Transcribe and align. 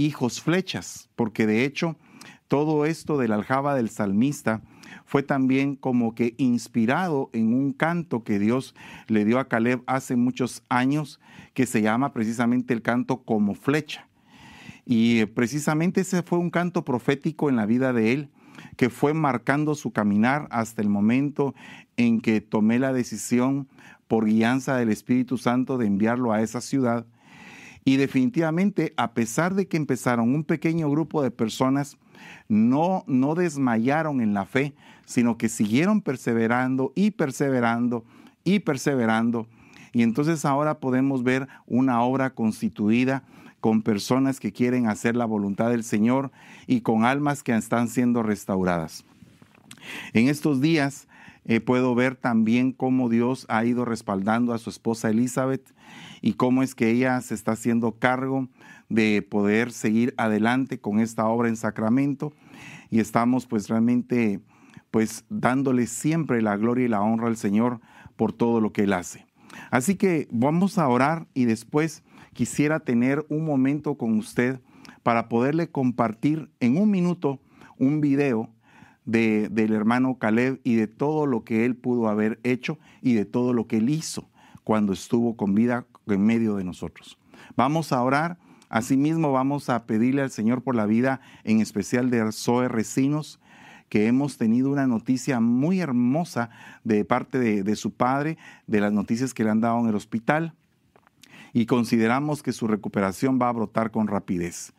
hijos 0.00 0.40
flechas, 0.40 1.10
porque 1.14 1.46
de 1.46 1.64
hecho 1.64 1.96
todo 2.48 2.86
esto 2.86 3.18
de 3.18 3.28
la 3.28 3.36
aljaba 3.36 3.74
del 3.74 3.90
salmista 3.90 4.62
fue 5.04 5.22
también 5.22 5.76
como 5.76 6.14
que 6.14 6.34
inspirado 6.38 7.30
en 7.32 7.52
un 7.52 7.72
canto 7.72 8.24
que 8.24 8.38
Dios 8.38 8.74
le 9.06 9.24
dio 9.24 9.38
a 9.38 9.48
Caleb 9.48 9.82
hace 9.86 10.16
muchos 10.16 10.64
años, 10.68 11.20
que 11.54 11.66
se 11.66 11.82
llama 11.82 12.12
precisamente 12.12 12.74
el 12.74 12.82
canto 12.82 13.22
como 13.22 13.54
flecha. 13.54 14.08
Y 14.84 15.26
precisamente 15.26 16.00
ese 16.00 16.22
fue 16.22 16.38
un 16.38 16.50
canto 16.50 16.84
profético 16.84 17.48
en 17.48 17.56
la 17.56 17.66
vida 17.66 17.92
de 17.92 18.12
él, 18.12 18.30
que 18.76 18.90
fue 18.90 19.14
marcando 19.14 19.74
su 19.74 19.92
caminar 19.92 20.48
hasta 20.50 20.82
el 20.82 20.88
momento 20.88 21.54
en 21.96 22.20
que 22.20 22.40
tomé 22.40 22.78
la 22.78 22.92
decisión 22.92 23.68
por 24.08 24.24
guianza 24.24 24.76
del 24.76 24.88
Espíritu 24.88 25.38
Santo 25.38 25.78
de 25.78 25.86
enviarlo 25.86 26.32
a 26.32 26.42
esa 26.42 26.60
ciudad. 26.60 27.06
Y 27.84 27.96
definitivamente, 27.96 28.92
a 28.96 29.12
pesar 29.14 29.54
de 29.54 29.66
que 29.66 29.76
empezaron 29.76 30.34
un 30.34 30.44
pequeño 30.44 30.90
grupo 30.90 31.22
de 31.22 31.30
personas, 31.30 31.96
no, 32.48 33.04
no 33.06 33.34
desmayaron 33.34 34.20
en 34.20 34.34
la 34.34 34.44
fe, 34.44 34.74
sino 35.06 35.38
que 35.38 35.48
siguieron 35.48 36.02
perseverando 36.02 36.92
y 36.94 37.12
perseverando 37.12 38.04
y 38.44 38.60
perseverando. 38.60 39.46
Y 39.92 40.02
entonces 40.02 40.44
ahora 40.44 40.78
podemos 40.78 41.24
ver 41.24 41.48
una 41.66 42.02
obra 42.02 42.30
constituida 42.30 43.24
con 43.60 43.82
personas 43.82 44.40
que 44.40 44.52
quieren 44.52 44.88
hacer 44.88 45.16
la 45.16 45.26
voluntad 45.26 45.70
del 45.70 45.84
Señor 45.84 46.30
y 46.66 46.80
con 46.80 47.04
almas 47.04 47.42
que 47.42 47.54
están 47.54 47.88
siendo 47.88 48.22
restauradas. 48.22 49.04
En 50.12 50.28
estos 50.28 50.60
días 50.60 51.08
eh, 51.44 51.60
puedo 51.60 51.94
ver 51.94 52.16
también 52.16 52.72
cómo 52.72 53.08
Dios 53.08 53.46
ha 53.48 53.64
ido 53.64 53.84
respaldando 53.84 54.52
a 54.52 54.58
su 54.58 54.70
esposa 54.70 55.10
Elizabeth 55.10 55.74
y 56.20 56.34
cómo 56.34 56.62
es 56.62 56.74
que 56.74 56.90
ella 56.90 57.20
se 57.20 57.34
está 57.34 57.52
haciendo 57.52 57.92
cargo 57.92 58.48
de 58.88 59.22
poder 59.22 59.72
seguir 59.72 60.14
adelante 60.16 60.80
con 60.80 61.00
esta 61.00 61.26
obra 61.26 61.48
en 61.48 61.56
Sacramento 61.56 62.32
y 62.90 63.00
estamos 63.00 63.46
pues 63.46 63.68
realmente 63.68 64.40
pues 64.90 65.24
dándole 65.28 65.86
siempre 65.86 66.42
la 66.42 66.56
gloria 66.56 66.86
y 66.86 66.88
la 66.88 67.00
honra 67.00 67.28
al 67.28 67.36
Señor 67.36 67.80
por 68.16 68.32
todo 68.32 68.60
lo 68.60 68.72
que 68.72 68.82
Él 68.82 68.92
hace. 68.92 69.26
Así 69.70 69.94
que 69.94 70.28
vamos 70.30 70.78
a 70.78 70.88
orar 70.88 71.26
y 71.34 71.44
después 71.44 72.02
quisiera 72.32 72.80
tener 72.80 73.24
un 73.28 73.44
momento 73.44 73.96
con 73.96 74.18
usted 74.18 74.60
para 75.02 75.28
poderle 75.28 75.70
compartir 75.70 76.50
en 76.60 76.76
un 76.76 76.90
minuto 76.90 77.40
un 77.78 78.00
video 78.00 78.50
de, 79.04 79.48
del 79.48 79.72
hermano 79.72 80.18
Caleb 80.18 80.60
y 80.62 80.74
de 80.74 80.86
todo 80.86 81.26
lo 81.26 81.44
que 81.44 81.64
él 81.64 81.76
pudo 81.76 82.08
haber 82.08 82.38
hecho 82.42 82.78
y 83.00 83.14
de 83.14 83.24
todo 83.24 83.52
lo 83.52 83.66
que 83.66 83.78
él 83.78 83.88
hizo 83.88 84.28
cuando 84.64 84.92
estuvo 84.92 85.36
con 85.36 85.54
vida 85.54 85.86
en 86.14 86.24
medio 86.24 86.56
de 86.56 86.64
nosotros. 86.64 87.18
Vamos 87.56 87.92
a 87.92 88.02
orar. 88.02 88.38
Asimismo, 88.68 89.32
vamos 89.32 89.68
a 89.68 89.84
pedirle 89.84 90.22
al 90.22 90.30
Señor 90.30 90.62
por 90.62 90.76
la 90.76 90.86
vida, 90.86 91.20
en 91.42 91.60
especial 91.60 92.10
de 92.10 92.30
Zoe 92.30 92.68
Recinos, 92.68 93.40
que 93.88 94.06
hemos 94.06 94.38
tenido 94.38 94.70
una 94.70 94.86
noticia 94.86 95.40
muy 95.40 95.80
hermosa 95.80 96.50
de 96.84 97.04
parte 97.04 97.38
de, 97.40 97.64
de, 97.64 97.74
su 97.74 97.92
padre, 97.92 98.38
de 98.68 98.80
las 98.80 98.92
noticias 98.92 99.34
que 99.34 99.42
le 99.42 99.50
han 99.50 99.60
dado 99.60 99.80
en 99.80 99.88
el 99.88 99.96
hospital, 99.96 100.54
y 101.52 101.66
consideramos 101.66 102.44
que 102.44 102.52
su 102.52 102.68
recuperación 102.68 103.40
va 103.42 103.48
a 103.48 103.52
brotar 103.52 103.90
con 103.90 104.06
rapidez. 104.06 104.72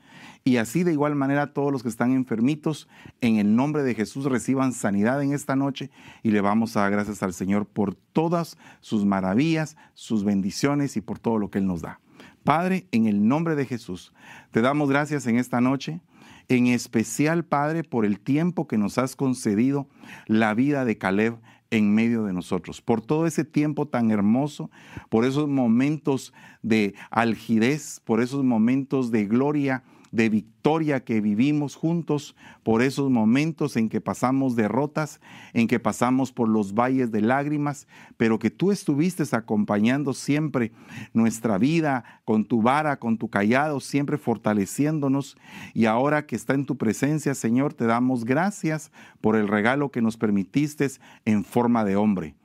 Y 0.44 0.58
así 0.58 0.84
de 0.84 0.92
igual 0.92 1.16
manera 1.16 1.54
todos 1.54 1.72
los 1.72 1.84
que 1.84 1.90
están 1.90 2.12
enfermitos, 2.12 2.88
en 3.22 3.38
el 3.38 3.56
nombre 3.56 3.84
de 3.84 3.94
Jesús 3.94 4.26
reciban 4.26 4.74
sanidad 4.74 5.22
en 5.22 5.34
esta 5.34 5.56
noche 5.56 5.92
y 6.24 6.32
le 6.32 6.42
vamos 6.42 6.76
a 6.76 6.82
dar 6.82 6.92
gracias 6.92 7.22
al 7.24 7.34
Señor 7.34 7.66
por 7.66 7.96
todas 7.96 8.58
sus 8.80 9.06
maravillas, 9.06 9.78
sus 9.94 10.24
bendiciones 10.24 10.98
y 10.98 11.02
por 11.02 11.20
todo 11.20 11.38
lo 11.38 11.50
que 11.50 11.60
Él 11.60 11.68
nos 11.68 11.82
da. 11.82 12.00
Padre, 12.44 12.88
en 12.92 13.06
el 13.06 13.28
nombre 13.28 13.56
de 13.56 13.66
Jesús, 13.66 14.14
te 14.52 14.62
damos 14.62 14.90
gracias 14.90 15.28
en 15.28 15.38
esta 15.38 15.62
noche, 15.62 16.02
en 16.48 16.68
especial 16.68 17.46
Padre 17.46 17.84
por 17.84 18.06
el 18.06 18.20
tiempo 18.20 18.68
que 18.68 18.78
nos 18.78 18.98
has 18.98 19.16
concedido 19.16 19.88
la 20.26 20.54
vida 20.56 20.86
de 20.86 20.98
Caleb 20.98 21.38
en 21.70 21.94
medio 21.94 22.24
de 22.24 22.34
nosotros, 22.34 22.82
por 22.82 23.02
todo 23.02 23.26
ese 23.26 23.46
tiempo 23.46 23.88
tan 23.88 24.12
hermoso, 24.12 24.70
por 25.10 25.24
esos 25.24 25.48
momentos 25.48 26.34
de 26.62 26.96
algidez, 27.10 28.02
por 28.04 28.22
esos 28.22 28.44
momentos 28.44 29.12
de 29.12 29.26
gloria 29.26 29.84
de 30.12 30.30
victoria 30.30 31.04
que 31.04 31.22
vivimos 31.22 31.76
juntos, 31.76 32.36
por 32.64 32.82
esos 32.82 33.10
momentos 33.10 33.78
en 33.78 33.90
que 33.90 34.02
pasamos 34.02 34.56
derrotas, 34.56 35.22
en 35.54 35.68
que 35.68 35.80
pasamos 35.80 36.32
por 36.32 36.50
los 36.50 36.74
valles 36.74 37.12
de 37.12 37.22
lágrimas, 37.22 37.88
pero 38.18 38.38
que 38.38 38.52
tú 38.52 38.72
estuviste 38.72 39.24
acompañando 39.32 40.14
siempre 40.14 40.72
nuestra 41.14 41.58
vida 41.58 42.22
con 42.26 42.46
tu 42.46 42.62
vara, 42.62 42.98
con 42.98 43.18
tu 43.18 43.30
callado, 43.30 43.80
siempre 43.80 44.18
fortaleciéndonos. 44.18 45.38
Y 45.74 45.86
ahora 45.86 46.26
que 46.26 46.36
está 46.36 46.54
en 46.54 46.66
tu 46.66 46.78
presencia, 46.78 47.36
Señor, 47.36 47.74
te 47.74 47.86
damos 47.86 48.26
gracias 48.26 48.92
por 49.22 49.36
el 49.36 49.48
regalo 49.48 49.92
que 49.92 50.02
nos 50.02 50.18
permitiste 50.18 50.88
en 51.26 51.44
forma 51.44 51.86
de 51.86 51.96
hombre. 51.96 52.36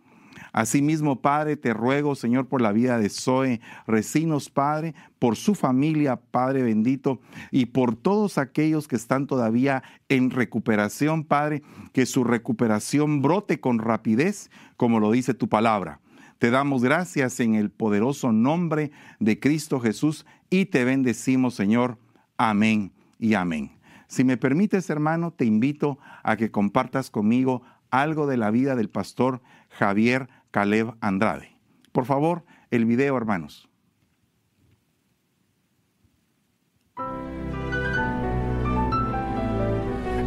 Asimismo, 0.56 1.20
Padre, 1.20 1.58
te 1.58 1.74
ruego, 1.74 2.14
Señor, 2.14 2.48
por 2.48 2.62
la 2.62 2.72
vida 2.72 2.98
de 2.98 3.10
Zoe 3.10 3.60
Recinos, 3.86 4.48
Padre, 4.48 4.94
por 5.18 5.36
su 5.36 5.54
familia, 5.54 6.16
Padre 6.16 6.62
bendito, 6.62 7.20
y 7.50 7.66
por 7.66 7.94
todos 7.94 8.38
aquellos 8.38 8.88
que 8.88 8.96
están 8.96 9.26
todavía 9.26 9.82
en 10.08 10.30
recuperación, 10.30 11.24
Padre, 11.24 11.62
que 11.92 12.06
su 12.06 12.24
recuperación 12.24 13.20
brote 13.20 13.60
con 13.60 13.80
rapidez, 13.80 14.50
como 14.78 14.98
lo 14.98 15.10
dice 15.10 15.34
tu 15.34 15.46
palabra. 15.50 16.00
Te 16.38 16.50
damos 16.50 16.82
gracias 16.82 17.38
en 17.40 17.54
el 17.54 17.68
poderoso 17.68 18.32
nombre 18.32 18.92
de 19.20 19.38
Cristo 19.38 19.78
Jesús 19.78 20.24
y 20.48 20.64
te 20.64 20.86
bendecimos, 20.86 21.52
Señor. 21.52 21.98
Amén 22.38 22.92
y 23.18 23.34
amén. 23.34 23.72
Si 24.08 24.24
me 24.24 24.38
permites, 24.38 24.88
hermano, 24.88 25.32
te 25.32 25.44
invito 25.44 25.98
a 26.22 26.38
que 26.38 26.50
compartas 26.50 27.10
conmigo 27.10 27.60
algo 27.90 28.26
de 28.26 28.38
la 28.38 28.50
vida 28.50 28.74
del 28.74 28.88
pastor 28.88 29.42
Javier 29.68 30.30
Caleb 30.56 30.94
Andrade. 31.02 31.50
Por 31.92 32.06
favor, 32.06 32.42
el 32.70 32.86
video, 32.86 33.14
hermanos. 33.18 33.68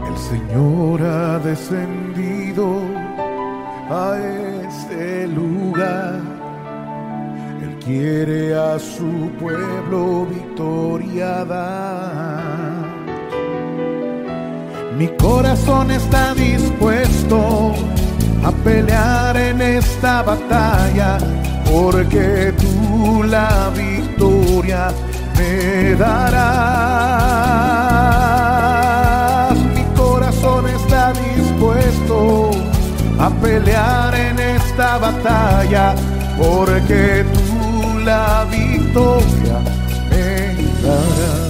El 0.08 0.18
Señor 0.18 1.02
ha 1.02 1.40
descendido 1.40 2.80
a 3.90 4.20
este 4.68 5.28
lugar. 5.30 6.22
Él 7.64 7.80
quiere 7.84 8.54
a 8.54 8.78
su 8.78 9.32
pueblo 9.40 10.28
victoria 10.28 11.44
dar. 11.44 12.86
Mi 14.96 15.08
corazón 15.18 15.90
está 15.90 16.36
dispuesto 16.36 17.74
a 18.44 18.52
pelear 18.52 19.38
en 19.38 19.62
esta 19.62 20.24
batalla, 20.24 21.18
porque 21.72 22.54
tú 22.58 23.24
la 23.24 23.70
victoria 23.76 24.92
me 25.38 25.96
darás. 25.96 26.40
Mi 29.76 29.84
corazón 29.96 30.68
está 30.68 31.14
dispuesto 31.14 32.52
a 33.20 33.30
pelear 33.42 34.16
en 34.16 34.40
esta 34.40 34.98
batalla, 34.98 35.94
porque 36.38 37.26
tú 37.34 38.00
la 38.00 38.46
victoria 38.50 39.60
me 40.10 40.56
darás. 40.82 41.49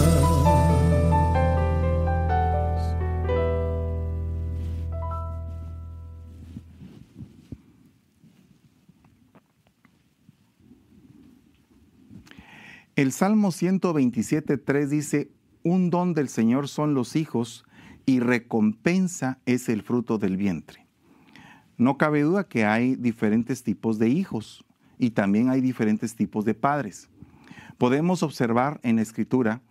El 13.00 13.14
Salmo 13.14 13.52
127.3 13.52 14.88
dice, 14.88 15.32
un 15.64 15.90
don 15.90 16.14
del 16.14 16.28
Señor 16.28 16.68
son 16.68 16.94
los 16.94 17.16
hijos 17.16 17.64
y 18.06 18.20
recompensa 18.20 19.40
es 19.46 19.70
el 19.70 19.84
fruto 19.84 20.18
del 20.18 20.36
vientre. 20.36 20.86
No 21.78 21.98
cabe 21.98 22.24
duda 22.24 22.50
que 22.50 22.66
hay 22.66 22.98
diferentes 22.98 23.64
tipos 23.64 24.00
de 24.00 24.10
hijos 24.10 24.66
y 24.98 25.12
también 25.12 25.50
hay 25.50 25.62
diferentes 25.62 26.18
tipos 26.18 26.44
de 26.44 26.56
padres. 26.56 27.10
Podemos 27.78 28.22
observar 28.22 28.82
en 28.84 28.98
la 28.98 29.04
escritura 29.04 29.62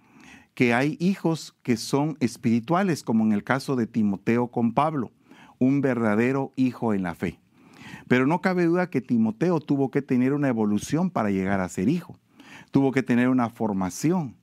que 0.54 0.72
hay 0.72 0.96
hijos 0.98 1.54
que 1.62 1.76
son 1.76 2.16
espirituales, 2.20 3.02
como 3.02 3.24
en 3.24 3.32
el 3.32 3.44
caso 3.44 3.76
de 3.76 3.86
Timoteo 3.86 4.48
con 4.48 4.72
Pablo, 4.72 5.12
un 5.58 5.82
verdadero 5.82 6.54
hijo 6.56 6.94
en 6.94 7.02
la 7.02 7.14
fe. 7.14 7.38
Pero 8.08 8.26
no 8.26 8.40
cabe 8.40 8.64
duda 8.64 8.88
que 8.88 9.02
Timoteo 9.02 9.60
tuvo 9.60 9.90
que 9.90 10.00
tener 10.00 10.32
una 10.32 10.48
evolución 10.48 11.10
para 11.10 11.28
llegar 11.28 11.60
a 11.60 11.68
ser 11.68 11.90
hijo 11.90 12.18
tuvo 12.70 12.92
que 12.92 13.02
tener 13.02 13.28
una 13.28 13.50
formación 13.50 14.36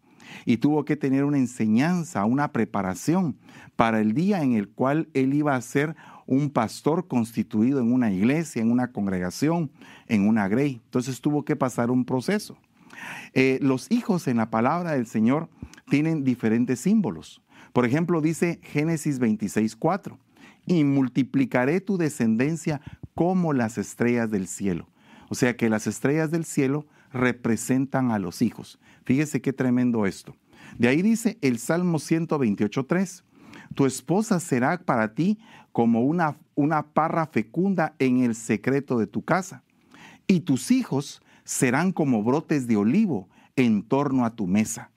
y 0.45 0.57
tuvo 0.57 0.85
que 0.85 0.95
tener 0.95 1.23
una 1.23 1.37
enseñanza, 1.37 2.25
una 2.25 2.51
preparación 2.51 3.37
para 3.75 3.99
el 3.99 4.13
día 4.13 4.41
en 4.41 4.53
el 4.53 4.69
cual 4.69 5.09
él 5.13 5.33
iba 5.33 5.55
a 5.55 5.61
ser 5.61 5.95
un 6.25 6.49
pastor 6.49 7.07
constituido 7.07 7.79
en 7.79 7.91
una 7.91 8.11
iglesia, 8.11 8.61
en 8.61 8.71
una 8.71 8.91
congregación, 8.91 9.71
en 10.07 10.27
una 10.27 10.47
grey. 10.47 10.81
Entonces 10.85 11.21
tuvo 11.21 11.45
que 11.45 11.55
pasar 11.55 11.91
un 11.91 12.05
proceso. 12.05 12.57
Eh, 13.33 13.59
los 13.61 13.91
hijos 13.91 14.27
en 14.27 14.37
la 14.37 14.49
palabra 14.49 14.93
del 14.93 15.05
Señor 15.05 15.49
tienen 15.89 16.23
diferentes 16.23 16.79
símbolos. 16.79 17.41
Por 17.73 17.85
ejemplo, 17.85 18.21
dice 18.21 18.59
Génesis 18.63 19.19
26:4, 19.19 20.17
y 20.65 20.83
multiplicaré 20.83 21.81
tu 21.81 21.97
descendencia 21.97 22.81
como 23.13 23.53
las 23.53 23.77
estrellas 23.77 24.31
del 24.31 24.47
cielo. 24.47 24.87
O 25.29 25.35
sea 25.35 25.55
que 25.55 25.69
las 25.69 25.87
estrellas 25.87 26.31
del 26.31 26.45
cielo 26.45 26.85
representan 27.15 28.11
a 28.11 28.19
los 28.19 28.41
hijos. 28.41 28.79
Fíjese 29.05 29.41
qué 29.41 29.53
tremendo 29.53 30.05
esto. 30.05 30.35
De 30.77 30.87
ahí 30.87 31.01
dice 31.01 31.37
el 31.41 31.57
Salmo 31.57 31.97
128.3, 31.97 33.23
tu 33.73 33.85
esposa 33.85 34.39
será 34.39 34.77
para 34.77 35.13
ti 35.13 35.39
como 35.71 36.01
una, 36.01 36.37
una 36.55 36.83
parra 36.83 37.25
fecunda 37.25 37.95
en 37.99 38.23
el 38.23 38.35
secreto 38.35 38.99
de 38.99 39.07
tu 39.07 39.23
casa, 39.23 39.63
y 40.27 40.41
tus 40.41 40.71
hijos 40.71 41.21
serán 41.43 41.91
como 41.91 42.23
brotes 42.23 42.67
de 42.67 42.77
olivo 42.77 43.29
en 43.55 43.83
torno 43.83 44.25
a 44.25 44.35
tu 44.35 44.47
mesa. 44.47 44.89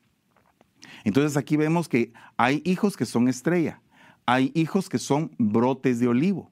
Entonces 1.05 1.37
aquí 1.37 1.57
vemos 1.57 1.89
que 1.89 2.13
hay 2.37 2.63
hijos 2.65 2.97
que 2.97 3.05
son 3.05 3.29
estrella, 3.29 3.81
hay 4.27 4.51
hijos 4.55 4.89
que 4.89 4.99
son 4.99 5.31
brotes 5.39 6.01
de 6.01 6.09
olivo. 6.09 6.51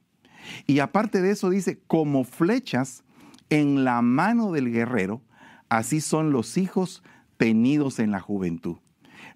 Y 0.67 0.79
aparte 0.79 1.23
de 1.23 1.31
eso 1.31 1.51
dice, 1.51 1.81
como 1.87 2.25
flechas 2.25 3.03
en 3.51 3.85
la 3.85 4.03
mano 4.03 4.53
del 4.53 4.71
guerrero, 4.71 5.23
así 5.69 6.01
son 6.01 6.33
los 6.33 6.57
hijos 6.57 7.03
tenidos 7.37 7.99
en 7.99 8.11
la 8.11 8.21
juventud. 8.21 8.77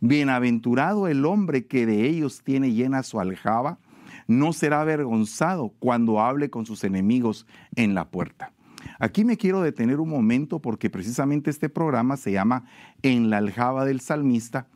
Bienaventurado 0.00 1.08
el 1.08 1.24
hombre 1.24 1.66
que 1.66 1.86
de 1.86 2.06
ellos 2.06 2.42
tiene 2.42 2.72
llena 2.72 3.02
su 3.02 3.20
aljaba, 3.20 3.78
no 4.26 4.52
será 4.52 4.80
avergonzado 4.80 5.74
cuando 5.78 6.20
hable 6.20 6.50
con 6.50 6.66
sus 6.66 6.84
enemigos 6.84 7.46
en 7.74 7.94
la 7.94 8.10
puerta. 8.10 8.52
Aquí 8.98 9.24
me 9.24 9.36
quiero 9.36 9.60
detener 9.60 10.00
un 10.00 10.08
momento 10.08 10.60
porque 10.60 10.88
precisamente 10.88 11.50
este 11.50 11.68
programa 11.68 12.16
se 12.16 12.32
llama 12.32 12.64
En 13.02 13.28
la 13.28 13.38
aljaba 13.38 13.84
del 13.84 14.00
salmista, 14.00 14.68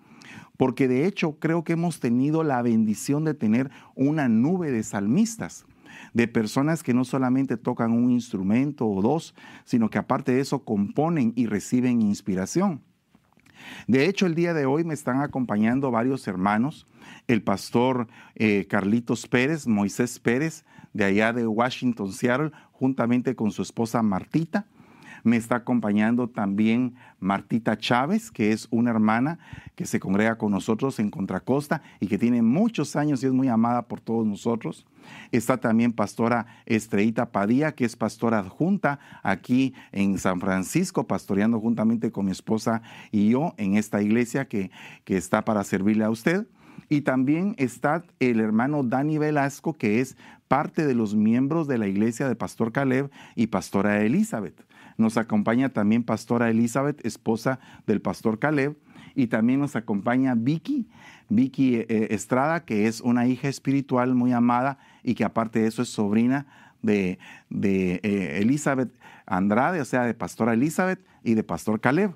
porque 0.57 0.89
de 0.89 1.07
hecho 1.07 1.39
creo 1.39 1.65
que 1.65 1.73
hemos 1.73 2.01
tenido 2.01 2.43
la 2.43 2.61
bendición 2.63 3.25
de 3.25 3.35
tener 3.35 3.71
una 3.95 4.29
nube 4.29 4.71
de 4.71 4.83
salmistas 4.83 5.67
de 6.15 6.29
personas 6.29 6.83
que 6.83 6.95
no 6.95 7.05
solamente 7.05 7.57
tocan 7.59 7.93
un 7.93 8.11
instrumento 8.11 8.87
o 8.87 9.03
dos, 9.03 9.35
sino 9.65 9.91
que 9.91 9.99
aparte 9.99 10.33
de 10.33 10.41
eso 10.41 10.65
componen 10.65 11.33
y 11.37 11.47
reciben 11.47 12.01
inspiración. 12.01 12.81
De 13.87 14.07
hecho, 14.07 14.27
el 14.27 14.35
día 14.35 14.55
de 14.55 14.67
hoy 14.67 14.85
me 14.85 14.95
están 14.95 15.21
acompañando 15.21 15.91
varios 15.91 16.27
hermanos, 16.27 16.87
el 17.27 17.43
pastor 17.43 18.09
eh, 18.35 18.67
Carlitos 18.69 19.27
Pérez, 19.27 19.67
Moisés 19.67 20.19
Pérez, 20.19 20.65
de 20.93 21.05
allá 21.05 21.33
de 21.33 21.47
Washington, 21.47 22.13
Seattle, 22.13 22.53
juntamente 22.73 23.35
con 23.35 23.51
su 23.51 23.63
esposa 23.63 24.03
Martita. 24.03 24.67
Me 25.25 25.37
está 25.37 25.57
acompañando 25.57 26.29
también 26.29 26.95
Martita 27.19 27.79
Chávez, 27.79 28.31
que 28.31 28.53
es 28.53 28.69
una 28.71 28.91
hermana 28.91 29.39
que 29.75 29.87
se 29.87 29.99
congrega 29.99 30.37
con 30.37 30.53
nosotros 30.53 30.99
en 30.99 31.11
Contracosta 31.11 31.83
y 31.99 32.07
que 32.07 32.19
tiene 32.19 32.43
muchos 32.43 32.95
años 32.95 33.23
y 33.23 33.27
es 33.27 33.33
muy 33.33 33.49
amada 33.49 33.83
por 33.89 34.01
todos 34.01 34.27
nosotros. 34.27 34.87
Está 35.33 35.59
también 35.59 35.93
pastora 35.93 36.47
Estreita 36.67 37.33
Padilla, 37.33 37.73
que 37.73 37.85
es 37.85 37.97
pastora 37.97 38.39
adjunta 38.39 38.99
aquí 39.23 39.75
en 39.93 40.19
San 40.19 40.41
Francisco, 40.41 41.07
pastoreando 41.07 41.61
juntamente 41.61 42.13
con 42.13 42.27
mi 42.27 42.33
esposa 42.33 42.83
y 43.11 43.31
yo 43.31 43.55
en 43.57 43.77
esta 43.77 44.03
iglesia 44.03 44.47
que, 44.47 44.71
que 45.05 45.17
está 45.17 45.45
para 45.45 45.65
servirle 45.65 46.05
a 46.05 46.11
usted. 46.11 46.47
Y 46.89 47.03
también 47.03 47.55
está 47.59 48.05
el 48.21 48.41
hermano 48.41 48.83
Dani 48.83 49.19
Velasco, 49.19 49.75
que 49.75 50.01
es 50.01 50.17
parte 50.49 50.87
de 50.87 50.95
los 50.95 51.15
miembros 51.15 51.67
de 51.67 51.79
la 51.79 51.87
iglesia 51.87 52.29
de 52.29 52.37
Pastor 52.37 52.73
Caleb 52.73 53.11
y 53.35 53.47
Pastora 53.47 54.03
Elizabeth. 54.03 54.65
Nos 54.97 55.17
acompaña 55.17 55.71
también 55.71 56.05
Pastora 56.05 56.51
Elizabeth, 56.51 57.05
esposa 57.05 57.59
del 57.87 58.01
Pastor 58.01 58.39
Caleb, 58.39 58.77
y 59.15 59.29
también 59.29 59.61
nos 59.61 59.77
acompaña 59.77 60.35
Vicky, 60.35 60.89
Vicky 61.29 61.77
eh, 61.77 62.09
Estrada, 62.11 62.65
que 62.65 62.87
es 62.87 63.01
una 63.01 63.27
hija 63.27 63.49
espiritual 63.49 64.15
muy 64.15 64.33
amada 64.33 64.79
y 65.05 65.15
que 65.15 65.25
aparte 65.25 65.61
de 65.61 65.69
eso 65.69 65.83
es 65.83 65.89
sobrina 65.91 66.47
de, 66.83 67.19
eh, 67.63 68.39
Elizabeth 68.41 68.91
Andrade, 69.27 69.81
o 69.81 69.85
sea, 69.85 70.03
de 70.03 70.15
Pastora 70.15 70.55
Elizabeth 70.55 71.01
y 71.23 71.35
de 71.35 71.45
Pastor 71.45 71.81
Caleb. 71.81 72.13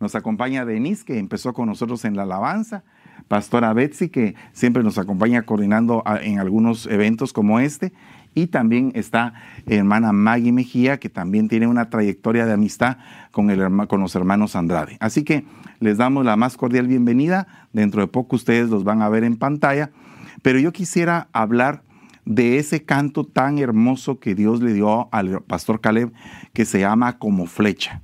Nos 0.00 0.16
acompaña 0.16 0.64
Denise, 0.64 1.04
que 1.04 1.18
empezó 1.18 1.52
con 1.52 1.68
nosotros 1.68 2.04
en 2.04 2.16
la 2.16 2.24
alabanza. 2.24 2.82
Pastora 3.28 3.72
Betsy, 3.72 4.08
que 4.08 4.34
siempre 4.52 4.82
nos 4.82 4.98
acompaña 4.98 5.42
coordinando 5.42 6.02
en 6.22 6.40
algunos 6.40 6.86
eventos 6.86 7.32
como 7.32 7.60
este. 7.60 7.92
Y 8.34 8.48
también 8.48 8.90
está 8.94 9.34
hermana 9.66 10.12
Maggie 10.12 10.52
Mejía, 10.52 10.98
que 10.98 11.08
también 11.08 11.48
tiene 11.48 11.66
una 11.66 11.88
trayectoria 11.88 12.46
de 12.46 12.52
amistad 12.52 12.96
con, 13.30 13.50
el, 13.50 13.86
con 13.86 14.00
los 14.00 14.16
hermanos 14.16 14.56
Andrade. 14.56 14.96
Así 15.00 15.22
que 15.22 15.44
les 15.80 15.98
damos 15.98 16.24
la 16.24 16.36
más 16.36 16.56
cordial 16.56 16.88
bienvenida. 16.88 17.46
Dentro 17.72 18.00
de 18.00 18.08
poco 18.08 18.36
ustedes 18.36 18.70
los 18.70 18.84
van 18.84 19.02
a 19.02 19.08
ver 19.08 19.22
en 19.22 19.36
pantalla. 19.36 19.90
Pero 20.42 20.58
yo 20.58 20.72
quisiera 20.72 21.28
hablar 21.32 21.82
de 22.24 22.58
ese 22.58 22.84
canto 22.84 23.24
tan 23.24 23.58
hermoso 23.58 24.20
que 24.20 24.34
Dios 24.34 24.60
le 24.60 24.72
dio 24.74 25.08
al 25.12 25.42
pastor 25.42 25.80
Caleb, 25.80 26.12
que 26.52 26.64
se 26.64 26.80
llama 26.80 27.18
Como 27.18 27.46
Flecha. 27.46 28.02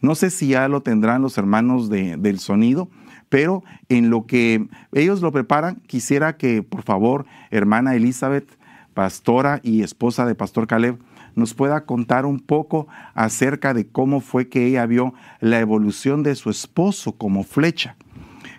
No 0.00 0.14
sé 0.14 0.30
si 0.30 0.48
ya 0.48 0.68
lo 0.68 0.82
tendrán 0.82 1.22
los 1.22 1.38
hermanos 1.38 1.88
del 1.88 2.38
sonido, 2.38 2.88
pero 3.28 3.62
en 3.88 4.10
lo 4.10 4.26
que 4.26 4.68
ellos 4.92 5.20
lo 5.20 5.32
preparan, 5.32 5.76
quisiera 5.86 6.36
que 6.36 6.62
por 6.62 6.82
favor, 6.82 7.26
hermana 7.50 7.94
Elizabeth, 7.94 8.58
pastora 8.94 9.60
y 9.62 9.82
esposa 9.82 10.24
de 10.26 10.34
Pastor 10.34 10.66
Caleb, 10.66 10.98
nos 11.34 11.52
pueda 11.52 11.84
contar 11.84 12.24
un 12.24 12.40
poco 12.40 12.88
acerca 13.14 13.74
de 13.74 13.86
cómo 13.86 14.20
fue 14.20 14.48
que 14.48 14.66
ella 14.66 14.86
vio 14.86 15.12
la 15.40 15.60
evolución 15.60 16.22
de 16.22 16.34
su 16.34 16.48
esposo 16.48 17.12
como 17.12 17.42
flecha, 17.42 17.96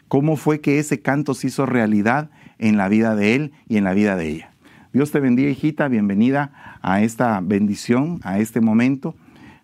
cómo 0.08 0.36
fue 0.36 0.62
que 0.62 0.78
ese 0.78 1.02
canto 1.02 1.34
se 1.34 1.48
hizo 1.48 1.66
realidad 1.66 2.30
en 2.60 2.78
la 2.78 2.90
vida 2.90 3.16
de 3.16 3.36
él 3.36 3.52
y 3.68 3.78
en 3.78 3.84
la 3.84 3.94
vida 3.94 4.16
de 4.16 4.30
ella. 4.30 4.52
Dios 4.94 5.12
te 5.12 5.20
bendiga, 5.20 5.50
hijita, 5.50 5.88
bienvenida 5.88 6.80
a 6.82 7.02
esta 7.02 7.40
bendición, 7.42 8.20
a 8.24 8.40
este 8.40 8.62
momento. 8.62 9.16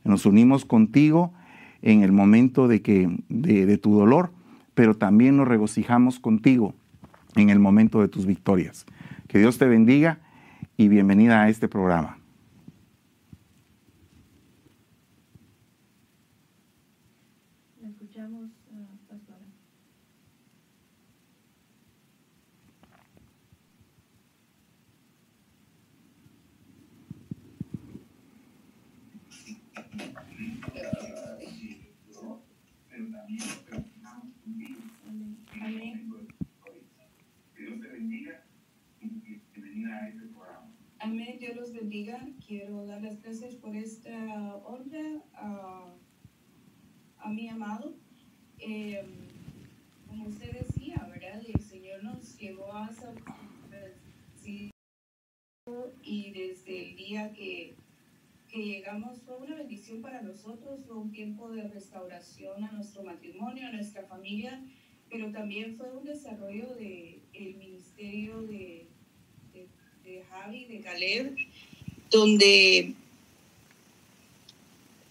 Nos 0.04 0.26
unimos 0.26 0.66
contigo 0.66 1.34
en 1.82 2.04
el 2.04 2.12
momento 2.12 2.68
de, 2.68 2.82
que, 2.82 3.10
de, 3.30 3.78
tu 3.78 3.96
dolor, 3.96 4.32
pero 4.74 4.96
también 4.96 5.38
nos 5.38 5.48
regocijamos 5.48 6.20
contigo 6.20 6.74
en 7.36 7.50
el 7.50 7.60
momento 7.60 8.02
de 8.02 8.10
tus 8.10 8.26
victorias. 8.26 8.86
Que 9.28 9.40
Dios 9.40 9.58
te 9.58 9.66
bendiga 9.66 10.20
y 10.78 10.88
bienvenida 10.88 11.42
a 11.42 11.50
este 11.50 11.68
programa. 11.68 12.18
escuchamos, 18.14 18.50
uh, 18.72 19.04
Amén. 19.34 19.54
Dios 32.16 32.42
te 32.90 33.02
bendiga 33.02 33.20
y 33.20 33.20
bienvenida 33.20 33.20
a 33.20 33.22
este 33.22 33.23
Amén, 41.00 41.38
Dios 41.40 41.56
los 41.56 41.74
bendiga. 41.74 42.20
Quiero 42.46 42.86
dar 42.86 43.02
las 43.02 43.22
gracias 43.22 43.56
por 43.56 43.76
esta 43.76 44.56
honra 44.66 45.24
a, 45.34 47.30
mi 47.30 47.50
amado. 47.50 47.96
Em, 48.60 49.06
como 50.08 50.28
usted 50.28 50.52
decía, 50.52 51.08
¿verdad? 51.10 51.42
El 51.46 51.62
Señor 51.62 52.04
nos 52.04 52.38
llevó 52.38 52.72
a 52.72 52.92
San 52.92 53.16
y 56.04 56.32
desde 56.32 56.90
el 56.90 56.96
día 56.96 57.34
que, 57.34 57.74
que 58.54 58.64
llegamos 58.64 59.20
fue 59.26 59.36
una 59.38 59.56
bendición 59.56 60.02
para 60.02 60.22
nosotros, 60.22 60.82
fue 60.88 60.96
un 60.96 61.12
tiempo 61.12 61.50
de 61.50 61.68
restauración 61.68 62.64
a 62.64 62.72
nuestro 62.72 63.04
matrimonio, 63.04 63.68
a 63.68 63.72
nuestra 63.72 64.04
familia, 64.04 64.64
pero 65.10 65.32
también 65.32 65.76
fue 65.76 65.92
un 65.92 66.06
desarrollo 66.06 66.76
del 66.76 67.20
el 67.34 67.56
ministerio 67.56 68.42
de 68.44 68.88
de 70.04 70.22
Javi, 70.30 70.66
de 70.66 70.82
Caleb, 70.82 71.36
donde 72.12 72.94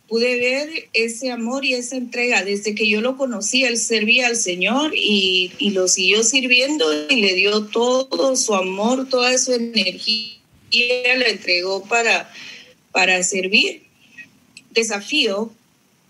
pude 0.09 0.37
ver 0.37 0.89
ese 0.93 1.31
amor 1.31 1.65
y 1.65 1.75
esa 1.75 1.97
entrega. 1.97 2.45
Desde 2.45 2.75
que 2.75 2.89
yo 2.89 3.01
lo 3.01 3.17
conocí, 3.17 3.65
él 3.65 3.79
servía 3.79 4.27
al 4.27 4.37
Señor 4.37 4.93
y, 4.95 5.51
lo 5.71 5.89
siguió 5.89 6.23
sirviendo 6.23 6.85
y 7.09 7.17
le 7.17 7.35
dio 7.35 7.67
todo 7.67 8.37
su 8.37 8.55
amor, 8.55 9.09
toda 9.09 9.39
su 9.39 9.55
energía, 9.55 10.37
la 11.17 11.29
entregó 11.29 11.83
para, 11.85 12.31
para 12.93 13.23
servir. 13.23 13.83
Desafío, 14.71 15.53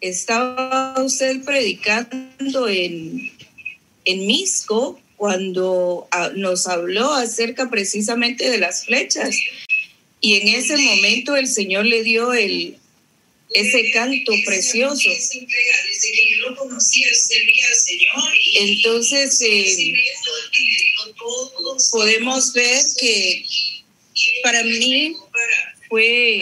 estaba 0.00 0.94
usted 1.02 1.42
predicando 1.44 2.68
en, 2.68 3.32
en 4.04 4.26
Misco 4.26 5.00
cuando 5.16 6.08
ah, 6.10 6.32
nos 6.34 6.66
habló 6.66 7.14
acerca 7.14 7.70
precisamente 7.70 8.50
de 8.50 8.58
las 8.58 8.84
flechas. 8.84 9.36
Y 10.20 10.34
en 10.34 10.48
ese 10.48 10.76
momento 10.76 11.36
el 11.36 11.46
Señor 11.46 11.86
le 11.86 12.02
dio 12.02 12.32
el, 12.32 12.76
ese 13.54 13.90
canto 13.92 14.32
precioso. 14.44 15.08
Entonces, 18.54 19.40
eh, 19.42 19.94
podemos 21.90 22.52
ver 22.52 22.84
que 22.98 23.44
para 24.42 24.62
mí 24.64 25.16
fue 25.92 26.40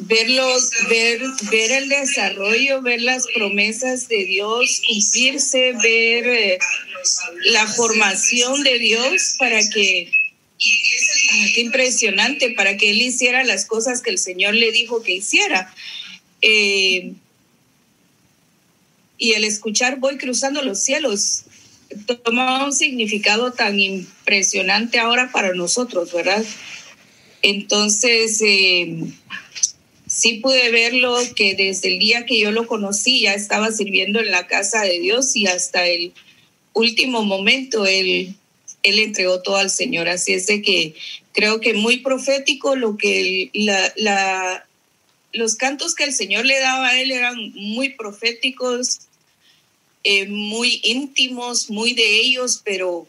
verlos, 0.00 0.70
ver, 0.90 1.22
ver 1.50 1.72
el 1.72 1.88
desarrollo, 1.88 2.82
ver 2.82 3.00
las 3.00 3.26
promesas 3.34 4.06
de 4.08 4.24
Dios 4.24 4.82
cumplirse, 4.86 5.72
ver 5.82 6.26
eh, 6.28 6.58
la 7.46 7.66
formación 7.66 8.62
de 8.62 8.78
Dios 8.78 9.36
para 9.38 9.66
que 9.70 10.12
Ah, 11.32 11.46
qué 11.54 11.62
impresionante 11.62 12.50
para 12.50 12.76
que 12.76 12.90
él 12.90 13.02
hiciera 13.02 13.44
las 13.44 13.66
cosas 13.66 14.00
que 14.00 14.10
el 14.10 14.18
Señor 14.18 14.54
le 14.54 14.72
dijo 14.72 15.02
que 15.02 15.12
hiciera. 15.12 15.74
Eh, 16.42 17.12
y 19.18 19.32
el 19.32 19.44
escuchar 19.44 19.98
voy 19.98 20.16
cruzando 20.16 20.62
los 20.62 20.80
cielos 20.82 21.44
toma 22.24 22.64
un 22.64 22.72
significado 22.72 23.52
tan 23.52 23.78
impresionante 23.78 24.98
ahora 24.98 25.30
para 25.32 25.54
nosotros, 25.54 26.12
¿verdad? 26.12 26.44
Entonces, 27.42 28.40
eh, 28.42 29.04
sí 30.06 30.34
pude 30.34 30.70
verlo 30.70 31.16
que 31.36 31.54
desde 31.54 31.88
el 31.88 31.98
día 31.98 32.26
que 32.26 32.38
yo 32.38 32.50
lo 32.52 32.66
conocí 32.66 33.20
ya 33.20 33.34
estaba 33.34 33.70
sirviendo 33.72 34.20
en 34.20 34.30
la 34.30 34.46
casa 34.46 34.82
de 34.82 35.00
Dios 35.00 35.34
y 35.36 35.46
hasta 35.46 35.86
el 35.86 36.12
último 36.72 37.22
momento 37.24 37.86
él 37.86 38.34
él 38.84 38.98
entregó 39.00 39.42
todo 39.42 39.56
al 39.56 39.70
Señor. 39.70 40.08
Así 40.08 40.32
es 40.32 40.46
de 40.46 40.62
que 40.62 40.94
creo 41.32 41.60
que 41.60 41.74
muy 41.74 41.98
profético 41.98 42.76
lo 42.76 42.96
que 42.96 43.50
la, 43.54 44.66
los 45.32 45.56
cantos 45.56 45.96
que 45.96 46.04
el 46.04 46.12
Señor 46.12 46.46
le 46.46 46.60
daba 46.60 46.88
a 46.88 47.00
él 47.00 47.10
eran 47.10 47.52
muy 47.54 47.88
proféticos, 47.90 49.00
eh, 50.04 50.28
muy 50.28 50.80
íntimos, 50.84 51.70
muy 51.70 51.94
de 51.94 52.20
ellos, 52.20 52.60
pero 52.64 53.06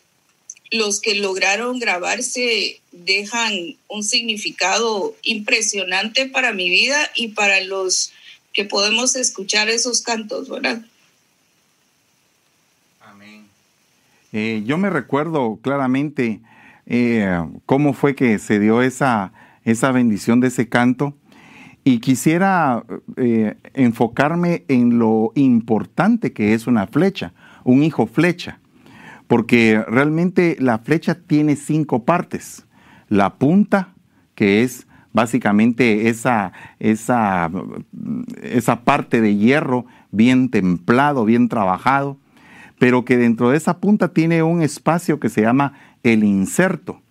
los 0.71 0.99
que 0.99 1.15
lograron 1.15 1.79
grabarse 1.79 2.81
dejan 2.91 3.75
un 3.87 4.03
significado 4.03 5.15
impresionante 5.21 6.27
para 6.27 6.53
mi 6.53 6.69
vida 6.69 6.97
y 7.15 7.29
para 7.29 7.61
los 7.61 8.11
que 8.53 8.65
podemos 8.65 9.15
escuchar 9.15 9.69
esos 9.69 10.01
cantos, 10.01 10.49
¿verdad? 10.49 10.81
Eh, 14.37 14.63
yo 14.65 14.77
me 14.77 14.89
recuerdo 14.89 15.59
claramente 15.61 16.41
eh, 16.87 17.25
cómo 17.65 17.93
fue 17.93 18.15
que 18.15 18.37
se 18.37 18.59
dio 18.59 18.81
esa, 18.81 19.31
esa 19.63 19.93
bendición 19.93 20.41
de 20.41 20.47
ese 20.47 20.67
canto 20.67 21.13
y 21.85 21.99
quisiera 21.99 22.83
eh, 23.15 23.55
enfocarme 23.73 24.65
en 24.67 24.99
lo 24.99 25.31
importante 25.35 26.33
que 26.33 26.53
es 26.53 26.67
una 26.67 26.87
flecha, 26.87 27.33
un 27.63 27.83
hijo 27.83 28.05
flecha, 28.07 28.59
porque 29.27 29.81
realmente 29.87 30.57
la 30.59 30.79
flecha 30.79 31.15
tiene 31.15 31.55
cinco 31.55 32.03
partes. 32.03 32.65
La 33.07 33.35
punta, 33.35 33.93
que 34.35 34.63
es 34.63 34.87
básicamente 35.13 36.09
esa, 36.09 36.51
esa, 36.79 37.49
esa 38.41 38.81
parte 38.83 39.21
de 39.21 39.37
hierro 39.37 39.85
bien 40.11 40.49
templado, 40.49 41.23
bien 41.23 41.47
trabajado 41.47 42.17
pero 42.79 43.05
que 43.05 43.17
dentro 43.17 43.49
de 43.49 43.57
esa 43.57 43.77
punta 43.79 44.09
tiene 44.09 44.43
un 44.43 44.61
espacio 44.61 45.19
que 45.19 45.29
se 45.29 45.41
llama 45.41 45.73
el 46.03 46.23
inserto. 46.23 47.01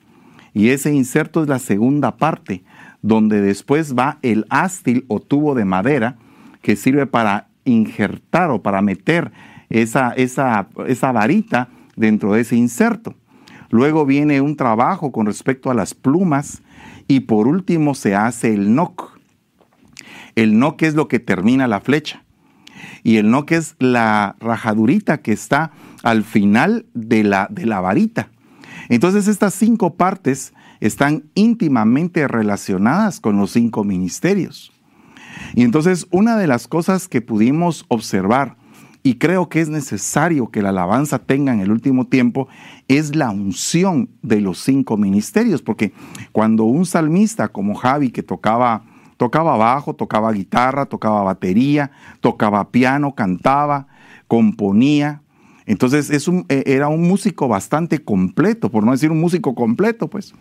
Y 0.52 0.69
ese 0.69 0.95
inserto 0.95 1.43
es 1.43 1.49
la 1.49 1.59
segunda 1.59 2.16
parte, 2.16 2.62
donde 3.05 3.43
después 3.43 3.95
va 3.95 4.19
el 4.23 4.47
ástil 4.49 5.05
o 5.09 5.21
tubo 5.21 5.55
de 5.55 5.67
madera 5.67 6.17
que 6.63 6.75
sirve 6.75 7.07
para 7.07 7.49
injertar 7.67 8.51
o 8.51 8.63
para 8.63 8.81
meter 8.81 9.31
esa, 9.69 10.13
esa, 10.13 10.69
esa 10.87 11.13
varita 11.13 11.69
dentro 11.97 12.33
de 12.33 12.41
ese 12.41 12.57
inserto. 12.57 13.15
Luego 13.69 14.07
viene 14.07 14.41
un 14.41 14.57
trabajo 14.57 15.13
con 15.13 15.27
respecto 15.27 15.71
a 15.71 15.75
las 15.75 15.93
plumas 15.93 16.63
y 17.07 17.21
por 17.21 17.47
último 17.47 17.95
se 17.95 18.15
hace 18.15 18.55
el 18.55 18.75
nock. 18.75 19.19
El 20.35 20.59
nock 20.59 20.81
es 20.81 20.95
lo 20.95 21.07
que 21.07 21.21
termina 21.21 21.69
la 21.69 21.83
flecha 21.83 22.25
y 23.03 23.19
el 23.19 23.31
no 23.31 23.45
que 23.45 23.57
es 23.57 23.77
la 23.81 24.37
rajadurita 24.41 25.19
que 25.19 25.33
está 25.33 25.73
al 26.03 26.25
final 26.25 26.87
de 26.95 27.23
la, 27.23 27.49
de 27.51 27.67
la 27.67 27.83
varita. 27.83 28.31
Entonces 28.89 29.29
estas 29.29 29.53
cinco 29.53 29.95
partes 29.95 30.55
están 30.87 31.25
íntimamente 31.35 32.29
relacionadas 32.29 33.21
con 33.21 33.38
los 33.38 33.53
cinco 33.53 33.85
ministerios. 33.85 34.73
Y 35.55 35.62
entonces 35.62 36.07
una 36.11 36.37
de 36.37 36.47
las 36.47 36.69
cosas 36.69 37.09
que 37.09 37.23
pudimos 37.23 37.85
observar, 37.88 38.57
y 39.03 39.17
creo 39.17 39.49
que 39.49 39.61
es 39.61 39.69
necesario 39.69 40.50
que 40.50 40.62
la 40.62 40.71
alabanza 40.71 41.19
tenga 41.19 41.53
en 41.53 41.61
el 41.61 41.71
último 41.71 42.07
tiempo, 42.07 42.49
es 42.88 43.17
la 43.17 43.31
unción 43.31 44.09
de 44.23 44.41
los 44.41 44.59
cinco 44.59 44.97
ministerios, 44.97 45.62
porque 45.62 45.93
cuando 46.33 46.64
un 46.64 46.87
salmista 46.87 47.49
como 47.49 47.75
Javi 47.75 48.11
que 48.11 48.23
tocaba 48.23 48.85
Tocaba 49.17 49.57
bajo, 49.57 49.95
tocaba 49.95 50.33
guitarra, 50.33 50.87
tocaba 50.87 51.23
batería, 51.23 51.93
tocaba 52.21 52.71
piano, 52.71 53.14
cantaba, 53.14 53.87
componía. 54.26 55.23
Entonces 55.67 56.11
es 56.11 56.26
un, 56.26 56.45
e, 56.49 56.64
era 56.67 56.88
un 56.88 57.03
músico 57.03 57.47
bastante 57.47 58.03
completo, 58.03 58.71
por 58.71 58.85
no 58.85 58.93
decir 58.93 59.11
un 59.11 59.21
músico 59.21 59.55
completo, 59.55 60.09
pues. 60.09 60.35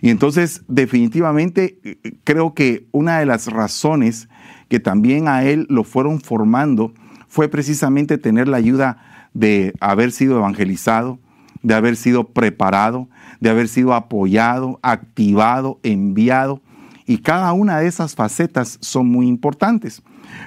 Y 0.00 0.10
entonces 0.10 0.62
definitivamente 0.68 1.78
creo 2.24 2.54
que 2.54 2.86
una 2.92 3.18
de 3.18 3.26
las 3.26 3.46
razones 3.46 4.28
que 4.68 4.80
también 4.80 5.28
a 5.28 5.44
él 5.44 5.66
lo 5.68 5.84
fueron 5.84 6.20
formando 6.20 6.92
fue 7.28 7.48
precisamente 7.48 8.18
tener 8.18 8.48
la 8.48 8.56
ayuda 8.56 9.28
de 9.34 9.74
haber 9.80 10.12
sido 10.12 10.38
evangelizado, 10.38 11.18
de 11.62 11.74
haber 11.74 11.96
sido 11.96 12.28
preparado, 12.28 13.08
de 13.40 13.50
haber 13.50 13.68
sido 13.68 13.94
apoyado, 13.94 14.78
activado, 14.82 15.80
enviado 15.82 16.62
y 17.06 17.18
cada 17.18 17.52
una 17.52 17.78
de 17.78 17.86
esas 17.86 18.14
facetas 18.14 18.78
son 18.80 19.08
muy 19.08 19.26
importantes, 19.28 20.02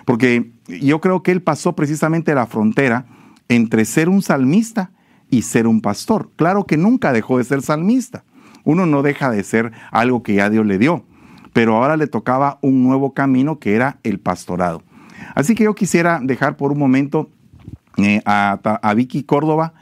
porque 0.05 0.51
yo 0.67 1.01
creo 1.01 1.21
que 1.21 1.31
él 1.31 1.41
pasó 1.41 1.75
precisamente 1.75 2.33
la 2.33 2.47
frontera 2.47 3.05
entre 3.47 3.85
ser 3.85 4.09
un 4.09 4.21
salmista 4.21 4.91
y 5.29 5.43
ser 5.43 5.67
un 5.67 5.81
pastor. 5.81 6.31
Claro 6.35 6.65
que 6.65 6.77
nunca 6.77 7.13
dejó 7.13 7.37
de 7.37 7.43
ser 7.43 7.61
salmista. 7.61 8.23
Uno 8.67 8.85
no 8.85 9.01
deja 9.01 9.31
de 9.31 9.43
ser 9.45 9.71
algo 9.91 10.23
que 10.23 10.33
ya 10.35 10.49
Dios 10.49 10.65
le 10.65 10.77
dio, 10.77 11.05
pero 11.53 11.77
ahora 11.77 11.95
le 11.95 12.07
tocaba 12.07 12.59
un 12.61 12.83
nuevo 12.83 13.13
camino 13.13 13.59
que 13.59 13.75
era 13.75 13.97
el 14.03 14.19
pastorado. 14.19 14.83
Así 15.35 15.55
que 15.55 15.63
yo 15.63 15.73
quisiera 15.73 16.19
dejar 16.21 16.57
por 16.57 16.73
un 16.73 16.77
momento 16.77 17.29
eh, 17.97 18.21
a, 18.25 18.93
Vicky 18.93 19.23
Córdoba, 19.23 19.73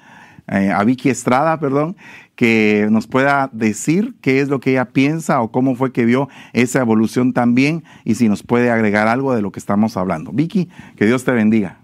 eh, 0.48 0.72
a 0.72 0.84
Vicky 0.84 1.10
Estrada, 1.10 1.60
perdón, 1.60 1.98
que 2.36 2.88
nos 2.92 3.08
pueda 3.08 3.50
decir 3.54 4.16
qué 4.22 4.40
es 4.40 4.50
lo 4.50 4.60
que 4.60 4.72
ella 4.72 4.86
piensa 4.86 5.42
o 5.42 5.52
cómo 5.52 5.76
fue 5.76 5.92
que 5.92 6.06
vio 6.06 6.30
esa 6.54 6.80
evolución 6.80 7.34
también 7.34 7.84
y 8.04 8.16
si 8.16 8.30
nos 8.30 8.44
puede 8.44 8.70
agregar 8.70 9.08
algo 9.08 9.34
de 9.34 9.42
lo 9.42 9.52
que 9.52 9.60
estamos 9.60 9.98
hablando. 9.98 10.32
Vicky, 10.32 10.70
que 10.96 11.06
Dios 11.06 11.24
te 11.24 11.32
bendiga. 11.32 11.80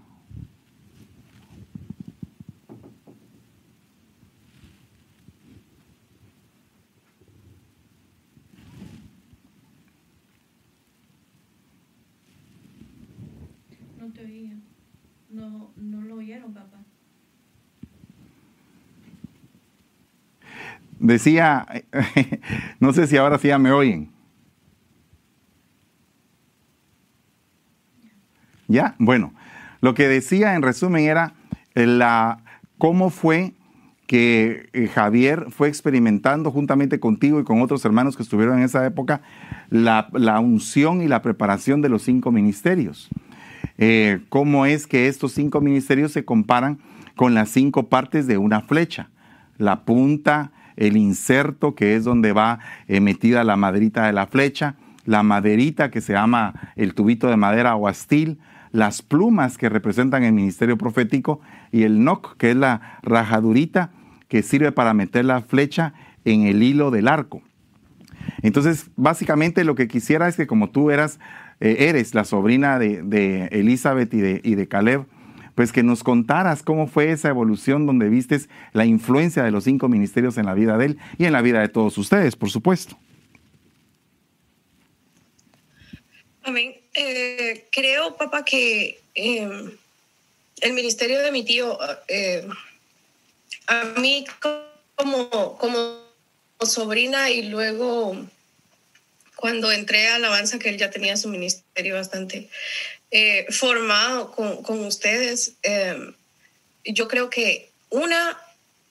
No 13.98 14.12
te 14.12 14.24
oía. 14.24 14.56
No, 15.30 15.70
no 15.76 16.00
lo 16.02 16.16
oyeron, 16.16 16.52
papá. 16.52 16.82
Decía, 21.02 21.66
no 22.80 22.92
sé 22.92 23.08
si 23.08 23.16
ahora 23.16 23.36
sí 23.36 23.48
ya 23.48 23.58
me 23.58 23.72
oyen. 23.72 24.08
Ya, 28.68 28.94
bueno, 28.98 29.34
lo 29.80 29.94
que 29.94 30.06
decía 30.06 30.54
en 30.54 30.62
resumen 30.62 31.04
era 31.04 31.34
la, 31.74 32.38
cómo 32.78 33.10
fue 33.10 33.52
que 34.06 34.68
eh, 34.72 34.86
Javier 34.86 35.46
fue 35.50 35.66
experimentando 35.66 36.52
juntamente 36.52 37.00
contigo 37.00 37.40
y 37.40 37.44
con 37.44 37.60
otros 37.62 37.84
hermanos 37.84 38.16
que 38.16 38.22
estuvieron 38.22 38.58
en 38.58 38.64
esa 38.64 38.86
época 38.86 39.22
la, 39.70 40.08
unción 40.38 41.02
y 41.02 41.08
la 41.08 41.20
preparación 41.20 41.82
de 41.82 41.88
los 41.88 42.02
cinco 42.02 42.30
ministerios. 42.30 43.08
Eh, 43.76 44.20
cómo 44.28 44.66
es 44.66 44.86
que 44.86 45.08
estos 45.08 45.32
cinco 45.32 45.60
ministerios 45.60 46.12
se 46.12 46.24
comparan 46.24 46.78
con 47.16 47.34
las 47.34 47.48
cinco 47.48 47.88
partes 47.88 48.28
de 48.28 48.38
una 48.38 48.60
flecha. 48.60 49.10
La 49.58 49.84
punta, 49.84 50.52
el 50.76 50.96
inserto 50.96 51.74
que 51.74 51.96
es 51.96 52.04
donde 52.04 52.32
va 52.32 52.58
eh, 52.88 53.00
metida 53.00 53.44
la 53.44 53.56
maderita 53.56 54.06
de 54.06 54.12
la 54.12 54.26
flecha, 54.26 54.76
la 55.04 55.22
maderita 55.22 55.90
que 55.90 56.00
se 56.00 56.12
llama 56.12 56.72
el 56.76 56.94
tubito 56.94 57.28
de 57.28 57.36
madera 57.36 57.76
o 57.76 57.88
astil, 57.88 58.38
las 58.70 59.02
plumas 59.02 59.58
que 59.58 59.68
representan 59.68 60.24
el 60.24 60.32
ministerio 60.32 60.78
profético 60.78 61.40
y 61.70 61.82
el 61.82 62.02
noc 62.04 62.36
que 62.36 62.50
es 62.50 62.56
la 62.56 62.98
rajadurita 63.02 63.90
que 64.28 64.42
sirve 64.42 64.72
para 64.72 64.94
meter 64.94 65.24
la 65.24 65.42
flecha 65.42 65.92
en 66.24 66.46
el 66.46 66.62
hilo 66.62 66.90
del 66.90 67.08
arco. 67.08 67.42
Entonces, 68.42 68.90
básicamente 68.96 69.64
lo 69.64 69.74
que 69.74 69.88
quisiera 69.88 70.28
es 70.28 70.36
que 70.36 70.46
como 70.46 70.70
tú 70.70 70.90
eras, 70.90 71.18
eh, 71.60 71.88
eres 71.88 72.14
la 72.14 72.24
sobrina 72.24 72.78
de, 72.78 73.02
de 73.02 73.46
Elizabeth 73.46 74.12
y 74.14 74.20
de, 74.20 74.40
y 74.42 74.54
de 74.54 74.68
Caleb, 74.68 75.04
pues 75.54 75.72
que 75.72 75.82
nos 75.82 76.02
contaras 76.02 76.62
cómo 76.62 76.86
fue 76.86 77.10
esa 77.10 77.28
evolución 77.28 77.86
donde 77.86 78.08
vistes 78.08 78.48
la 78.72 78.84
influencia 78.84 79.42
de 79.42 79.50
los 79.50 79.64
cinco 79.64 79.88
ministerios 79.88 80.38
en 80.38 80.46
la 80.46 80.54
vida 80.54 80.78
de 80.78 80.86
él 80.86 80.98
y 81.18 81.24
en 81.24 81.32
la 81.32 81.42
vida 81.42 81.60
de 81.60 81.68
todos 81.68 81.98
ustedes, 81.98 82.36
por 82.36 82.50
supuesto. 82.50 82.98
Amén. 86.42 86.74
Eh, 86.94 87.68
creo, 87.70 88.16
papá, 88.16 88.44
que 88.44 89.00
eh, 89.14 89.48
el 90.60 90.72
ministerio 90.72 91.20
de 91.20 91.32
mi 91.32 91.44
tío, 91.44 91.78
eh, 92.08 92.46
a 93.68 93.84
mí 94.00 94.24
como, 94.96 95.56
como 95.58 96.02
sobrina 96.64 97.30
y 97.30 97.48
luego 97.48 98.16
cuando 99.42 99.72
entré 99.72 100.06
a 100.06 100.14
Alabanza, 100.14 100.60
que 100.60 100.68
él 100.68 100.78
ya 100.78 100.92
tenía 100.92 101.16
su 101.16 101.28
ministerio 101.28 101.96
bastante 101.96 102.48
eh, 103.10 103.44
formado 103.50 104.30
con, 104.30 104.62
con 104.62 104.84
ustedes, 104.84 105.54
eh, 105.64 106.12
yo 106.84 107.08
creo 107.08 107.28
que 107.28 107.68
una, 107.90 108.40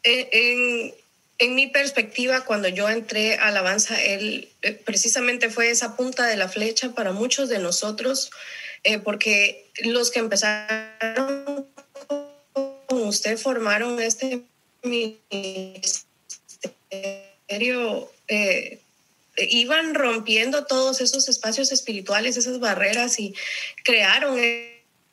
eh, 0.03 0.27
en, 0.33 0.93
en, 1.37 1.55
mi 1.55 1.67
perspectiva, 1.67 2.43
cuando 2.43 2.67
yo 2.67 2.89
entré 2.89 3.35
a 3.35 3.47
Alabanza, 3.47 4.03
él 4.03 4.49
precisamente 4.83 5.49
fue 5.49 5.69
esa 5.69 5.95
punta 5.95 6.25
de 6.27 6.35
la 6.35 6.49
flecha 6.49 6.89
para 6.89 7.13
muchos 7.13 7.47
de 7.47 7.59
nosotros, 7.59 8.29
porque 9.05 9.69
los 9.85 10.11
que 10.11 10.19
empezaron 10.19 11.65
con 12.87 13.03
usted 13.03 13.37
formaron 13.37 14.01
este 14.01 14.41
ministerio. 14.83 16.11
Eh, 19.37 19.47
iban 19.49 19.93
rompiendo 19.93 20.65
todos 20.65 21.01
esos 21.01 21.29
espacios 21.29 21.71
espirituales, 21.71 22.37
esas 22.37 22.59
barreras 22.59 23.19
y 23.19 23.33
crearon 23.83 24.39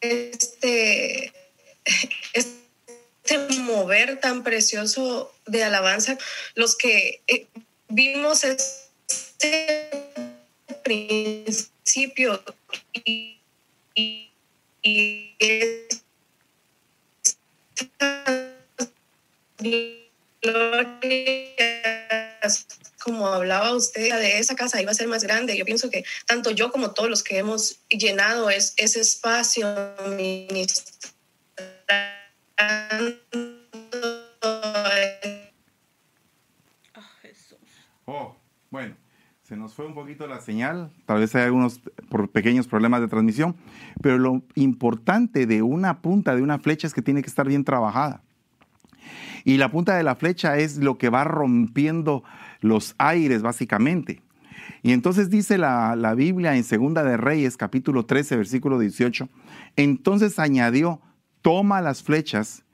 este, 0.01 1.33
este 2.33 3.39
mover 3.61 4.21
tan 4.21 4.43
precioso 4.43 5.33
de 5.47 5.65
alabanza. 5.65 6.19
Los 6.55 6.77
que 6.77 7.21
eh, 7.29 7.47
vimos 7.89 8.45
este 8.45 9.91
principio 10.83 12.43
y, 12.93 13.39
y, 13.95 14.31
y 14.83 15.35
como 23.03 23.27
hablaba 23.29 23.75
usted 23.75 24.15
de 24.15 24.39
esa 24.39 24.57
casa 24.57 24.81
iba 24.83 24.91
a 24.91 24.95
ser 24.95 25.09
más 25.09 25.23
grande. 25.23 25.57
Yo 25.57 25.65
pienso 25.65 25.91
que 25.91 26.05
tanto 26.27 26.51
yo 26.51 26.71
como 26.71 26.93
todos 26.93 27.09
los 27.09 27.23
que 27.23 27.39
hemos 27.39 27.81
llenado 27.89 28.51
es, 28.51 28.75
ese 28.77 29.01
espacio 29.01 29.67
Oh, 38.11 38.35
bueno, 38.71 38.97
se 39.43 39.57
nos 39.57 39.75
fue 39.75 39.87
un 39.87 39.95
poquito 39.95 40.27
la 40.27 40.41
señal, 40.41 40.91
tal 41.05 41.21
vez 41.21 41.35
hay 41.35 41.43
algunos 41.43 41.81
por 42.09 42.31
pequeños 42.31 42.67
problemas 42.67 43.03
de 43.03 43.09
transmisión, 43.09 43.55
pero 44.03 44.19
lo 44.19 44.43
importante 44.55 45.47
de 45.47 45.63
una 45.63 46.01
punta 46.01 46.35
de 46.35 46.43
una 46.43 46.59
flecha 46.59 46.87
es 46.87 46.95
que 46.95 47.03
tiene 47.03 47.23
que 47.23 47.29
estar 47.29 47.47
bien 47.47 47.65
trabajada. 47.65 48.23
Y 49.45 49.57
la 49.57 49.71
punta 49.71 49.97
de 49.97 50.03
la 50.03 50.15
flecha 50.15 50.59
es 50.59 50.79
lo 50.79 50.99
que 50.99 51.09
va 51.09 51.25
rompiendo 51.25 52.25
los 52.61 52.95
aires, 52.99 53.43
básicamente. 53.43 54.23
Y 54.83 54.93
entonces 54.93 55.31
dice 55.31 55.59
la, 55.59 55.97
la, 55.97 56.15
Biblia 56.15 56.57
en 56.57 56.65
Segunda 56.65 57.03
de 57.03 57.17
Reyes, 57.17 57.57
capítulo 57.57 58.07
13, 58.07 58.37
versículo 58.37 58.79
18. 58.79 59.29
Entonces 59.77 60.39
añadió, 60.39 61.01
toma 61.43 61.81
las 61.81 62.03
flechas. 62.03 62.65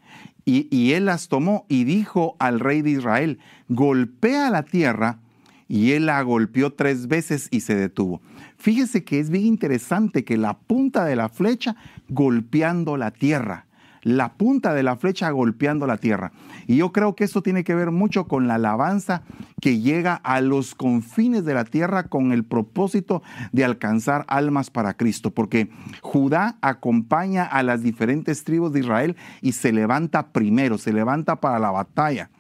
Y, 0.44 0.68
y 0.70 0.92
él 0.92 1.06
las 1.06 1.28
tomó 1.28 1.64
y 1.68 1.84
dijo 1.84 2.36
al 2.38 2.60
rey 2.60 2.82
de 2.82 2.90
Israel, 2.90 3.38
golpea 3.68 4.50
la 4.50 4.64
tierra. 4.64 5.20
Y 5.66 5.92
él 5.92 6.06
la 6.06 6.20
golpeó 6.22 6.74
tres 6.74 7.09
veces 7.09 7.48
y 7.50 7.61
se 7.61 7.74
detuvo. 7.74 8.20
Fíjese 8.59 9.02
que 9.04 9.18
es 9.18 9.30
bien 9.30 9.46
interesante 9.46 10.24
que 10.24 10.37
la 10.37 10.59
punta 10.59 11.06
de 11.06 11.16
la 11.16 11.30
flecha 11.30 11.76
golpeando 12.09 12.98
la 12.98 13.11
tierra 13.11 13.66
la 14.04 14.34
punta 14.34 14.72
de 14.74 14.82
la 14.82 14.96
flecha 14.96 15.30
golpeando 15.30 15.86
la 15.86 15.96
tierra. 15.96 16.32
Y 16.66 16.76
yo 16.76 16.92
creo 16.92 17.16
que 17.16 17.24
esto 17.24 17.42
tiene 17.42 17.64
que 17.64 17.74
ver 17.74 17.90
mucho 17.90 18.28
con 18.28 18.46
la 18.46 18.54
alabanza 18.54 19.22
que 19.60 19.80
llega 19.80 20.14
a 20.14 20.40
los 20.40 20.74
confines 20.74 21.44
de 21.44 21.54
la 21.54 21.64
tierra 21.64 22.04
con 22.04 22.32
el 22.32 22.44
propósito 22.44 23.22
de 23.52 23.64
alcanzar 23.64 24.24
almas 24.28 24.70
para 24.70 24.94
Cristo, 24.94 25.32
porque 25.32 25.70
Judá 26.02 26.56
acompaña 26.60 27.44
a 27.44 27.62
las 27.62 27.82
diferentes 27.82 28.44
tribus 28.44 28.72
de 28.72 28.80
Israel 28.80 29.16
y 29.40 29.52
se 29.52 29.72
levanta 29.72 30.28
primero, 30.32 30.78
se 30.78 30.92
levanta 30.92 31.40
para 31.40 31.58
la 31.58 31.70
batalla. 31.70 32.30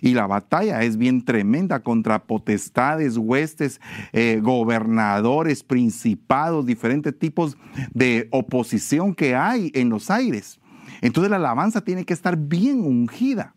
Y 0.00 0.14
la 0.14 0.26
batalla 0.26 0.82
es 0.82 0.96
bien 0.96 1.24
tremenda 1.24 1.80
contra 1.80 2.22
potestades, 2.22 3.16
huestes, 3.16 3.80
eh, 4.12 4.40
gobernadores, 4.42 5.64
principados, 5.64 6.66
diferentes 6.66 7.18
tipos 7.18 7.56
de 7.92 8.28
oposición 8.30 9.14
que 9.14 9.34
hay 9.34 9.72
en 9.74 9.88
los 9.88 10.10
aires. 10.10 10.60
Entonces 11.00 11.30
la 11.30 11.36
alabanza 11.36 11.82
tiene 11.82 12.04
que 12.04 12.12
estar 12.12 12.36
bien 12.36 12.80
ungida. 12.80 13.54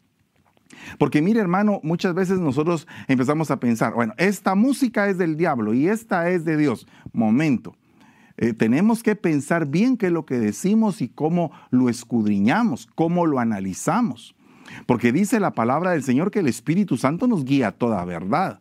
Porque 0.98 1.22
mire 1.22 1.40
hermano, 1.40 1.80
muchas 1.84 2.14
veces 2.14 2.40
nosotros 2.40 2.88
empezamos 3.08 3.52
a 3.52 3.60
pensar, 3.60 3.94
bueno, 3.94 4.14
esta 4.18 4.56
música 4.56 5.10
es 5.10 5.18
del 5.18 5.36
diablo 5.36 5.74
y 5.74 5.88
esta 5.88 6.30
es 6.30 6.46
de 6.46 6.58
Dios. 6.58 6.88
Momento. 7.12 7.76
Eh, 8.38 8.54
tenemos 8.54 9.04
que 9.04 9.16
pensar 9.16 9.68
bien 9.68 9.98
qué 9.98 10.08
es 10.08 10.12
lo 10.14 10.26
que 10.26 10.40
decimos 10.40 11.02
y 11.02 11.10
cómo 11.10 11.52
lo 11.72 11.90
escudriñamos, 11.90 12.88
cómo 12.96 13.26
lo 13.26 13.40
analizamos. 13.40 14.34
Porque 14.86 15.12
dice 15.12 15.40
la 15.40 15.52
palabra 15.52 15.92
del 15.92 16.04
Señor 16.04 16.32
que 16.32 16.40
el 16.40 16.48
Espíritu 16.48 16.96
Santo 16.96 17.28
nos 17.28 17.44
guía 17.44 17.70
a 17.70 17.72
toda 17.74 18.06
verdad. 18.06 18.60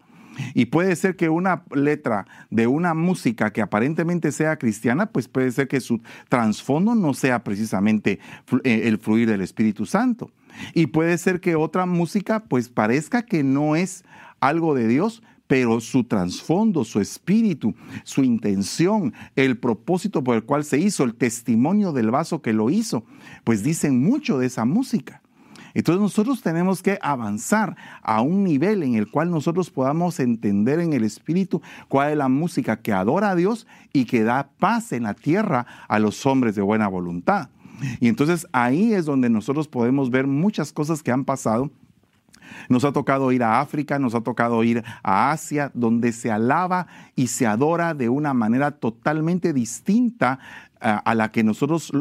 Y 0.55 0.67
puede 0.67 0.97
ser 0.97 1.17
que 1.17 1.29
una 1.29 1.65
letra 1.75 2.27
de 2.51 2.67
una 2.67 2.95
música 2.95 3.53
que 3.53 3.63
aparentemente 3.63 4.33
sea 4.33 4.57
cristiana, 4.59 5.07
pues 5.07 5.29
puede 5.29 5.51
ser 5.51 5.69
que 5.69 5.81
su 5.81 6.01
trasfondo 6.29 6.95
no 6.95 7.15
sea 7.15 7.45
precisamente 7.45 8.19
el 8.65 8.99
fluir 8.99 9.29
del 9.29 9.41
Espíritu 9.41 9.87
Santo. 9.87 10.31
Y 10.75 10.87
puede 10.89 11.19
ser 11.19 11.41
que 11.41 11.55
otra 11.55 11.87
música 11.87 12.45
pues 12.45 12.69
parezca 12.69 13.23
que 13.23 13.43
no 13.43 13.77
es 13.77 14.05
algo 14.41 14.75
de 14.75 14.89
Dios, 14.89 15.23
pero 15.47 15.81
su 15.81 16.05
trasfondo, 16.05 16.85
su 16.85 17.01
espíritu, 17.01 17.75
su 18.05 18.23
intención, 18.23 19.15
el 19.35 19.59
propósito 19.59 20.23
por 20.23 20.37
el 20.37 20.45
cual 20.45 20.63
se 20.63 20.79
hizo, 20.79 21.05
el 21.05 21.15
testimonio 21.15 21.93
del 21.93 22.11
vaso 22.11 22.43
que 22.43 22.53
lo 22.53 22.71
hizo, 22.71 23.05
pues 23.45 23.63
dicen 23.63 24.01
mucho 24.01 24.39
de 24.39 24.47
esa 24.47 24.65
música. 24.65 25.23
Entonces 25.75 26.01
nosotros 26.01 26.43
tenemos 26.43 26.83
que 26.83 26.99
avanzar 27.03 27.77
a 28.03 28.21
un 28.21 28.45
nivel 28.45 28.83
en 28.83 28.95
el 28.95 29.11
cual 29.11 29.31
nosotros 29.31 29.71
podamos 29.71 30.21
entender 30.21 30.81
en 30.81 30.93
el 30.93 31.05
Espíritu 31.05 31.63
cuál 31.89 32.13
es 32.13 32.17
la 32.17 32.29
música 32.29 32.81
que 32.81 32.93
adora 32.93 33.31
a 33.31 33.35
Dios 33.35 33.67
y 33.93 34.05
que 34.05 34.23
da 34.23 34.51
paz 34.59 34.93
en 34.93 35.05
la 35.05 35.15
tierra 35.15 35.67
a 35.89 35.99
los 35.99 36.25
hombres 36.27 36.55
de 36.55 36.63
buena 36.63 36.89
voluntad. 36.89 37.51
Y 38.01 38.09
entonces 38.09 38.47
ahí 38.53 38.93
es 38.93 39.05
donde 39.05 39.31
nosotros 39.31 39.69
podemos 39.69 40.11
ver 40.11 40.27
muchas 40.27 40.73
cosas 40.73 41.03
que 41.03 41.13
han 41.13 41.25
pasado 41.25 41.71
nos 42.69 42.85
ha 42.85 42.93
tocado 42.93 43.33
ir 43.33 43.43
a 43.43 43.61
África, 43.61 43.99
nos 43.99 44.15
ha 44.15 44.21
tocado 44.21 44.63
ir 44.65 44.85
a 45.03 45.31
Asia, 45.31 45.71
donde 45.75 46.13
se 46.13 46.31
alaba 46.31 46.87
y 47.15 47.29
se 47.29 47.47
adora 47.47 47.95
de 47.95 48.09
una 48.09 48.35
manera 48.35 48.73
totalmente 48.73 49.53
distinta 49.53 50.39
a 50.81 51.15
la 51.15 51.31
que 51.33 51.45
nosotros, 51.45 51.93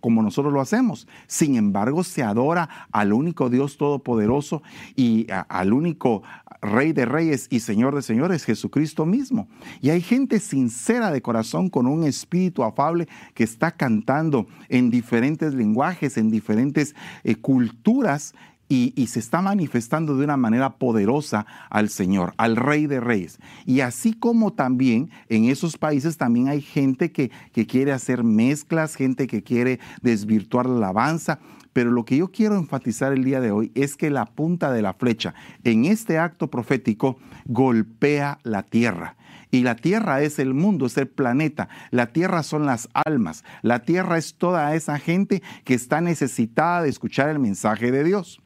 como 0.00 0.22
nosotros 0.22 0.52
lo 0.52 0.60
hacemos. 0.60 1.06
Sin 1.26 1.56
embargo, 1.56 2.04
se 2.04 2.22
adora 2.22 2.88
al 2.92 3.12
único 3.12 3.50
Dios 3.50 3.76
todopoderoso 3.76 4.62
y 4.94 5.26
al 5.48 5.72
único 5.72 6.22
Rey 6.60 6.92
de 6.92 7.04
Reyes 7.04 7.46
y 7.50 7.60
Señor 7.60 7.94
de 7.94 8.02
Señores, 8.02 8.44
Jesucristo 8.44 9.06
mismo. 9.06 9.48
Y 9.80 9.90
hay 9.90 10.00
gente 10.00 10.40
sincera 10.40 11.10
de 11.10 11.22
corazón 11.22 11.68
con 11.70 11.86
un 11.86 12.04
espíritu 12.04 12.64
afable 12.64 13.08
que 13.34 13.44
está 13.44 13.72
cantando 13.72 14.46
en 14.68 14.90
diferentes 14.90 15.54
lenguajes, 15.54 16.16
en 16.16 16.30
diferentes 16.30 16.94
eh, 17.24 17.36
culturas 17.36 18.34
y, 18.68 19.06
se 19.06 19.20
está 19.20 19.40
manifestando 19.40 20.16
de 20.16 20.24
una 20.24 20.36
manera 20.36 20.76
poderosa 20.78 21.46
al 21.70 21.88
Señor, 21.88 22.34
al 22.36 22.56
Rey 22.56 22.86
de 22.86 23.00
Reyes. 23.00 23.38
Y 23.64 23.80
así 23.80 24.12
como 24.14 24.52
también 24.52 25.10
en 25.28 25.44
esos 25.44 25.76
países 25.76 26.16
también 26.16 26.48
hay 26.48 26.60
gente 26.60 27.12
que, 27.12 27.30
que 27.52 27.66
quiere 27.66 27.92
hacer 27.92 28.24
mezclas, 28.24 28.96
gente 28.96 29.26
que 29.26 29.42
quiere 29.42 29.78
desvirtuar 30.02 30.66
la 30.66 30.76
alabanza. 30.76 31.38
Pero 31.72 31.90
lo 31.90 32.04
que 32.04 32.16
yo 32.16 32.32
quiero 32.32 32.56
enfatizar 32.56 33.12
el 33.12 33.22
día 33.22 33.40
de 33.40 33.50
hoy 33.50 33.70
es 33.74 33.96
que 33.96 34.10
la 34.10 34.24
punta 34.24 34.72
de 34.72 34.82
la 34.82 34.94
flecha 34.94 35.34
en 35.62 35.84
este 35.84 36.18
acto 36.18 36.48
profético 36.48 37.18
golpea 37.44 38.38
la 38.42 38.62
tierra. 38.62 39.16
Y 39.50 39.62
la 39.62 39.76
tierra 39.76 40.22
es 40.22 40.38
el 40.38 40.54
mundo, 40.54 40.86
es 40.86 40.96
el 40.96 41.06
planeta. 41.06 41.68
La 41.90 42.08
tierra 42.08 42.42
son 42.42 42.66
las 42.66 42.88
almas. 42.92 43.44
La 43.62 43.80
tierra 43.80 44.18
es 44.18 44.34
toda 44.34 44.74
esa 44.74 44.98
gente 44.98 45.42
que 45.64 45.74
está 45.74 46.00
necesitada 46.00 46.82
de 46.82 46.88
escuchar 46.88 47.28
el 47.28 47.38
mensaje 47.38 47.92
de 47.92 48.04
Dios. 48.04 48.40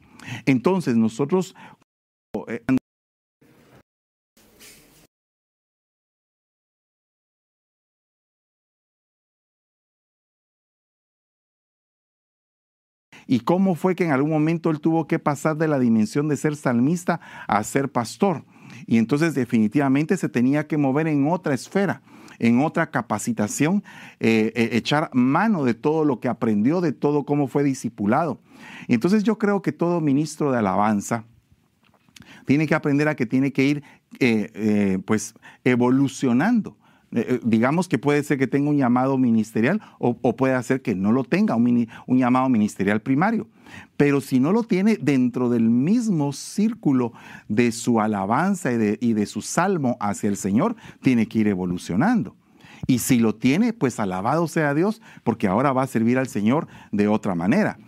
Entonces 0.46 0.96
nosotros 0.96 1.54
eh, 2.48 2.62
y 13.30 13.40
cómo 13.40 13.76
fue 13.76 13.94
que 13.94 14.04
en 14.04 14.10
algún 14.10 14.30
momento 14.30 14.70
él 14.70 14.80
tuvo 14.80 15.06
que 15.06 15.20
pasar 15.20 15.56
de 15.56 15.68
la 15.68 15.78
dimensión 15.78 16.26
de 16.26 16.36
ser 16.36 16.56
salmista 16.56 17.20
a 17.46 17.62
ser 17.62 17.88
pastor. 17.88 18.44
Y 18.86 18.98
entonces 18.98 19.36
definitivamente 19.36 20.16
se 20.16 20.28
tenía 20.28 20.66
que 20.66 20.76
mover 20.76 21.06
en 21.06 21.28
otra 21.28 21.54
esfera 21.54 22.02
en 22.40 22.60
otra 22.60 22.90
capacitación, 22.90 23.84
eh, 24.18 24.52
eh, 24.56 24.70
echar 24.72 25.10
mano 25.12 25.64
de 25.64 25.74
todo 25.74 26.04
lo 26.04 26.18
que 26.18 26.28
aprendió, 26.28 26.80
de 26.80 26.92
todo 26.92 27.24
cómo 27.24 27.46
fue 27.46 27.62
discipulado. 27.62 28.40
Entonces 28.88 29.22
yo 29.22 29.38
creo 29.38 29.62
que 29.62 29.72
todo 29.72 30.00
ministro 30.00 30.50
de 30.50 30.58
alabanza 30.58 31.24
tiene 32.46 32.66
que 32.66 32.74
aprender 32.74 33.06
a 33.06 33.14
que 33.14 33.26
tiene 33.26 33.52
que 33.52 33.64
ir 33.64 33.82
eh, 34.18 34.98
pues 35.04 35.34
evolucionando. 35.62 36.76
Digamos 37.42 37.88
que 37.88 37.98
puede 37.98 38.22
ser 38.22 38.38
que 38.38 38.46
tenga 38.46 38.70
un 38.70 38.76
llamado 38.76 39.18
ministerial 39.18 39.80
o, 39.98 40.14
puede 40.36 40.62
ser 40.62 40.80
que 40.82 40.94
no 40.94 41.12
lo 41.12 41.24
tenga, 41.24 41.56
un, 41.56 41.88
un 42.06 42.18
llamado 42.18 42.48
ministerial 42.48 43.00
primario. 43.02 43.48
Pero 43.96 44.20
si 44.20 44.40
no 44.40 44.52
lo 44.52 44.62
tiene 44.62 44.96
dentro 44.96 45.48
del 45.48 45.68
mismo 45.70 46.32
círculo 46.32 47.12
de 47.48 47.72
su 47.72 48.00
alabanza 48.00 48.72
y 48.72 48.76
de, 48.76 48.98
y 49.00 49.12
de 49.12 49.26
su 49.26 49.42
salmo 49.42 49.96
hacia 50.00 50.28
el 50.28 50.36
Señor, 50.36 50.76
tiene 51.02 51.26
que 51.26 51.40
ir 51.40 51.48
evolucionando. 51.48 52.36
Y 52.86 53.00
si 53.00 53.18
lo 53.18 53.34
tiene, 53.34 53.72
pues 53.72 54.00
alabado 54.00 54.48
sea 54.48 54.74
Dios, 54.74 55.02
porque 55.22 55.46
ahora 55.46 55.72
va 55.72 55.82
a 55.82 55.86
servir 55.86 56.18
al 56.18 56.28
Señor 56.28 56.66
de 56.92 57.08
otra 57.08 57.34
manera. 57.34 57.78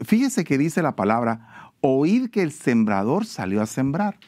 Fíjese 0.00 0.44
que 0.44 0.58
dice 0.58 0.82
la 0.82 0.96
palabra, 0.96 1.72
oíd 1.80 2.30
que 2.30 2.42
el 2.42 2.52
sembrador 2.52 3.26
salió 3.26 3.62
a 3.62 3.66
sembrar. 3.66 4.18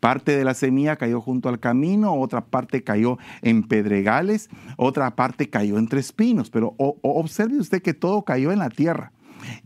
Parte 0.00 0.36
de 0.36 0.44
la 0.44 0.54
semilla 0.54 0.96
cayó 0.96 1.20
junto 1.20 1.48
al 1.48 1.60
camino, 1.60 2.14
otra 2.14 2.44
parte 2.44 2.82
cayó 2.82 3.18
en 3.42 3.62
pedregales, 3.62 4.48
otra 4.76 5.16
parte 5.16 5.50
cayó 5.50 5.78
entre 5.78 6.00
espinos. 6.00 6.50
Pero 6.50 6.74
observe 6.78 7.58
usted 7.58 7.82
que 7.82 7.94
todo 7.94 8.22
cayó 8.22 8.52
en 8.52 8.58
la 8.58 8.70
tierra 8.70 9.12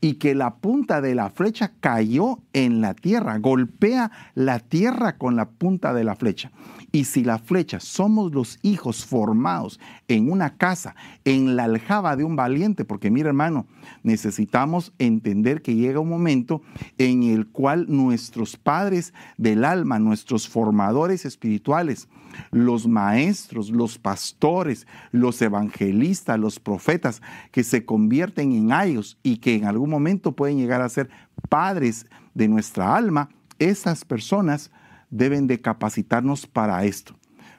y 0.01 0.15
que 0.15 0.35
la 0.35 0.57
punta 0.57 1.01
de 1.01 1.15
la 1.15 1.31
flecha 1.31 1.73
cayó 1.81 2.41
en 2.53 2.81
la 2.81 2.95
tierra, 2.95 3.39
golpea 3.39 4.11
la 4.35 4.59
tierra 4.59 5.17
con 5.19 5.37
la 5.37 5.49
punta 5.49 5.93
de 5.95 6.05
la 6.05 6.17
flecha. 6.17 6.51
Y 6.93 7.05
si 7.05 7.23
la 7.23 7.39
flecha 7.39 7.79
somos 7.79 8.33
los 8.33 8.59
hijos 8.63 9.05
formados 9.05 9.79
en 10.09 10.31
una 10.31 10.57
casa, 10.57 10.97
en 11.25 11.55
la 11.55 11.65
aljaba 11.65 12.17
de 12.17 12.25
un 12.25 12.35
valiente, 12.35 12.85
porque 12.85 13.11
mira 13.11 13.29
hermano, 13.29 13.67
necesitamos 14.03 14.93
entender 14.99 15.63
que 15.63 15.77
llega 15.77 16.01
un 16.01 16.09
momento 16.09 16.63
en 16.99 17.23
el 17.23 17.47
cual 17.47 17.87
nuestros 17.89 18.57
padres 18.57 19.15
del 19.37 19.65
alma, 19.65 20.01
nuestros 20.01 20.49
formadores 20.49 21.25
espirituales, 21.25 22.09
los 22.51 22.87
maestros, 22.87 23.71
los 23.71 23.99
pastores, 23.99 24.87
los 25.13 25.41
evangelistas, 25.43 26.39
los 26.39 26.61
profetas, 26.61 27.23
que 27.51 27.65
se 27.65 27.85
convierten 27.85 28.53
en 28.53 28.73
ayos 28.73 29.19
y 29.23 29.39
que 29.39 29.55
en 29.55 29.67
algún 29.67 29.91
momento 29.91 30.33
pueden 30.33 30.59
llegar 30.59 30.83
a 30.83 30.89
ser 30.89 31.11
padres 31.49 32.07
de 32.35 32.49
nuestra 32.49 32.95
alma, 32.97 33.29
esas 33.59 34.05
personas 34.05 34.71
deben 35.11 35.47
de 35.47 35.61
capacitarnos 35.61 36.47
para 36.47 36.85
esto, 36.85 37.15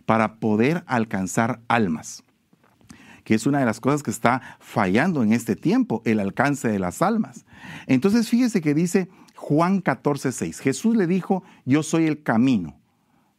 para 0.05 0.35
poder 0.35 0.83
alcanzar 0.87 1.61
almas, 1.67 2.23
que 3.23 3.35
es 3.35 3.45
una 3.45 3.59
de 3.59 3.65
las 3.65 3.79
cosas 3.79 4.03
que 4.03 4.11
está 4.11 4.41
fallando 4.59 5.23
en 5.23 5.33
este 5.33 5.55
tiempo, 5.55 6.01
el 6.05 6.19
alcance 6.19 6.67
de 6.67 6.79
las 6.79 7.01
almas. 7.01 7.45
Entonces 7.87 8.29
fíjese 8.29 8.61
que 8.61 8.73
dice 8.73 9.09
Juan 9.35 9.81
14, 9.81 10.31
6, 10.31 10.59
Jesús 10.59 10.95
le 10.95 11.07
dijo, 11.07 11.43
yo 11.65 11.83
soy 11.83 12.05
el 12.05 12.23
camino, 12.23 12.75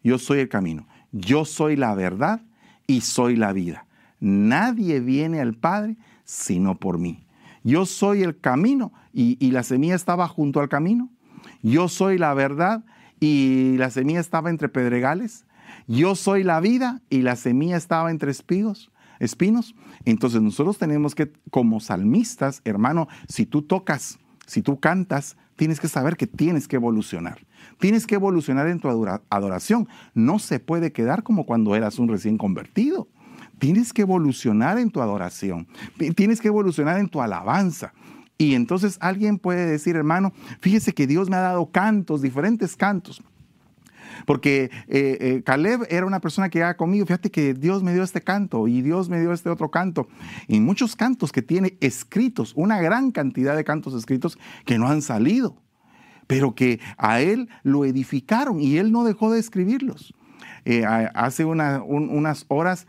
yo 0.02 0.18
soy 0.18 0.40
el 0.40 0.48
camino, 0.48 0.86
yo 1.12 1.44
soy 1.44 1.76
la 1.76 1.94
verdad 1.94 2.40
y 2.86 3.02
soy 3.02 3.36
la 3.36 3.52
vida. 3.52 3.86
Nadie 4.20 5.00
viene 5.00 5.40
al 5.40 5.54
Padre 5.54 5.96
sino 6.24 6.76
por 6.76 6.98
mí. 6.98 7.24
Yo 7.64 7.86
soy 7.86 8.22
el 8.22 8.38
camino 8.38 8.92
y, 9.12 9.50
la 9.50 9.62
semilla 9.62 9.94
estaba 9.94 10.26
junto 10.26 10.60
al 10.60 10.68
camino. 10.68 11.10
Yo 11.62 11.88
soy 11.88 12.18
la 12.18 12.34
verdad 12.34 12.84
y 13.20 13.76
la 13.76 13.90
semilla 13.90 14.20
estaba 14.20 14.50
entre 14.50 14.68
pedregales. 14.68 15.44
Yo 15.86 16.14
soy 16.14 16.42
la 16.42 16.60
vida 16.60 17.02
y 17.10 17.22
la 17.22 17.36
semilla 17.36 17.76
estaba 17.76 18.10
entre 18.10 18.30
espigos, 18.30 18.90
espinos. 19.20 19.74
Entonces 20.04 20.40
nosotros 20.40 20.78
tenemos 20.78 21.14
que, 21.14 21.32
como 21.50 21.80
salmistas, 21.80 22.62
hermano, 22.64 23.08
si 23.28 23.46
tú 23.46 23.62
tocas, 23.62 24.18
si 24.46 24.62
tú 24.62 24.80
cantas, 24.80 25.36
tienes 25.56 25.78
que 25.78 25.88
saber 25.88 26.16
que 26.16 26.26
tienes 26.26 26.66
que 26.66 26.76
evolucionar. 26.76 27.46
Tienes 27.78 28.06
que 28.06 28.14
evolucionar 28.14 28.68
en 28.68 28.80
tu 28.80 28.88
adoración. 29.30 29.88
No 30.14 30.38
se 30.38 30.60
puede 30.60 30.92
quedar 30.92 31.22
como 31.22 31.46
cuando 31.46 31.74
eras 31.74 31.98
un 31.98 32.08
recién 32.08 32.38
convertido. 32.38 33.08
Tienes 33.58 33.92
que 33.92 34.02
evolucionar 34.02 34.78
en 34.78 34.90
tu 34.90 35.00
adoración. 35.00 35.68
Tienes 36.16 36.40
que 36.40 36.48
evolucionar 36.48 36.98
en 36.98 37.08
tu 37.08 37.20
alabanza. 37.20 37.92
Y 38.38 38.54
entonces 38.54 38.98
alguien 39.00 39.38
puede 39.38 39.66
decir, 39.66 39.94
hermano, 39.94 40.32
fíjese 40.60 40.92
que 40.92 41.06
Dios 41.06 41.30
me 41.30 41.36
ha 41.36 41.40
dado 41.40 41.70
cantos, 41.70 42.22
diferentes 42.22 42.76
cantos. 42.76 43.22
Porque 44.26 44.70
eh, 44.88 45.18
eh, 45.20 45.42
Caleb 45.44 45.86
era 45.90 46.06
una 46.06 46.20
persona 46.20 46.48
que 46.48 46.62
ha 46.62 46.76
conmigo, 46.76 47.06
fíjate 47.06 47.30
que 47.30 47.54
Dios 47.54 47.82
me 47.82 47.92
dio 47.92 48.02
este 48.02 48.20
canto 48.20 48.68
y 48.68 48.82
Dios 48.82 49.08
me 49.08 49.20
dio 49.20 49.32
este 49.32 49.48
otro 49.48 49.70
canto. 49.70 50.08
Y 50.48 50.60
muchos 50.60 50.96
cantos 50.96 51.32
que 51.32 51.42
tiene 51.42 51.76
escritos, 51.80 52.52
una 52.56 52.80
gran 52.80 53.10
cantidad 53.12 53.56
de 53.56 53.64
cantos 53.64 53.94
escritos 53.94 54.38
que 54.64 54.78
no 54.78 54.88
han 54.88 55.02
salido, 55.02 55.56
pero 56.26 56.54
que 56.54 56.80
a 56.96 57.20
él 57.20 57.48
lo 57.62 57.84
edificaron 57.84 58.60
y 58.60 58.78
él 58.78 58.92
no 58.92 59.04
dejó 59.04 59.32
de 59.32 59.40
escribirlos. 59.40 60.14
Eh, 60.64 60.84
hace 61.14 61.44
unas 61.44 62.44
horas 62.48 62.86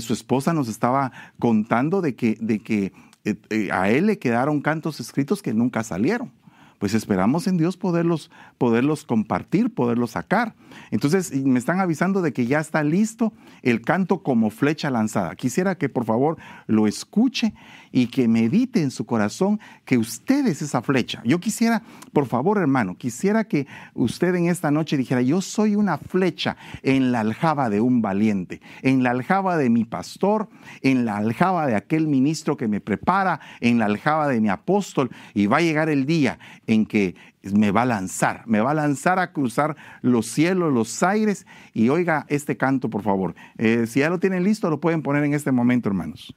su 0.00 0.12
esposa 0.12 0.52
nos 0.52 0.68
estaba 0.68 1.12
contando 1.38 2.00
de 2.00 2.16
que, 2.16 2.36
de 2.40 2.58
que 2.58 2.92
eh, 3.24 3.36
eh, 3.50 3.68
a 3.70 3.88
él 3.90 4.06
le 4.06 4.18
quedaron 4.18 4.60
cantos 4.60 5.00
escritos 5.00 5.42
que 5.42 5.54
nunca 5.54 5.82
salieron. 5.84 6.32
Pues 6.78 6.94
esperamos 6.94 7.46
en 7.46 7.58
Dios 7.58 7.76
poderlos, 7.76 8.28
poderlos 8.58 9.04
compartir, 9.04 9.72
poderlos 9.72 10.12
sacar. 10.12 10.56
Entonces 10.90 11.32
me 11.32 11.60
están 11.60 11.78
avisando 11.78 12.22
de 12.22 12.32
que 12.32 12.46
ya 12.46 12.58
está 12.58 12.82
listo 12.82 13.32
el 13.62 13.82
canto 13.82 14.24
como 14.24 14.50
flecha 14.50 14.90
lanzada. 14.90 15.36
Quisiera 15.36 15.78
que 15.78 15.88
por 15.88 16.04
favor 16.04 16.38
lo 16.66 16.88
escuche 16.88 17.54
y 17.92 18.08
que 18.08 18.26
medite 18.26 18.82
en 18.82 18.90
su 18.90 19.06
corazón 19.06 19.60
que 19.84 19.98
usted 19.98 20.46
es 20.46 20.62
esa 20.62 20.82
flecha. 20.82 21.22
Yo 21.24 21.38
quisiera, 21.38 21.82
por 22.12 22.26
favor 22.26 22.58
hermano, 22.58 22.96
quisiera 22.96 23.44
que 23.44 23.66
usted 23.94 24.34
en 24.34 24.46
esta 24.46 24.70
noche 24.70 24.96
dijera, 24.96 25.22
yo 25.22 25.40
soy 25.40 25.76
una 25.76 25.98
flecha 25.98 26.56
en 26.82 27.12
la 27.12 27.20
aljaba 27.20 27.70
de 27.70 27.80
un 27.80 28.02
valiente, 28.02 28.60
en 28.82 29.02
la 29.02 29.10
aljaba 29.10 29.56
de 29.56 29.70
mi 29.70 29.84
pastor, 29.84 30.48
en 30.80 31.04
la 31.04 31.18
aljaba 31.18 31.66
de 31.66 31.76
aquel 31.76 32.08
ministro 32.08 32.56
que 32.56 32.68
me 32.68 32.80
prepara, 32.80 33.40
en 33.60 33.78
la 33.78 33.84
aljaba 33.84 34.28
de 34.28 34.40
mi 34.40 34.48
apóstol, 34.48 35.10
y 35.34 35.46
va 35.46 35.58
a 35.58 35.62
llegar 35.62 35.88
el 35.88 36.06
día 36.06 36.38
en 36.66 36.86
que 36.86 37.14
me 37.42 37.70
va 37.72 37.82
a 37.82 37.86
lanzar, 37.86 38.42
me 38.46 38.60
va 38.60 38.70
a 38.70 38.74
lanzar 38.74 39.18
a 39.18 39.32
cruzar 39.32 39.76
los 40.00 40.26
cielos, 40.26 40.72
los 40.72 41.02
aires, 41.02 41.46
y 41.74 41.88
oiga 41.88 42.24
este 42.28 42.56
canto, 42.56 42.88
por 42.88 43.02
favor. 43.02 43.34
Eh, 43.58 43.86
si 43.86 44.00
ya 44.00 44.10
lo 44.10 44.18
tienen 44.18 44.44
listo, 44.44 44.70
lo 44.70 44.80
pueden 44.80 45.02
poner 45.02 45.24
en 45.24 45.34
este 45.34 45.52
momento, 45.52 45.88
hermanos. 45.88 46.34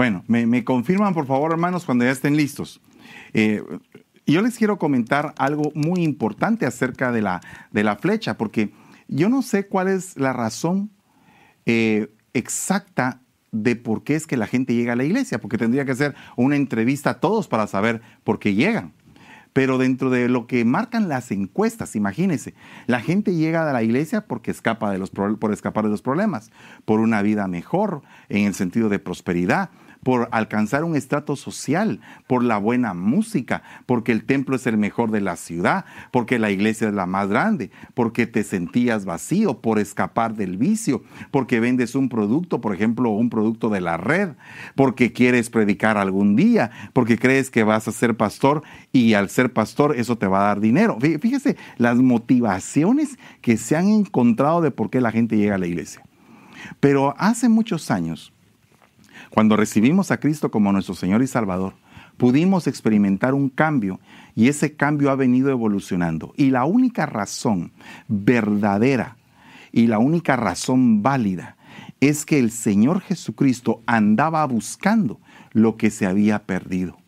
Bueno, 0.00 0.24
me, 0.28 0.64
confirman 0.64 1.12
por 1.12 1.26
favor 1.26 1.52
hermanos 1.52 1.84
cuando 1.84 2.06
ya 2.06 2.10
estén 2.10 2.34
listos. 2.34 2.80
Eh, 3.34 3.62
yo 4.24 4.40
les 4.40 4.56
quiero 4.56 4.78
comentar 4.78 5.34
algo 5.36 5.72
muy 5.74 6.02
importante 6.04 6.64
acerca 6.64 7.12
de 7.12 7.20
la, 7.20 7.42
de 7.70 7.84
la 7.84 7.96
flecha, 7.96 8.38
porque 8.38 8.72
yo 9.08 9.28
no 9.28 9.42
sé 9.42 9.66
cuál 9.66 9.88
es 9.88 10.16
la 10.16 10.32
razón 10.32 10.90
eh, 11.66 12.08
exacta 12.32 13.20
de 13.52 13.76
por 13.76 14.02
qué 14.02 14.14
es 14.14 14.26
que 14.26 14.38
la 14.38 14.46
gente 14.46 14.74
llega 14.74 14.94
a 14.94 14.96
la 14.96 15.04
iglesia, 15.04 15.38
porque 15.38 15.58
tendría 15.58 15.84
que 15.84 15.92
hacer 15.92 16.14
una 16.34 16.56
entrevista 16.56 17.10
a 17.10 17.20
todos 17.20 17.46
para 17.46 17.66
saber 17.66 18.00
por 18.24 18.38
qué 18.38 18.54
llegan. 18.54 18.94
Pero 19.52 19.76
dentro 19.76 20.08
de 20.08 20.30
lo 20.30 20.46
que 20.46 20.64
marcan 20.64 21.10
las 21.10 21.30
encuestas, 21.30 21.94
imagínense, 21.94 22.54
la 22.86 23.00
gente 23.00 23.34
llega 23.34 23.68
a 23.68 23.72
la 23.74 23.82
iglesia 23.82 24.26
porque 24.26 24.50
escapa 24.50 24.90
de 24.92 24.98
los, 24.98 25.10
por 25.10 25.52
escapar 25.52 25.84
de 25.84 25.90
los 25.90 26.00
problemas, 26.00 26.50
por 26.86 27.00
una 27.00 27.20
vida 27.20 27.48
mejor, 27.48 28.00
en 28.30 28.46
el 28.46 28.54
sentido 28.54 28.88
de 28.88 28.98
prosperidad, 28.98 29.68
por 30.02 30.28
alcanzar 30.32 30.84
un 30.84 30.96
estrato 30.96 31.36
social, 31.36 32.00
por 32.26 32.42
la 32.42 32.58
buena 32.58 32.94
música, 32.94 33.62
porque 33.86 34.12
el 34.12 34.24
templo 34.24 34.56
es 34.56 34.66
el 34.66 34.76
mejor 34.76 35.10
de 35.10 35.20
la 35.20 35.36
ciudad, 35.36 35.84
porque 36.10 36.38
la 36.38 36.50
iglesia 36.50 36.88
es 36.88 36.94
la 36.94 37.06
más 37.06 37.28
grande, 37.28 37.70
porque 37.94 38.26
te 38.26 38.44
sentías 38.44 39.04
vacío, 39.04 39.60
por 39.60 39.78
escapar 39.78 40.34
del 40.34 40.56
vicio, 40.56 41.02
porque 41.30 41.60
vendes 41.60 41.94
un 41.94 42.08
producto, 42.08 42.60
por 42.60 42.74
ejemplo, 42.74 43.10
un 43.10 43.30
producto 43.30 43.68
de 43.68 43.80
la 43.80 43.96
red, 43.96 44.30
porque 44.74 45.12
quieres 45.12 45.50
predicar 45.50 45.98
algún 45.98 46.36
día, 46.36 46.70
porque 46.92 47.18
crees 47.18 47.50
que 47.50 47.64
vas 47.64 47.88
a 47.88 47.92
ser 47.92 48.16
pastor 48.16 48.62
y 48.92 49.14
al 49.14 49.28
ser 49.28 49.52
pastor 49.52 49.96
eso 49.96 50.16
te 50.16 50.26
va 50.26 50.40
a 50.40 50.48
dar 50.48 50.60
dinero. 50.60 50.98
Fíjese 51.00 51.56
las 51.76 51.96
motivaciones 51.96 53.18
que 53.40 53.56
se 53.56 53.76
han 53.76 53.88
encontrado 53.88 54.60
de 54.60 54.70
por 54.70 54.90
qué 54.90 55.00
la 55.00 55.12
gente 55.12 55.36
llega 55.36 55.56
a 55.56 55.58
la 55.58 55.66
iglesia. 55.66 56.02
Pero 56.78 57.14
hace 57.18 57.48
muchos 57.48 57.90
años, 57.90 58.32
cuando 59.30 59.56
recibimos 59.56 60.10
a 60.10 60.18
Cristo 60.18 60.50
como 60.50 60.72
nuestro 60.72 60.94
Señor 60.94 61.22
y 61.22 61.26
Salvador, 61.26 61.74
pudimos 62.16 62.66
experimentar 62.66 63.32
un 63.32 63.48
cambio 63.48 64.00
y 64.34 64.48
ese 64.48 64.74
cambio 64.74 65.10
ha 65.10 65.14
venido 65.14 65.50
evolucionando. 65.50 66.34
Y 66.36 66.50
la 66.50 66.64
única 66.64 67.06
razón 67.06 67.72
verdadera 68.08 69.16
y 69.72 69.86
la 69.86 69.98
única 69.98 70.36
razón 70.36 71.02
válida 71.02 71.56
es 72.00 72.24
que 72.24 72.38
el 72.38 72.50
Señor 72.50 73.00
Jesucristo 73.00 73.82
andaba 73.86 74.44
buscando 74.46 75.20
lo 75.52 75.76
que 75.76 75.90
se 75.90 76.06
había 76.06 76.42
perdido. 76.44 76.98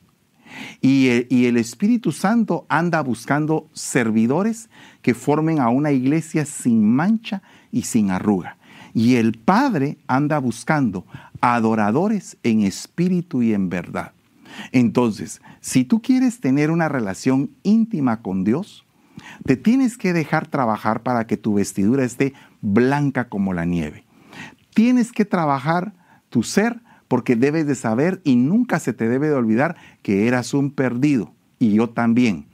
Y 0.81 1.09
el, 1.09 1.57
Espíritu 1.57 2.13
Santo 2.13 2.67
anda 2.69 3.01
buscando 3.01 3.69
servidores 3.73 4.69
que 5.01 5.15
formen 5.15 5.61
a 5.61 5.71
una 5.71 5.93
iglesia 5.93 6.45
sin 6.45 6.85
mancha 6.85 7.43
y 7.71 7.83
sin 7.83 8.11
arruga. 8.11 8.59
Y 8.93 9.15
el 9.15 9.33
Padre 9.39 9.97
anda 10.07 10.39
buscando 10.39 11.07
adoradores 11.43 12.39
en 12.43 12.63
espíritu 12.63 13.43
y 13.43 13.53
en 13.53 13.69
verdad. 13.69 14.13
Entonces, 14.71 15.43
si 15.61 15.85
tú 15.85 16.01
quieres 16.01 16.41
tener 16.41 16.71
una 16.71 16.89
relación 16.89 17.51
íntima 17.63 18.23
con 18.23 18.45
Dios, 18.45 18.87
te 19.45 19.57
tienes 19.57 19.99
que 19.99 20.13
dejar 20.13 20.47
trabajar 20.47 21.03
para 21.03 21.27
que 21.27 21.37
tu 21.37 21.55
vestidura 21.55 22.05
esté 22.05 22.33
blanca 22.61 23.29
como 23.29 23.53
la 23.53 23.65
nieve. 23.65 24.05
Tienes 24.73 25.13
que 25.13 25.25
trabajar 25.25 25.93
tu 26.31 26.43
ser 26.43 26.81
porque 27.09 27.37
debes 27.37 27.67
de 27.67 27.75
saber 27.75 28.23
y 28.25 28.37
nunca 28.37 28.79
se 28.79 28.93
te 28.93 29.09
debe 29.09 29.29
de 29.29 29.35
olvidar 29.35 29.77
que 30.01 30.29
eras 30.29 30.55
un 30.55 30.71
perdido 30.71 31.35
y 31.59 31.73
yo 31.73 31.91
también. 31.91 32.47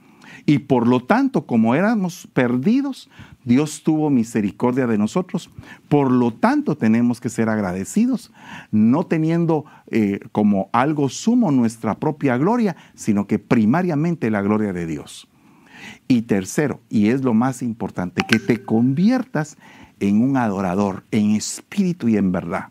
Y 0.45 0.59
por 0.59 0.87
lo 0.87 1.01
tanto, 1.01 1.45
como 1.45 1.75
éramos 1.75 2.27
perdidos, 2.33 3.09
Dios 3.45 3.83
tuvo 3.83 4.09
misericordia 4.09 4.85
de 4.87 4.97
nosotros. 4.97 5.49
Por 5.87 6.11
lo 6.11 6.31
tanto, 6.31 6.75
tenemos 6.75 7.21
que 7.21 7.29
ser 7.29 7.49
agradecidos, 7.49 8.31
no 8.71 9.05
teniendo 9.05 9.65
eh, 9.87 10.19
como 10.31 10.69
algo 10.71 11.09
sumo 11.09 11.51
nuestra 11.51 11.95
propia 11.95 12.37
gloria, 12.37 12.75
sino 12.95 13.27
que 13.27 13.39
primariamente 13.39 14.29
la 14.29 14.41
gloria 14.41 14.73
de 14.73 14.85
Dios. 14.85 15.27
Y 16.07 16.23
tercero, 16.23 16.81
y 16.89 17.09
es 17.09 17.23
lo 17.23 17.33
más 17.33 17.61
importante, 17.61 18.23
que 18.27 18.39
te 18.39 18.63
conviertas 18.63 19.57
en 19.99 20.21
un 20.21 20.37
adorador, 20.37 21.03
en 21.11 21.31
espíritu 21.31 22.07
y 22.07 22.17
en 22.17 22.31
verdad. 22.31 22.67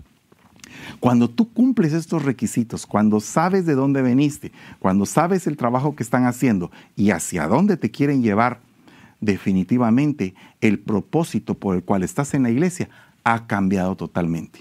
Cuando 1.00 1.28
tú 1.28 1.52
cumples 1.52 1.92
estos 1.92 2.24
requisitos, 2.24 2.86
cuando 2.86 3.20
sabes 3.20 3.66
de 3.66 3.74
dónde 3.74 4.02
veniste, 4.02 4.52
cuando 4.78 5.06
sabes 5.06 5.46
el 5.46 5.56
trabajo 5.56 5.94
que 5.94 6.02
están 6.02 6.26
haciendo 6.26 6.70
y 6.96 7.10
hacia 7.10 7.46
dónde 7.46 7.76
te 7.76 7.90
quieren 7.90 8.22
llevar, 8.22 8.60
definitivamente 9.20 10.34
el 10.60 10.78
propósito 10.78 11.54
por 11.54 11.76
el 11.76 11.82
cual 11.82 12.02
estás 12.02 12.34
en 12.34 12.44
la 12.44 12.50
iglesia 12.50 12.88
ha 13.24 13.46
cambiado 13.46 13.96
totalmente. 13.96 14.60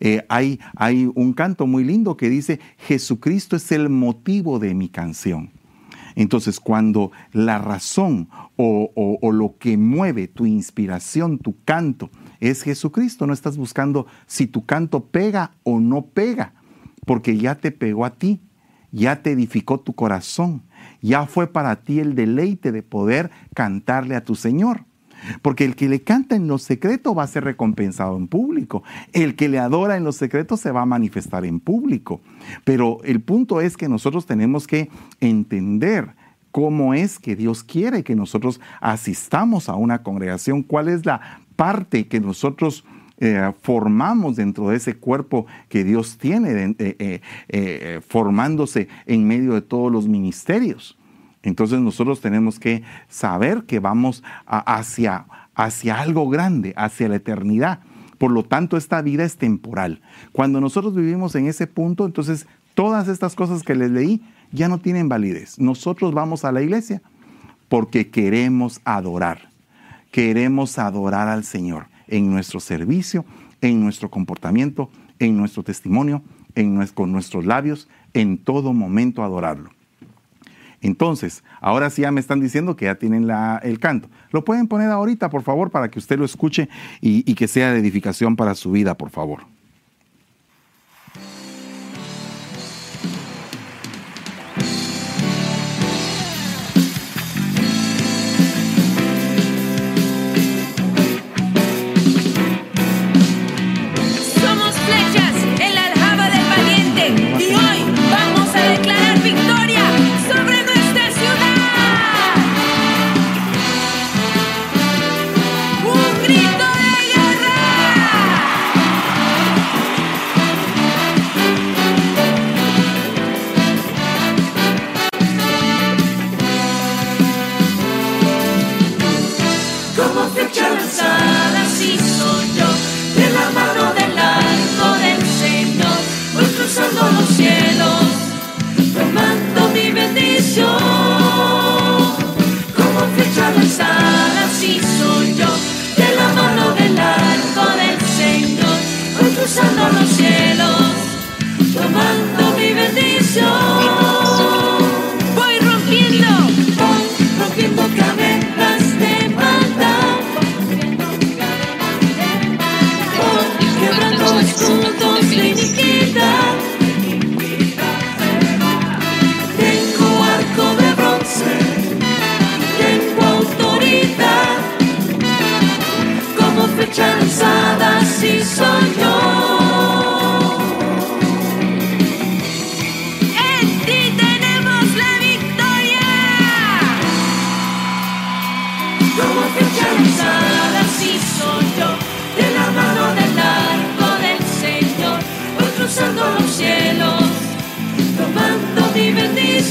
Eh, 0.00 0.24
hay, 0.28 0.58
hay 0.76 1.10
un 1.14 1.34
canto 1.34 1.66
muy 1.66 1.84
lindo 1.84 2.16
que 2.16 2.30
dice, 2.30 2.58
Jesucristo 2.78 3.56
es 3.56 3.70
el 3.70 3.90
motivo 3.90 4.58
de 4.58 4.74
mi 4.74 4.88
canción. 4.88 5.50
Entonces, 6.16 6.58
cuando 6.58 7.12
la 7.32 7.58
razón 7.58 8.28
o, 8.56 8.90
o, 8.94 9.32
lo 9.32 9.56
que 9.58 9.76
mueve 9.76 10.26
tu 10.26 10.44
inspiración, 10.46 11.38
tu 11.38 11.54
canto, 11.64 12.10
es 12.40 12.62
Jesucristo, 12.62 13.26
no 13.26 13.32
estás 13.32 13.56
buscando 13.56 14.06
si 14.26 14.46
tu 14.46 14.64
canto 14.66 15.04
pega 15.04 15.52
o 15.62 15.78
no 15.78 16.06
pega, 16.06 16.54
porque 17.06 17.36
ya 17.36 17.54
te 17.54 17.70
pegó 17.70 18.04
a 18.04 18.14
ti, 18.14 18.40
ya 18.92 19.22
te 19.22 19.32
edificó 19.32 19.80
tu 19.80 19.94
corazón, 19.94 20.62
ya 21.00 21.26
fue 21.26 21.46
para 21.46 21.76
ti 21.76 22.00
el 22.00 22.14
deleite 22.14 22.72
de 22.72 22.82
poder 22.82 23.30
cantarle 23.54 24.16
a 24.16 24.24
tu 24.24 24.34
Señor. 24.34 24.84
Porque 25.42 25.66
el 25.66 25.76
que 25.76 25.88
le 25.88 26.00
canta 26.00 26.34
en 26.34 26.48
lo 26.48 26.56
secreto 26.56 27.14
va 27.14 27.24
a 27.24 27.26
ser 27.26 27.44
recompensado 27.44 28.16
en 28.16 28.26
público. 28.26 28.82
El 29.12 29.36
que 29.36 29.50
le 29.50 29.58
adora 29.58 29.98
en 29.98 30.04
lo 30.04 30.12
secreto 30.12 30.56
se 30.56 30.70
va 30.70 30.82
a 30.82 30.86
manifestar 30.86 31.44
en 31.44 31.60
público. 31.60 32.22
Pero 32.64 33.00
el 33.04 33.20
punto 33.20 33.60
es 33.60 33.76
que 33.76 33.88
nosotros 33.88 34.24
tenemos 34.24 34.66
que 34.66 34.88
entender 35.20 36.14
cómo 36.50 36.94
es 36.94 37.18
que 37.18 37.36
Dios 37.36 37.62
quiere 37.62 38.02
que 38.02 38.16
nosotros 38.16 38.60
asistamos 38.80 39.68
a 39.68 39.74
una 39.74 40.02
congregación, 40.02 40.62
cuál 40.62 40.88
es 40.88 41.06
la 41.06 41.42
parte 41.56 42.08
que 42.08 42.20
nosotros 42.20 42.84
eh, 43.22 43.52
formamos 43.60 44.36
dentro 44.36 44.70
de 44.70 44.76
ese 44.76 44.96
cuerpo 44.96 45.44
que 45.68 45.84
Dios 45.84 46.16
tiene 46.16 46.74
eh, 46.78 47.20
eh, 47.48 48.00
formándose 48.08 48.88
en 49.04 49.26
medio 49.26 49.52
de 49.52 49.60
todos 49.60 49.92
los 49.92 50.08
ministerios. 50.08 50.96
Entonces 51.42 51.80
nosotros 51.80 52.22
tenemos 52.22 52.58
que 52.58 52.82
saber 53.08 53.64
que 53.64 53.78
vamos 53.78 54.22
hacia, 54.46 55.26
hacia 55.54 56.00
algo 56.00 56.30
grande, 56.30 56.72
hacia 56.76 57.10
la 57.10 57.16
eternidad. 57.16 57.80
Por 58.16 58.30
lo 58.30 58.42
tanto, 58.42 58.78
esta 58.78 59.02
vida 59.02 59.24
es 59.24 59.36
temporal. 59.36 60.00
Cuando 60.32 60.60
nosotros 60.60 60.94
vivimos 60.94 61.34
en 61.34 61.46
ese 61.46 61.66
punto, 61.66 62.06
entonces 62.06 62.46
todas 62.74 63.06
estas 63.08 63.34
cosas 63.34 63.62
que 63.62 63.74
les 63.74 63.90
leí 63.90 64.22
ya 64.50 64.68
no 64.68 64.78
tienen 64.78 65.10
validez. 65.10 65.58
Nosotros 65.58 66.14
vamos 66.14 66.46
a 66.46 66.52
la 66.52 66.62
iglesia 66.62 67.02
porque 67.68 68.08
queremos 68.08 68.80
adorar. 68.84 69.50
Queremos 70.10 70.78
adorar 70.78 71.28
al 71.28 71.44
Señor 71.44 71.86
en 72.10 72.30
nuestro 72.30 72.60
servicio, 72.60 73.24
en 73.60 73.80
nuestro 73.80 74.10
comportamiento, 74.10 74.90
en 75.18 75.36
nuestro 75.36 75.62
testimonio, 75.62 76.22
con 76.94 77.12
nuestros 77.12 77.46
labios, 77.46 77.88
en 78.14 78.38
todo 78.38 78.72
momento 78.72 79.22
adorarlo. 79.22 79.70
Entonces, 80.82 81.44
ahora 81.60 81.90
sí 81.90 82.02
ya 82.02 82.10
me 82.10 82.20
están 82.20 82.40
diciendo 82.40 82.74
que 82.74 82.86
ya 82.86 82.94
tienen 82.94 83.28
el 83.62 83.78
canto. 83.78 84.08
Lo 84.30 84.44
pueden 84.44 84.66
poner 84.66 84.90
ahorita, 84.90 85.28
por 85.28 85.42
favor, 85.42 85.70
para 85.70 85.90
que 85.90 85.98
usted 85.98 86.18
lo 86.18 86.24
escuche 86.24 86.68
y, 87.00 87.30
y 87.30 87.34
que 87.34 87.48
sea 87.48 87.72
de 87.72 87.80
edificación 87.80 88.34
para 88.34 88.54
su 88.54 88.72
vida, 88.72 88.96
por 88.96 89.10
favor. 89.10 89.42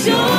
sure. 0.06 0.39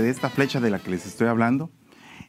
De 0.00 0.10
esta 0.10 0.30
flecha 0.30 0.60
de 0.60 0.70
la 0.70 0.78
que 0.78 0.90
les 0.90 1.06
estoy 1.06 1.28
hablando 1.28 1.70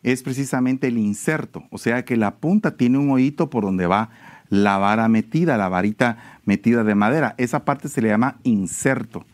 es 0.03 0.23
precisamente 0.23 0.87
el 0.87 0.97
inserto, 0.97 1.63
o 1.71 1.77
sea 1.77 2.05
que 2.05 2.17
la 2.17 2.35
punta 2.35 2.77
tiene 2.77 2.97
un 2.97 3.09
hoyito 3.09 3.49
por 3.49 3.63
donde 3.63 3.87
va 3.87 4.09
la 4.49 4.77
vara 4.77 5.07
metida, 5.07 5.57
la 5.57 5.69
varita 5.69 6.39
metida 6.45 6.83
de 6.83 6.95
madera. 6.95 7.35
Esa 7.37 7.65
parte 7.65 7.89
se 7.89 8.01
le 8.01 8.09
llama 8.09 8.37
inserto. 8.43 9.25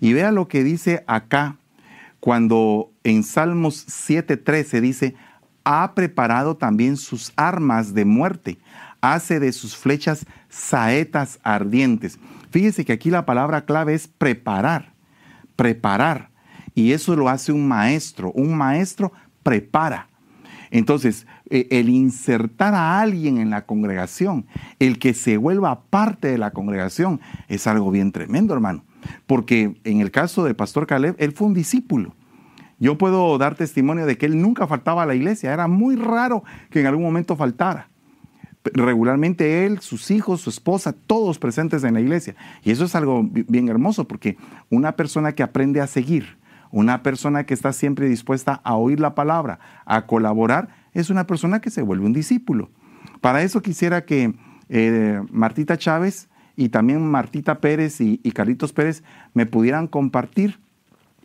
Y 0.00 0.12
vea 0.12 0.32
lo 0.32 0.48
que 0.48 0.64
dice 0.64 1.04
acá, 1.06 1.56
cuando 2.20 2.90
en 3.04 3.22
Salmos 3.22 3.86
7:13 3.86 4.80
dice, 4.80 5.14
ha 5.64 5.94
preparado 5.94 6.56
también 6.56 6.96
sus 6.96 7.32
armas 7.36 7.94
de 7.94 8.04
muerte, 8.04 8.58
hace 9.00 9.40
de 9.40 9.52
sus 9.52 9.76
flechas 9.76 10.26
saetas 10.48 11.38
ardientes. 11.42 12.18
Fíjese 12.50 12.84
que 12.84 12.92
aquí 12.92 13.10
la 13.10 13.26
palabra 13.26 13.64
clave 13.64 13.94
es 13.94 14.08
preparar, 14.08 14.92
preparar. 15.56 16.30
Y 16.76 16.92
eso 16.92 17.16
lo 17.16 17.28
hace 17.28 17.50
un 17.50 17.66
maestro. 17.66 18.30
Un 18.32 18.56
maestro 18.56 19.10
prepara. 19.42 20.08
Entonces, 20.70 21.26
eh, 21.50 21.66
el 21.70 21.88
insertar 21.88 22.74
a 22.74 23.00
alguien 23.00 23.38
en 23.38 23.50
la 23.50 23.66
congregación, 23.66 24.46
el 24.78 24.98
que 24.98 25.14
se 25.14 25.36
vuelva 25.38 25.80
parte 25.82 26.28
de 26.28 26.38
la 26.38 26.50
congregación, 26.52 27.20
es 27.48 27.66
algo 27.66 27.90
bien 27.90 28.12
tremendo, 28.12 28.54
hermano. 28.54 28.84
Porque 29.26 29.80
en 29.84 30.00
el 30.00 30.10
caso 30.10 30.44
del 30.44 30.54
pastor 30.54 30.86
Caleb, 30.86 31.16
él 31.18 31.32
fue 31.32 31.46
un 31.48 31.54
discípulo. 31.54 32.14
Yo 32.78 32.98
puedo 32.98 33.38
dar 33.38 33.54
testimonio 33.54 34.04
de 34.04 34.18
que 34.18 34.26
él 34.26 34.40
nunca 34.42 34.66
faltaba 34.66 35.04
a 35.04 35.06
la 35.06 35.14
iglesia. 35.14 35.52
Era 35.52 35.66
muy 35.66 35.96
raro 35.96 36.44
que 36.70 36.80
en 36.80 36.86
algún 36.86 37.04
momento 37.04 37.36
faltara. 37.36 37.88
Regularmente 38.74 39.64
él, 39.64 39.78
sus 39.78 40.10
hijos, 40.10 40.40
su 40.40 40.50
esposa, 40.50 40.92
todos 40.92 41.38
presentes 41.38 41.84
en 41.84 41.94
la 41.94 42.00
iglesia. 42.00 42.34
Y 42.64 42.72
eso 42.72 42.84
es 42.84 42.94
algo 42.96 43.22
bi- 43.22 43.46
bien 43.48 43.68
hermoso 43.68 44.06
porque 44.08 44.36
una 44.68 44.92
persona 44.96 45.32
que 45.32 45.44
aprende 45.44 45.80
a 45.80 45.86
seguir, 45.86 46.36
una 46.70 47.02
persona 47.02 47.44
que 47.44 47.54
está 47.54 47.72
siempre 47.72 48.08
dispuesta 48.08 48.60
a 48.64 48.76
oír 48.76 49.00
la 49.00 49.14
palabra, 49.14 49.58
a 49.84 50.06
colaborar, 50.06 50.68
es 50.92 51.10
una 51.10 51.26
persona 51.26 51.60
que 51.60 51.70
se 51.70 51.82
vuelve 51.82 52.06
un 52.06 52.12
discípulo. 52.12 52.70
Para 53.20 53.42
eso 53.42 53.62
quisiera 53.62 54.04
que 54.04 54.34
eh, 54.68 55.22
Martita 55.30 55.76
Chávez 55.76 56.28
y 56.56 56.70
también 56.70 57.06
Martita 57.06 57.60
Pérez 57.60 58.00
y, 58.00 58.20
y 58.22 58.32
Carlitos 58.32 58.72
Pérez 58.72 59.02
me 59.34 59.46
pudieran 59.46 59.86
compartir 59.86 60.58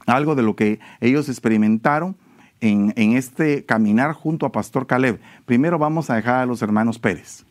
algo 0.06 0.36
de 0.36 0.44
lo 0.44 0.56
que 0.56 0.80
ellos 1.00 1.30
experimentaron 1.30 2.16
en, 2.60 2.94
en 2.96 3.14
este 3.14 3.66
caminar 3.66 4.14
junto 4.14 4.46
a 4.46 4.52
Pastor 4.52 4.88
Caleb. 4.88 5.20
Primero 5.46 5.78
vamos 5.80 6.10
a 6.10 6.16
dejar 6.16 6.42
a 6.42 6.46
los 6.46 6.62
hermanos 6.62 7.00
Pérez. 7.00 7.46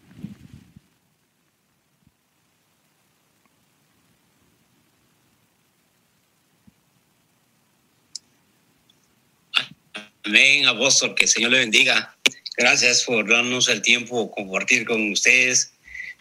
Amén, 10.22 10.66
apóstol, 10.66 11.14
que 11.14 11.24
el 11.24 11.30
Señor 11.30 11.50
le 11.52 11.60
bendiga. 11.60 12.14
Gracias 12.58 13.04
por 13.04 13.26
darnos 13.26 13.68
el 13.68 13.80
tiempo 13.80 14.30
compartir 14.30 14.84
con 14.84 15.12
ustedes 15.12 15.72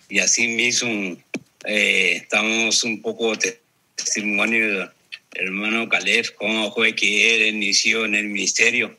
y 0.07 0.19
así 0.19 0.47
mismo 0.47 1.17
eh, 1.65 2.25
damos 2.31 2.83
un 2.85 3.01
poco 3.01 3.37
testimonio 3.95 4.79
del 4.79 4.89
hermano 5.31 5.89
Caleb, 5.89 6.33
cómo 6.35 6.73
fue 6.73 6.95
que 6.95 7.35
él 7.35 7.55
inició 7.55 8.05
en 8.05 8.15
el 8.15 8.27
ministerio. 8.27 8.97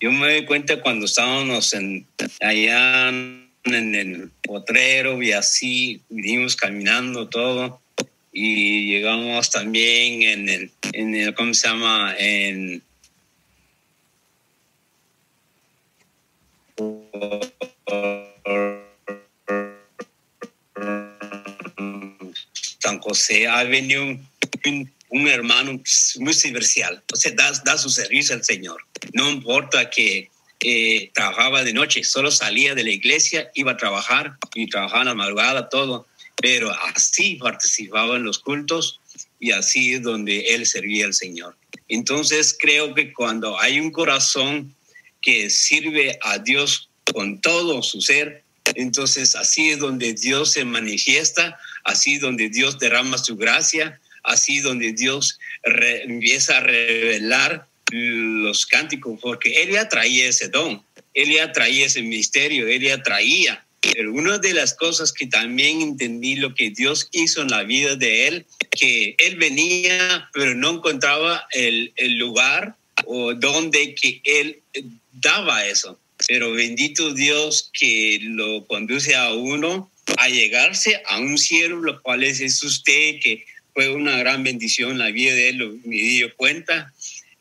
Yo 0.00 0.10
me 0.10 0.32
doy 0.32 0.46
cuenta 0.46 0.80
cuando 0.82 1.06
estábamos 1.06 1.72
en, 1.72 2.04
allá 2.40 3.08
en 3.08 3.94
el 3.94 4.30
potrero 4.42 5.22
y 5.22 5.30
así 5.30 6.00
vinimos 6.08 6.56
caminando 6.56 7.28
todo 7.28 7.80
y 8.32 8.90
llegamos 8.92 9.50
también 9.50 10.22
en 10.22 10.48
el 10.48 11.34
¿cómo 11.34 11.54
se 11.54 11.68
llama? 11.68 12.16
En 12.18 12.82
San 22.78 22.98
José 23.00 23.46
un, 23.98 24.26
un- 24.66 24.92
un 25.12 25.26
hermano 25.28 25.80
muy 26.20 26.32
servicial, 26.32 27.02
o 27.12 27.16
sea, 27.16 27.32
da, 27.32 27.50
da 27.64 27.76
su 27.76 27.90
servicio 27.90 28.34
al 28.34 28.44
Señor. 28.44 28.80
No 29.12 29.28
importa 29.28 29.90
que 29.90 30.30
eh, 30.60 31.10
trabajaba 31.14 31.64
de 31.64 31.72
noche, 31.72 32.04
solo 32.04 32.30
salía 32.30 32.76
de 32.76 32.84
la 32.84 32.90
iglesia, 32.90 33.50
iba 33.54 33.72
a 33.72 33.76
trabajar 33.76 34.36
y 34.54 34.68
trabajaba 34.68 35.02
en 35.02 35.08
la 35.08 35.14
madrugada, 35.14 35.68
todo, 35.68 36.06
pero 36.36 36.70
así 36.94 37.34
participaba 37.36 38.16
en 38.16 38.22
los 38.22 38.38
cultos 38.38 39.00
y 39.40 39.50
así 39.50 39.94
es 39.94 40.02
donde 40.02 40.54
él 40.54 40.64
servía 40.64 41.06
al 41.06 41.14
Señor. 41.14 41.56
Entonces 41.88 42.56
creo 42.56 42.94
que 42.94 43.12
cuando 43.12 43.58
hay 43.58 43.80
un 43.80 43.90
corazón 43.90 44.76
que 45.20 45.50
sirve 45.50 46.18
a 46.22 46.38
Dios 46.38 46.88
con 47.12 47.40
todo 47.40 47.82
su 47.82 48.00
ser, 48.00 48.44
entonces 48.74 49.34
así 49.34 49.70
es 49.70 49.78
donde 49.78 50.14
Dios 50.14 50.52
se 50.52 50.64
manifiesta, 50.64 51.58
así 51.84 52.14
es 52.14 52.20
donde 52.20 52.48
Dios 52.48 52.78
derrama 52.78 53.18
su 53.18 53.36
gracia, 53.36 54.00
así 54.22 54.58
es 54.58 54.62
donde 54.62 54.92
Dios 54.92 55.38
empieza 55.64 56.58
a 56.58 56.60
revelar 56.60 57.66
los 57.90 58.66
cánticos, 58.66 59.18
porque 59.20 59.62
Él 59.62 59.70
ya 59.72 59.88
traía 59.88 60.28
ese 60.28 60.48
don, 60.48 60.82
Él 61.14 61.32
ya 61.32 61.52
traía 61.52 61.86
ese 61.86 62.02
misterio, 62.02 62.68
Él 62.68 62.82
ya 62.82 63.02
traía. 63.02 63.64
Pero 63.80 64.12
una 64.12 64.36
de 64.36 64.52
las 64.52 64.74
cosas 64.74 65.10
que 65.10 65.26
también 65.26 65.80
entendí 65.80 66.36
lo 66.36 66.54
que 66.54 66.70
Dios 66.70 67.08
hizo 67.12 67.40
en 67.40 67.48
la 67.48 67.62
vida 67.62 67.96
de 67.96 68.28
Él, 68.28 68.46
que 68.70 69.16
Él 69.18 69.36
venía, 69.36 70.28
pero 70.34 70.54
no 70.54 70.70
encontraba 70.70 71.46
el, 71.52 71.92
el 71.96 72.18
lugar 72.18 72.76
o 73.06 73.32
donde 73.32 73.94
que 73.94 74.20
Él 74.24 74.60
daba 75.12 75.66
eso. 75.66 75.98
Pero 76.28 76.52
bendito 76.52 77.14
Dios 77.14 77.70
que 77.72 78.18
lo 78.22 78.66
conduce 78.66 79.14
a 79.14 79.32
uno 79.32 79.90
a 80.18 80.28
llegarse 80.28 81.02
a 81.06 81.18
un 81.18 81.38
cielo, 81.38 81.76
lo 81.80 82.02
cual 82.02 82.24
es, 82.24 82.40
es 82.40 82.62
usted, 82.62 83.20
que 83.20 83.44
fue 83.74 83.90
una 83.90 84.18
gran 84.18 84.42
bendición 84.42 84.92
en 84.92 84.98
la 84.98 85.10
vida 85.10 85.34
de 85.34 85.48
él, 85.50 85.80
me 85.84 85.96
dio 85.96 86.34
cuenta. 86.36 86.92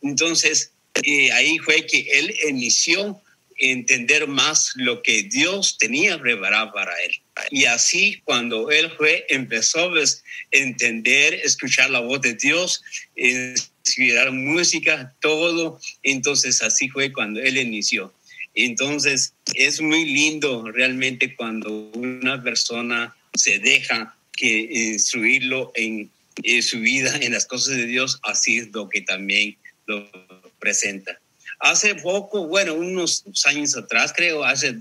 Entonces, 0.01 0.71
eh, 1.03 1.31
ahí 1.31 1.57
fue 1.59 1.85
que 1.85 2.07
él 2.13 2.33
inició 2.47 3.21
entender 3.57 4.27
más 4.27 4.71
lo 4.75 5.01
que 5.01 5.23
Dios 5.23 5.77
tenía 5.77 6.19
preparado 6.19 6.71
para 6.71 6.93
él. 7.03 7.15
Y 7.51 7.65
así, 7.65 8.21
cuando 8.25 8.71
él 8.71 8.91
fue, 8.97 9.25
empezó 9.29 9.89
pues, 9.89 10.23
a 10.53 10.57
entender, 10.57 11.33
escuchar 11.33 11.89
la 11.89 11.99
voz 11.99 12.21
de 12.21 12.33
Dios, 12.33 12.83
inspirar 13.15 14.31
música, 14.31 15.15
todo. 15.21 15.79
Entonces, 16.03 16.61
así 16.61 16.89
fue 16.89 17.11
cuando 17.11 17.39
él 17.39 17.57
inició. 17.57 18.13
Entonces, 18.55 19.33
es 19.55 19.81
muy 19.81 20.05
lindo 20.05 20.69
realmente 20.71 21.35
cuando 21.35 21.91
una 21.93 22.41
persona 22.43 23.15
se 23.33 23.59
deja 23.59 24.15
que 24.33 24.69
instruirlo 24.91 25.71
en, 25.75 26.09
en 26.43 26.63
su 26.63 26.79
vida, 26.79 27.15
en 27.21 27.33
las 27.33 27.45
cosas 27.45 27.77
de 27.77 27.85
Dios, 27.85 28.19
así 28.23 28.57
es 28.57 28.69
lo 28.71 28.89
que 28.89 29.01
también 29.01 29.57
lo 29.85 30.09
presenta. 30.59 31.19
Hace 31.59 31.95
poco, 31.95 32.47
bueno, 32.47 32.73
unos 32.73 33.25
años 33.45 33.75
atrás, 33.75 34.13
creo, 34.15 34.45
hace, 34.45 34.79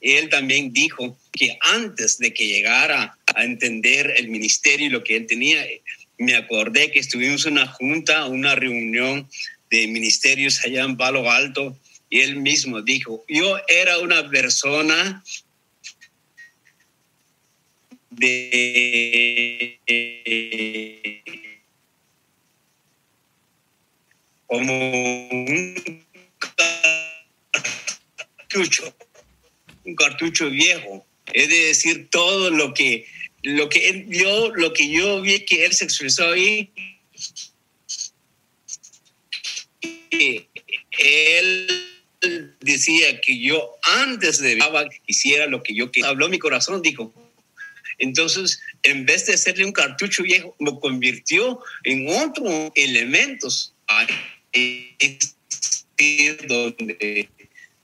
él 0.00 0.28
también 0.28 0.72
dijo 0.72 1.18
que 1.32 1.58
antes 1.60 2.18
de 2.18 2.32
que 2.32 2.46
llegara 2.46 3.16
a 3.34 3.44
entender 3.44 4.14
el 4.16 4.28
ministerio 4.28 4.86
y 4.86 4.90
lo 4.90 5.02
que 5.04 5.16
él 5.16 5.26
tenía, 5.26 5.64
me 6.18 6.34
acordé 6.34 6.90
que 6.90 7.00
estuvimos 7.00 7.46
en 7.46 7.54
una 7.54 7.66
junta, 7.66 8.26
una 8.26 8.54
reunión 8.54 9.28
de 9.70 9.86
ministerios 9.88 10.64
allá 10.64 10.84
en 10.84 10.96
Palo 10.96 11.30
Alto, 11.30 11.76
y 12.10 12.20
él 12.20 12.36
mismo 12.36 12.82
dijo, 12.82 13.24
yo 13.28 13.56
era 13.68 13.98
una 13.98 14.30
persona 14.30 15.24
de 18.10 19.80
como 24.46 25.28
un 25.30 26.04
cartucho, 28.36 28.94
un 29.84 29.94
cartucho 29.94 30.50
viejo. 30.50 31.06
Es 31.32 31.48
de 31.48 31.66
decir 31.66 32.08
todo 32.10 32.50
lo 32.50 32.74
que 32.74 33.06
lo 33.42 33.68
que 33.68 33.88
él 33.90 34.04
vio, 34.04 34.54
lo 34.54 34.72
que 34.72 34.88
yo 34.88 35.20
vi 35.20 35.44
que 35.44 35.66
él 35.66 35.72
se 35.74 35.84
expresó 35.84 36.32
ahí, 36.32 36.70
él 40.98 41.66
decía 42.60 43.20
que 43.20 43.38
yo 43.38 43.76
antes 43.82 44.38
de 44.38 44.58
hiciera 45.06 45.46
lo 45.46 45.62
que 45.62 45.74
yo 45.74 45.90
quería. 45.90 46.08
Habló 46.08 46.28
mi 46.28 46.38
corazón, 46.38 46.80
dijo. 46.82 47.12
Entonces, 47.98 48.60
en 48.82 49.06
vez 49.06 49.26
de 49.26 49.34
hacerle 49.34 49.66
un 49.66 49.72
cartucho 49.72 50.22
viejo, 50.22 50.56
me 50.58 50.78
convirtió 50.80 51.60
en 51.84 52.08
otros 52.08 52.72
elementos. 52.74 53.74
Donde 56.48 57.28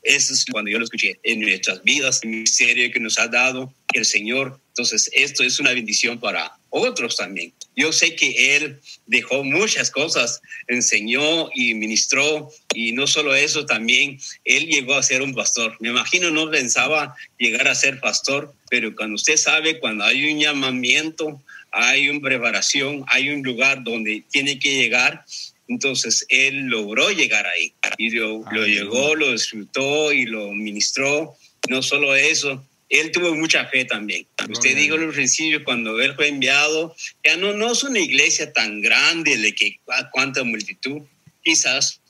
eso 0.02 0.32
es 0.32 0.44
cuando 0.50 0.70
yo 0.70 0.78
lo 0.78 0.84
escuché 0.84 1.18
en 1.22 1.40
nuestras 1.40 1.82
vidas, 1.82 2.20
el 2.22 2.30
misterio 2.30 2.90
que 2.90 3.00
nos 3.00 3.18
ha 3.18 3.28
dado 3.28 3.72
el 3.92 4.04
Señor. 4.04 4.60
Entonces, 4.68 5.10
esto 5.12 5.42
es 5.42 5.58
una 5.58 5.72
bendición 5.72 6.18
para 6.18 6.56
otros 6.70 7.16
también. 7.16 7.52
Yo 7.76 7.92
sé 7.92 8.14
que 8.14 8.56
Él 8.56 8.80
dejó 9.06 9.44
muchas 9.44 9.90
cosas, 9.90 10.40
enseñó 10.68 11.50
y 11.54 11.74
ministró, 11.74 12.50
y 12.74 12.92
no 12.92 13.06
solo 13.06 13.34
eso, 13.34 13.66
también 13.66 14.18
Él 14.44 14.66
llegó 14.66 14.94
a 14.94 15.02
ser 15.02 15.22
un 15.22 15.34
pastor. 15.34 15.76
Me 15.80 15.90
imagino 15.90 16.30
no 16.30 16.50
pensaba 16.50 17.14
llegar 17.38 17.68
a 17.68 17.74
ser 17.74 18.00
pastor, 18.00 18.54
pero 18.70 18.94
cuando 18.94 19.16
usted 19.16 19.36
sabe, 19.36 19.80
cuando 19.80 20.04
hay 20.04 20.32
un 20.32 20.40
llamamiento, 20.40 21.42
hay 21.72 22.08
una 22.08 22.20
preparación, 22.20 23.04
hay 23.08 23.28
un 23.30 23.42
lugar 23.42 23.84
donde 23.84 24.24
tiene 24.30 24.58
que 24.58 24.76
llegar, 24.76 25.24
entonces 25.70 26.26
él 26.28 26.66
logró 26.66 27.10
llegar 27.12 27.46
ahí 27.46 27.72
y 27.96 28.10
lo, 28.10 28.44
lo 28.50 28.66
llegó, 28.66 29.14
lo 29.14 29.30
disfrutó 29.30 30.12
y 30.12 30.26
lo 30.26 30.52
ministró. 30.52 31.36
No 31.68 31.80
solo 31.80 32.16
eso, 32.16 32.66
él 32.88 33.12
tuvo 33.12 33.36
mucha 33.36 33.66
fe 33.66 33.84
también. 33.84 34.26
Usted 34.48 34.76
dijo 34.76 34.96
el 34.96 35.12
principio, 35.12 35.62
cuando 35.62 36.00
él 36.00 36.14
fue 36.16 36.26
enviado, 36.26 36.94
ya 37.24 37.36
no, 37.36 37.52
no 37.52 37.70
es 37.70 37.84
una 37.84 38.00
iglesia 38.00 38.52
tan 38.52 38.80
grande 38.80 39.38
de 39.38 39.54
que 39.54 39.78
cuánta 40.10 40.42
multitud, 40.42 41.02
quizás 41.44 42.00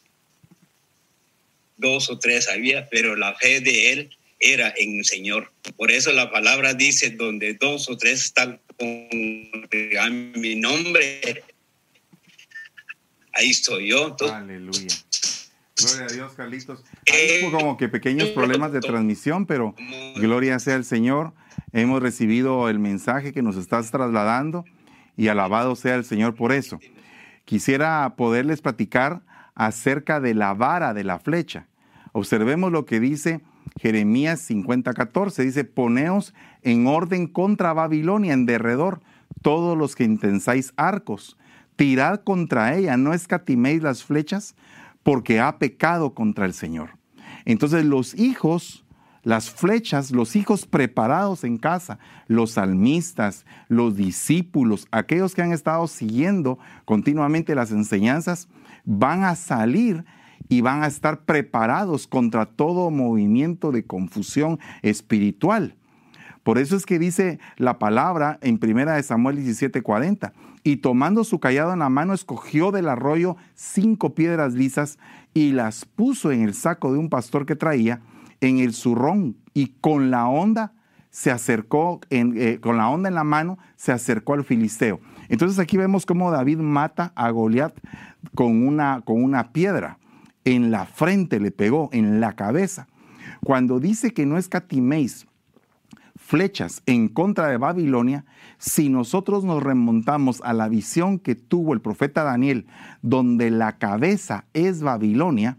dos 1.77 2.09
o 2.09 2.19
tres 2.19 2.49
había, 2.49 2.89
pero 2.89 3.15
la 3.15 3.35
fe 3.35 3.61
de 3.61 3.93
él 3.93 4.17
era 4.39 4.73
en 4.75 5.01
el 5.01 5.05
Señor. 5.05 5.53
Por 5.77 5.93
eso 5.93 6.13
la 6.13 6.31
palabra 6.31 6.73
dice, 6.73 7.11
donde 7.11 7.53
dos 7.55 7.91
o 7.91 7.99
tres 7.99 8.25
están 8.25 8.59
con 8.79 9.07
mi 10.41 10.55
nombre, 10.55 11.43
ahí 13.41 13.51
estoy 13.51 13.89
yo. 13.89 14.17
Aleluya. 14.33 14.95
Gloria 15.83 16.05
a 16.05 16.13
Dios, 16.13 16.33
Carlitos. 16.35 16.85
Hay 17.11 17.51
como 17.51 17.79
que 17.79 17.89
pequeños 17.89 18.29
problemas 18.31 18.73
de 18.73 18.81
transmisión, 18.81 19.47
pero 19.47 19.75
gloria 20.17 20.59
sea 20.59 20.75
al 20.75 20.85
Señor. 20.85 21.33
Hemos 21.73 22.03
recibido 22.03 22.69
el 22.69 22.79
mensaje 22.79 23.33
que 23.33 23.43
nos 23.43 23.57
estás 23.57 23.91
trasladando 23.91 24.65
y 25.17 25.29
alabado 25.29 25.75
sea 25.77 25.95
el 25.95 26.05
Señor 26.05 26.35
por 26.35 26.53
eso. 26.53 26.79
Quisiera 27.47 28.15
poderles 28.17 28.61
platicar 28.61 29.23
acerca 29.55 30.21
de 30.21 30.35
la 30.35 30.53
vara 30.53 30.93
de 30.93 31.05
la 31.05 31.19
flecha. 31.19 31.67
Observemos 32.13 32.71
lo 32.71 32.85
que 32.85 33.01
dice 33.01 33.41
Jeremías 33.81 34.41
50:14. 34.51 35.43
Dice, 35.45 35.65
poneos 35.65 36.35
en 36.63 36.87
orden 36.87 37.27
contra 37.27 37.73
Babilonia 37.73 38.35
en 38.35 38.45
derredor, 38.45 39.01
todos 39.41 39.79
los 39.79 39.97
que 39.97 40.05
intensáis 40.05 40.75
arcos 40.77 41.39
tirad 41.81 42.21
contra 42.25 42.77
ella, 42.77 42.99
no 42.99 43.15
escatiméis 43.15 43.83
las 43.83 44.05
flechas, 44.05 44.55
porque 45.03 45.41
ha 45.41 45.59
pecado 45.59 46.13
contra 46.13 46.45
el 46.45 46.53
Señor. 46.53 46.91
Entonces 47.47 47.87
los 47.87 48.15
hijos, 48.19 48.85
las 49.23 49.49
flechas, 49.49 50.11
los 50.11 50.37
hijos 50.37 50.67
preparados 50.67 51.43
en 51.43 51.57
casa, 51.57 51.99
los 52.27 52.51
salmistas, 52.51 53.47
los 53.69 53.97
discípulos, 53.97 54.89
aquellos 54.91 55.35
que 55.35 55.41
han 55.41 55.53
estado 55.53 55.87
siguiendo 55.87 56.59
continuamente 56.85 57.55
las 57.55 57.71
enseñanzas, 57.71 58.47
van 58.85 59.25
a 59.25 59.35
salir 59.35 60.05
y 60.51 60.61
van 60.61 60.83
a 60.83 60.87
estar 60.87 61.25
preparados 61.25 62.07
contra 62.07 62.45
todo 62.45 62.91
movimiento 62.91 63.73
de 63.73 63.87
confusión 63.87 64.59
espiritual. 64.83 65.77
Por 66.43 66.59
eso 66.59 66.77
es 66.77 66.85
que 66.85 66.99
dice 66.99 67.39
la 67.57 67.79
palabra 67.79 68.39
en 68.43 68.59
1 68.59 69.03
Samuel 69.03 69.39
17:40, 69.39 70.35
y 70.63 70.79
tomando 70.79 71.25
su 71.25 71.41
callado 71.41 71.73
en 71.73 71.79
la 71.79 71.89
mano, 71.89 72.13
escogió 72.13 72.71
del 72.71 72.89
arroyo 72.89 73.37
cinco 73.55 74.15
piedras 74.15 74.55
lisas 74.55 74.99
y 75.35 75.53
las 75.53 75.85
puso 75.85 76.33
en 76.33 76.43
el 76.43 76.55
saco 76.55 76.93
de 76.93 76.99
un 76.99 77.09
pastor 77.09 77.47
que 77.47 77.57
traía, 77.57 78.01
en 78.41 78.59
el 78.59 78.73
zurrón, 78.73 79.37
y 79.55 79.69
con 79.81 80.11
la 80.11 80.27
onda 80.27 80.73
se 81.11 81.31
acercó, 81.31 82.01
eh, 82.11 82.59
con 82.61 82.77
la 82.77 82.89
onda 82.89 83.09
en 83.09 83.15
la 83.15 83.25
mano, 83.25 83.59
se 83.77 83.93
acercó 83.93 84.35
al 84.35 84.45
filisteo. 84.45 85.01
Entonces 85.29 85.59
aquí 85.59 85.77
vemos 85.77 86.07
cómo 86.07 86.31
David 86.31 86.59
mata 86.59 87.13
a 87.15 87.31
Goliat 87.31 87.75
con 88.35 88.67
una, 88.67 89.03
con 89.05 89.23
una 89.23 89.53
piedra. 89.53 89.99
En 90.45 90.71
la 90.71 90.87
frente 90.87 91.41
le 91.41 91.51
pegó, 91.51 91.91
en 91.93 92.21
la 92.21 92.35
cabeza. 92.35 92.87
Cuando 93.45 93.81
dice 93.81 94.13
que 94.13 94.27
no 94.27 94.39
escatiméis 94.39 95.27
flechas 96.17 96.83
en 96.87 97.09
contra 97.09 97.49
de 97.49 97.57
Babilonia, 97.57 98.25
si 98.61 98.91
nosotros 98.91 99.43
nos 99.43 99.63
remontamos 99.63 100.41
a 100.45 100.53
la 100.53 100.69
visión 100.69 101.19
que 101.19 101.35
tuvo 101.35 101.73
el 101.73 101.81
profeta 101.81 102.23
Daniel, 102.23 102.67
donde 103.01 103.51
la 103.51 103.79
cabeza 103.79 104.45
es 104.53 104.83
Babilonia, 104.83 105.57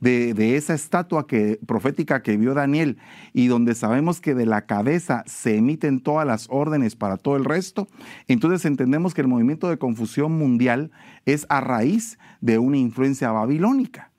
de, 0.00 0.56
esa 0.56 0.74
estatua 0.74 1.26
profética 1.66 2.22
que 2.22 2.36
vio 2.36 2.52
Daniel 2.54 2.98
y 3.32 3.46
donde 3.46 3.74
sabemos 3.74 4.20
que 4.20 4.34
de 4.34 4.44
la 4.44 4.66
cabeza 4.66 5.24
se 5.26 5.56
emiten 5.56 6.00
todas 6.00 6.26
las 6.26 6.46
órdenes 6.50 6.94
para 6.94 7.16
todo 7.16 7.36
el 7.36 7.44
resto, 7.44 7.88
entonces 8.28 8.66
entendemos 8.66 9.14
que 9.14 9.22
el 9.22 9.28
movimiento 9.28 9.68
de 9.68 9.78
confusión 9.78 10.32
mundial 10.32 10.90
es 11.24 11.46
a 11.48 11.60
raíz 11.60 12.18
de 12.40 12.58
una 12.58 12.76
influencia 12.76 13.32
babilónica. 13.32 14.10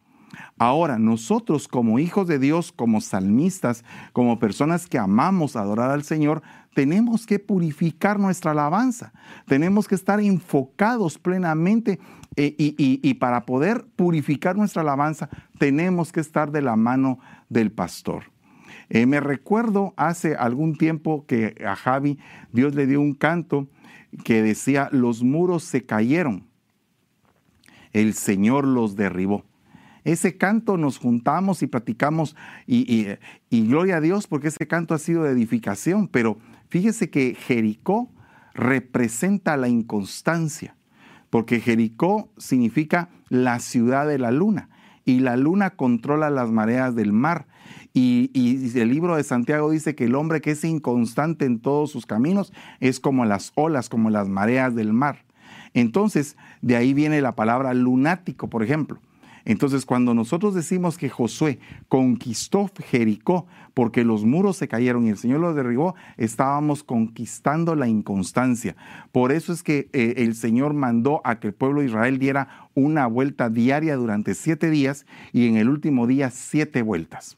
Ahora, 0.57 0.97
nosotros 0.97 1.67
como 1.67 1.99
hijos 1.99 2.27
de 2.27 2.39
Dios, 2.39 2.71
como 2.71 3.01
salmistas, 3.01 3.83
como 4.13 4.39
personas 4.39 4.87
que 4.87 4.97
amamos 4.97 5.55
adorar 5.55 5.91
al 5.91 6.03
Señor, 6.03 6.41
tenemos 6.75 7.25
que 7.25 7.39
purificar 7.39 8.19
nuestra 8.19 8.51
alabanza. 8.51 9.13
Tenemos 9.47 9.87
que 9.87 9.95
estar 9.95 10.19
enfocados 10.19 11.17
plenamente 11.17 11.99
eh, 12.35 12.53
y, 12.57 13.13
para 13.13 13.45
poder 13.45 13.85
purificar 13.95 14.57
nuestra 14.57 14.81
alabanza, 14.81 15.29
tenemos 15.57 16.11
que 16.11 16.19
estar 16.19 16.51
de 16.51 16.61
la 16.61 16.75
mano 16.75 17.17
del 17.47 17.71
pastor. 17.71 18.23
Eh, 18.89 19.05
me 19.05 19.21
recuerdo 19.21 19.93
hace 19.95 20.35
algún 20.35 20.77
tiempo 20.77 21.25
que 21.25 21.55
a 21.65 21.77
Javi 21.77 22.19
Dios 22.51 22.75
le 22.75 22.87
dio 22.87 22.99
un 22.99 23.13
canto 23.13 23.69
que 24.25 24.41
decía, 24.41 24.89
los 24.91 25.23
muros 25.23 25.63
se 25.63 25.85
cayeron, 25.85 26.45
el 27.93 28.13
Señor 28.13 28.67
los 28.67 28.97
derribó 28.97 29.45
ese 30.05 30.37
canto 30.37 30.77
nos 30.77 30.99
juntamos 30.99 31.63
y 31.63 31.67
platicamos 31.67 32.35
y, 32.67 33.07
gloria 33.49 33.97
a 33.97 34.01
Dios 34.01 34.27
porque 34.27 34.49
ese 34.49 34.67
canto 34.67 34.93
ha 34.93 34.99
sido 34.99 35.23
de 35.23 35.31
edificación, 35.31 36.07
pero 36.07 36.37
fíjese 36.69 37.09
que 37.09 37.35
Jericó 37.35 38.11
representa 38.53 39.57
la 39.57 39.67
inconstancia, 39.67 40.75
porque 41.29 41.59
Jericó 41.59 42.29
significa 42.37 43.09
la 43.29 43.59
ciudad 43.59 44.07
de 44.07 44.19
la 44.19 44.31
luna 44.31 44.69
y 45.05 45.19
la 45.19 45.37
luna 45.37 45.71
controla 45.71 46.29
las 46.29 46.51
mareas 46.51 46.95
del 46.95 47.13
mar. 47.13 47.47
Y, 47.93 48.31
y, 48.33 48.77
el 48.77 48.89
libro 48.89 49.15
de 49.15 49.23
Santiago 49.23 49.69
dice 49.71 49.95
que 49.95 50.05
el 50.05 50.15
hombre 50.15 50.41
que 50.41 50.51
es 50.51 50.63
inconstante 50.63 51.45
en 51.45 51.59
todos 51.59 51.91
sus 51.91 52.05
caminos 52.05 52.51
es 52.79 52.99
como 52.99 53.23
las 53.25 53.53
olas, 53.55 53.87
como 53.87 54.09
las 54.09 54.27
mareas 54.27 54.75
del 54.75 54.91
mar. 54.91 55.23
Entonces, 55.73 56.35
de 56.61 56.75
ahí 56.75 56.93
viene 56.93 57.21
la 57.21 57.35
palabra 57.35 57.73
lunático, 57.73 58.49
por 58.49 58.63
ejemplo. 58.63 58.99
Entonces, 59.45 59.85
cuando 59.85 60.13
nosotros 60.13 60.55
decimos 60.55 60.97
que 60.97 61.09
Josué 61.09 61.59
conquistó 61.87 62.69
Jericó 62.83 63.45
porque 63.73 64.03
los 64.03 64.25
muros 64.25 64.57
se 64.57 64.67
cayeron 64.67 65.05
y 65.05 65.09
el 65.09 65.17
Señor 65.17 65.39
los 65.39 65.55
derribó, 65.55 65.95
estábamos 66.17 66.83
conquistando 66.83 67.75
la 67.75 67.87
inconstancia. 67.87 68.75
Por 69.11 69.31
eso 69.31 69.53
es 69.53 69.61
que 69.61 69.89
eh, 69.93 70.15
el 70.17 70.35
Señor 70.35 70.73
mandó 70.73 71.21
a 71.23 71.39
que 71.39 71.47
el 71.47 71.53
pueblo 71.53 71.81
de 71.81 71.87
Israel 71.87 72.17
diera 72.17 72.69
una 72.73 73.05
vuelta 73.05 73.49
diaria 73.49 73.95
durante 73.95 74.33
siete 74.33 74.69
días 74.69 75.05
y 75.31 75.47
en 75.47 75.57
el 75.57 75.69
último 75.69 76.07
día 76.07 76.31
siete 76.31 76.81
vueltas. 76.81 77.37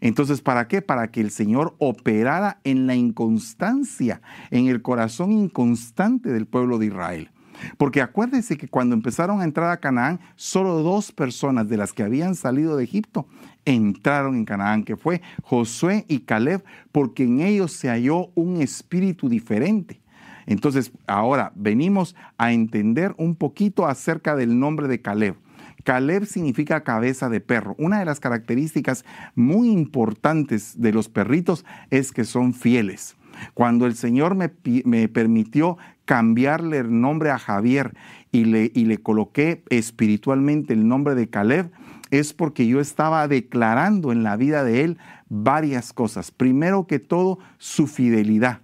Entonces, 0.00 0.40
¿para 0.40 0.68
qué? 0.68 0.82
Para 0.82 1.10
que 1.10 1.20
el 1.20 1.30
Señor 1.30 1.74
operara 1.78 2.60
en 2.64 2.86
la 2.86 2.94
inconstancia, 2.94 4.20
en 4.50 4.66
el 4.68 4.82
corazón 4.82 5.32
inconstante 5.32 6.32
del 6.32 6.46
pueblo 6.46 6.78
de 6.78 6.86
Israel. 6.86 7.30
Porque 7.76 8.00
acuérdense 8.00 8.56
que 8.56 8.68
cuando 8.68 8.94
empezaron 8.94 9.40
a 9.40 9.44
entrar 9.44 9.70
a 9.70 9.80
Canaán, 9.80 10.20
solo 10.36 10.82
dos 10.82 11.12
personas 11.12 11.68
de 11.68 11.76
las 11.76 11.92
que 11.92 12.02
habían 12.02 12.34
salido 12.34 12.76
de 12.76 12.84
Egipto 12.84 13.26
entraron 13.64 14.34
en 14.36 14.44
Canaán, 14.44 14.84
que 14.84 14.96
fue 14.96 15.20
Josué 15.42 16.04
y 16.08 16.20
Caleb, 16.20 16.64
porque 16.92 17.24
en 17.24 17.40
ellos 17.40 17.72
se 17.72 17.88
halló 17.88 18.30
un 18.34 18.62
espíritu 18.62 19.28
diferente. 19.28 20.00
Entonces, 20.46 20.92
ahora 21.06 21.52
venimos 21.54 22.16
a 22.38 22.52
entender 22.52 23.14
un 23.18 23.34
poquito 23.34 23.86
acerca 23.86 24.34
del 24.34 24.58
nombre 24.58 24.88
de 24.88 25.02
Caleb. 25.02 25.36
Caleb 25.84 26.24
significa 26.24 26.84
cabeza 26.84 27.28
de 27.28 27.40
perro. 27.40 27.74
Una 27.78 27.98
de 27.98 28.06
las 28.06 28.20
características 28.20 29.04
muy 29.34 29.70
importantes 29.70 30.80
de 30.80 30.92
los 30.92 31.08
perritos 31.08 31.64
es 31.90 32.12
que 32.12 32.24
son 32.24 32.54
fieles. 32.54 33.16
Cuando 33.54 33.86
el 33.86 33.94
Señor 33.94 34.34
me, 34.34 34.50
me 34.84 35.08
permitió 35.08 35.76
cambiarle 36.08 36.78
el 36.78 37.02
nombre 37.02 37.28
a 37.30 37.38
Javier 37.38 37.94
y 38.32 38.46
le, 38.46 38.72
y 38.74 38.86
le 38.86 38.96
coloqué 38.96 39.62
espiritualmente 39.68 40.72
el 40.72 40.88
nombre 40.88 41.14
de 41.14 41.28
Caleb, 41.28 41.70
es 42.10 42.32
porque 42.32 42.66
yo 42.66 42.80
estaba 42.80 43.28
declarando 43.28 44.10
en 44.10 44.22
la 44.22 44.38
vida 44.38 44.64
de 44.64 44.84
él 44.84 44.98
varias 45.28 45.92
cosas. 45.92 46.30
Primero 46.30 46.86
que 46.86 46.98
todo, 46.98 47.40
su 47.58 47.86
fidelidad, 47.86 48.62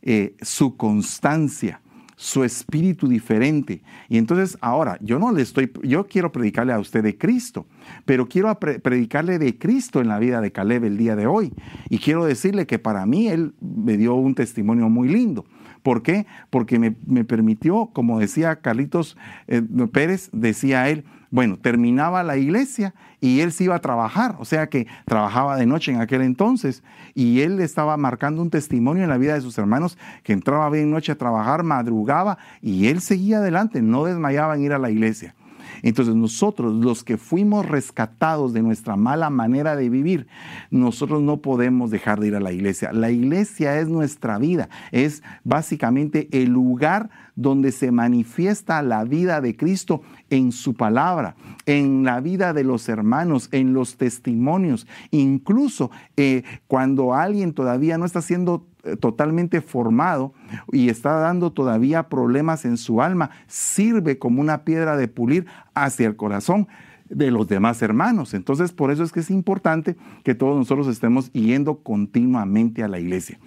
eh, 0.00 0.34
su 0.40 0.78
constancia, 0.78 1.82
su 2.16 2.42
espíritu 2.42 3.06
diferente. 3.06 3.82
Y 4.08 4.16
entonces 4.16 4.56
ahora, 4.62 4.96
yo 5.02 5.18
no 5.18 5.30
le 5.30 5.42
estoy, 5.42 5.70
yo 5.82 6.06
quiero 6.06 6.32
predicarle 6.32 6.72
a 6.72 6.78
usted 6.78 7.02
de 7.02 7.18
Cristo, 7.18 7.66
pero 8.06 8.30
quiero 8.30 8.58
predicarle 8.58 9.38
de 9.38 9.58
Cristo 9.58 10.00
en 10.00 10.08
la 10.08 10.18
vida 10.18 10.40
de 10.40 10.52
Caleb 10.52 10.84
el 10.84 10.96
día 10.96 11.16
de 11.16 11.26
hoy. 11.26 11.52
Y 11.90 11.98
quiero 11.98 12.24
decirle 12.24 12.66
que 12.66 12.78
para 12.78 13.04
mí 13.04 13.28
él 13.28 13.52
me 13.60 13.98
dio 13.98 14.14
un 14.14 14.34
testimonio 14.34 14.88
muy 14.88 15.08
lindo. 15.08 15.44
¿Por 15.82 16.02
qué? 16.02 16.26
Porque 16.50 16.78
me, 16.78 17.24
permitió, 17.24 17.90
como 17.92 18.18
decía 18.18 18.56
Carlitos 18.56 19.16
eh, 19.46 19.62
Pérez, 19.92 20.30
decía 20.32 20.88
él, 20.88 21.04
bueno, 21.30 21.58
terminaba 21.58 22.22
la 22.22 22.36
iglesia 22.36 22.94
y 23.20 23.40
él 23.40 23.52
se 23.52 23.64
iba 23.64 23.74
a 23.74 23.80
trabajar, 23.80 24.36
o 24.38 24.44
sea 24.44 24.68
que 24.68 24.86
trabajaba 25.04 25.56
de 25.56 25.66
noche 25.66 25.92
en 25.92 26.00
aquel 26.00 26.22
entonces 26.22 26.82
y 27.14 27.40
él 27.40 27.60
estaba 27.60 27.96
marcando 27.96 28.40
un 28.40 28.50
testimonio 28.50 29.02
en 29.02 29.10
la 29.10 29.18
vida 29.18 29.34
de 29.34 29.40
sus 29.40 29.58
hermanos 29.58 29.98
que 30.22 30.32
entraba 30.32 30.70
bien 30.70 30.90
noche 30.90 31.12
a 31.12 31.18
trabajar, 31.18 31.64
madrugaba 31.64 32.38
y 32.62 32.86
él 32.86 33.00
seguía 33.00 33.38
adelante, 33.38 33.82
no 33.82 34.04
desmayaba 34.04 34.54
en 34.56 34.62
ir 34.62 34.72
a 34.72 34.78
la 34.78 34.90
iglesia. 34.90 35.34
Entonces 35.82 36.14
nosotros, 36.14 36.74
los 36.74 37.04
que 37.04 37.16
fuimos 37.16 37.66
rescatados 37.66 38.52
de 38.52 38.62
nuestra 38.62 38.96
mala 38.96 39.30
manera 39.30 39.76
de 39.76 39.88
vivir, 39.88 40.26
nosotros 40.70 41.22
no 41.22 41.38
podemos 41.38 41.90
dejar 41.90 42.20
de 42.20 42.28
ir 42.28 42.36
a 42.36 42.40
la 42.40 42.52
iglesia. 42.52 42.92
La 42.92 43.10
iglesia 43.10 43.78
es 43.80 43.88
nuestra 43.88 44.38
vida, 44.38 44.68
es 44.92 45.22
básicamente 45.44 46.28
el 46.32 46.50
lugar 46.50 47.10
donde 47.34 47.70
se 47.70 47.92
manifiesta 47.92 48.82
la 48.82 49.04
vida 49.04 49.40
de 49.40 49.56
Cristo 49.56 50.02
en 50.28 50.50
su 50.50 50.74
palabra, 50.74 51.36
en 51.66 52.02
la 52.02 52.20
vida 52.20 52.52
de 52.52 52.64
los 52.64 52.88
hermanos, 52.88 53.48
en 53.52 53.74
los 53.74 53.96
testimonios, 53.96 54.88
incluso 55.12 55.90
eh, 56.16 56.42
cuando 56.66 57.14
alguien 57.14 57.52
todavía 57.52 57.96
no 57.96 58.06
está 58.06 58.22
siendo 58.22 58.66
totalmente 58.96 59.60
formado 59.60 60.32
y 60.72 60.88
está 60.88 61.12
dando 61.18 61.52
todavía 61.52 62.08
problemas 62.08 62.64
en 62.64 62.76
su 62.76 63.02
alma, 63.02 63.30
sirve 63.46 64.18
como 64.18 64.40
una 64.40 64.64
piedra 64.64 64.96
de 64.96 65.08
pulir 65.08 65.46
hacia 65.74 66.06
el 66.06 66.16
corazón 66.16 66.68
de 67.08 67.30
los 67.30 67.48
demás 67.48 67.80
hermanos. 67.82 68.34
Entonces, 68.34 68.72
por 68.72 68.90
eso 68.90 69.02
es 69.02 69.12
que 69.12 69.20
es 69.20 69.30
importante 69.30 69.96
que 70.24 70.34
todos 70.34 70.56
nosotros 70.56 70.88
estemos 70.88 71.32
yendo 71.32 71.78
continuamente 71.78 72.82
a 72.82 72.88
la 72.88 72.98
iglesia. 72.98 73.38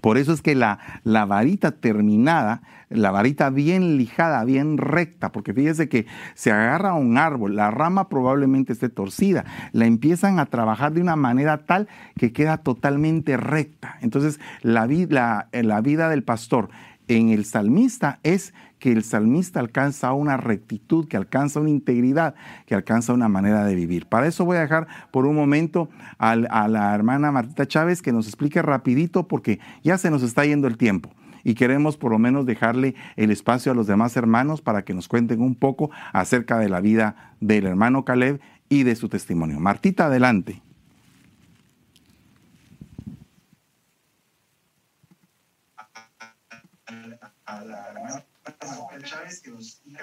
Por 0.00 0.18
eso 0.18 0.32
es 0.32 0.42
que 0.42 0.54
la, 0.54 0.78
la, 1.04 1.24
varita 1.24 1.70
terminada, 1.70 2.62
la 2.94 3.10
varita 3.10 3.50
bien 3.50 3.96
lijada, 3.98 4.44
bien 4.44 4.78
recta, 4.78 5.32
porque 5.32 5.52
fíjese 5.52 5.88
que 5.88 6.06
se 6.34 6.52
agarra 6.52 6.90
a 6.90 6.94
un 6.94 7.18
árbol, 7.18 7.56
la 7.56 7.70
rama 7.70 8.08
probablemente 8.08 8.72
esté 8.72 8.88
torcida, 8.88 9.44
la 9.72 9.86
empiezan 9.86 10.38
a 10.38 10.46
trabajar 10.46 10.92
de 10.92 11.00
una 11.00 11.16
manera 11.16 11.64
tal 11.66 11.88
que 12.16 12.32
queda 12.32 12.58
totalmente 12.58 13.36
recta. 13.36 13.98
Entonces, 14.00 14.40
la, 14.62 14.86
la, 14.86 15.48
la 15.52 15.80
vida 15.80 16.08
del 16.08 16.22
pastor 16.22 16.68
en 17.08 17.28
el 17.28 17.44
salmista 17.44 18.18
es 18.22 18.54
que 18.78 18.92
el 18.92 19.04
salmista 19.04 19.60
alcanza 19.60 20.12
una 20.12 20.36
rectitud, 20.36 21.08
que 21.08 21.16
alcanza 21.16 21.60
una 21.60 21.70
integridad, 21.70 22.34
que 22.66 22.74
alcanza 22.74 23.12
una 23.12 23.28
manera 23.28 23.64
de 23.64 23.74
vivir. 23.74 24.06
Para 24.06 24.26
eso 24.26 24.44
voy 24.44 24.56
a 24.56 24.60
dejar 24.60 24.86
por 25.10 25.26
un 25.26 25.34
momento 25.34 25.88
a 26.18 26.36
la 26.36 26.94
hermana 26.94 27.32
Martita 27.32 27.66
Chávez 27.66 28.02
que 28.02 28.12
nos 28.12 28.26
explique 28.26 28.60
rapidito 28.62 29.26
porque 29.26 29.58
ya 29.82 29.96
se 29.98 30.10
nos 30.10 30.22
está 30.22 30.44
yendo 30.44 30.66
el 30.66 30.76
tiempo 30.76 31.10
y 31.44 31.54
queremos 31.54 31.96
por 31.96 32.10
lo 32.10 32.18
menos 32.18 32.46
dejarle 32.46 32.94
el 33.16 33.30
espacio 33.30 33.70
a 33.70 33.74
los 33.74 33.86
demás 33.86 34.16
hermanos 34.16 34.62
para 34.62 34.84
que 34.84 34.94
nos 34.94 35.06
cuenten 35.08 35.40
un 35.40 35.54
poco 35.54 35.90
acerca 36.12 36.58
de 36.58 36.68
la 36.68 36.80
vida 36.80 37.36
del 37.40 37.66
hermano 37.66 38.04
Caleb 38.04 38.40
y 38.68 38.82
de 38.82 38.96
su 38.96 39.08
testimonio. 39.08 39.60
Martita, 39.60 40.06
adelante. 40.06 40.62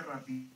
Rápido. 0.08 0.46
Sí, 0.46 0.51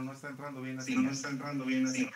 no, 0.00 0.06
no 0.06 0.12
está 0.12 0.28
entrando 0.28 0.62
bien 0.62 0.78
así. 0.78 0.92
Sí, 0.92 0.98
no 0.98 1.10
está 1.10 1.30
entrando 1.30 1.64
bien 1.64 1.86
así. 1.86 2.08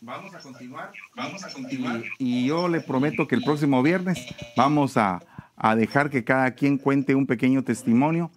Vamos 0.00 0.34
a 0.34 0.38
continuar. 0.38 0.92
Vamos 1.14 1.44
a 1.44 1.52
continuar. 1.52 2.02
Y, 2.18 2.46
yo 2.46 2.68
le 2.68 2.80
prometo 2.80 3.28
que 3.28 3.34
el 3.34 3.42
próximo 3.42 3.82
viernes 3.82 4.18
vamos 4.56 4.96
a, 4.96 5.20
a 5.56 5.76
dejar 5.76 6.10
que 6.10 6.24
cada 6.24 6.52
quien 6.52 6.78
cuente 6.78 7.14
un 7.14 7.26
pequeño 7.26 7.62
testimonio 7.62 8.30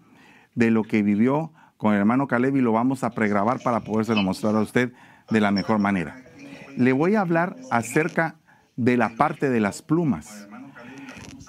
de 0.56 0.72
lo 0.72 0.84
que 0.84 1.04
vivió 1.04 1.54
con 1.78 1.94
el 1.94 2.00
hermano 2.00 2.28
Caleb 2.28 2.58
y 2.58 2.62
lo 2.62 2.72
vamos 2.72 3.04
a 3.04 3.12
pregrabar 3.12 3.62
para 3.62 3.82
podérselo 3.82 4.22
mostrar 4.24 4.56
a 4.56 4.60
usted 4.60 4.94
de 5.30 5.42
la 5.42 5.52
mejor 5.52 5.80
manera 5.80 6.24
le 6.78 6.94
voy 6.94 7.16
a 7.16 7.22
hablar 7.22 7.56
acerca 7.72 8.36
de 8.76 8.98
la 8.98 9.16
parte 9.16 9.50
de 9.50 9.60
las 9.60 9.82
plumas. 9.82 10.48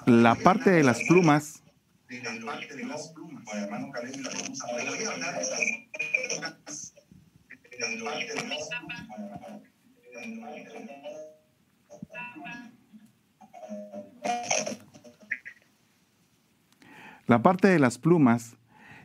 La 0.05 0.35
parte 0.35 0.71
de 0.71 0.83
las 0.83 1.01
plumas. 1.03 1.63
La 2.09 2.45
parte 2.45 2.75
de 2.75 2.83
las 2.83 3.09
plumas 3.09 4.05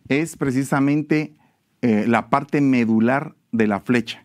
es 0.09 0.37
precisamente 0.37 1.35
eh, 1.83 2.05
la 2.07 2.31
parte 2.31 2.61
medular 2.61 3.35
de 3.53 3.67
la 3.67 3.81
flecha. 3.81 4.25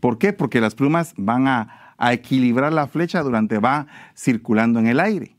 ¿Por 0.00 0.18
qué? 0.18 0.32
Porque 0.32 0.60
las 0.60 0.74
plumas 0.74 1.14
van 1.16 1.48
a, 1.48 1.82
equilibrar 1.98 2.74
la 2.74 2.88
flecha 2.88 3.22
durante 3.22 3.58
va 3.58 3.86
circulando 4.14 4.78
en 4.78 4.86
el 4.86 5.00
aire. 5.00 5.34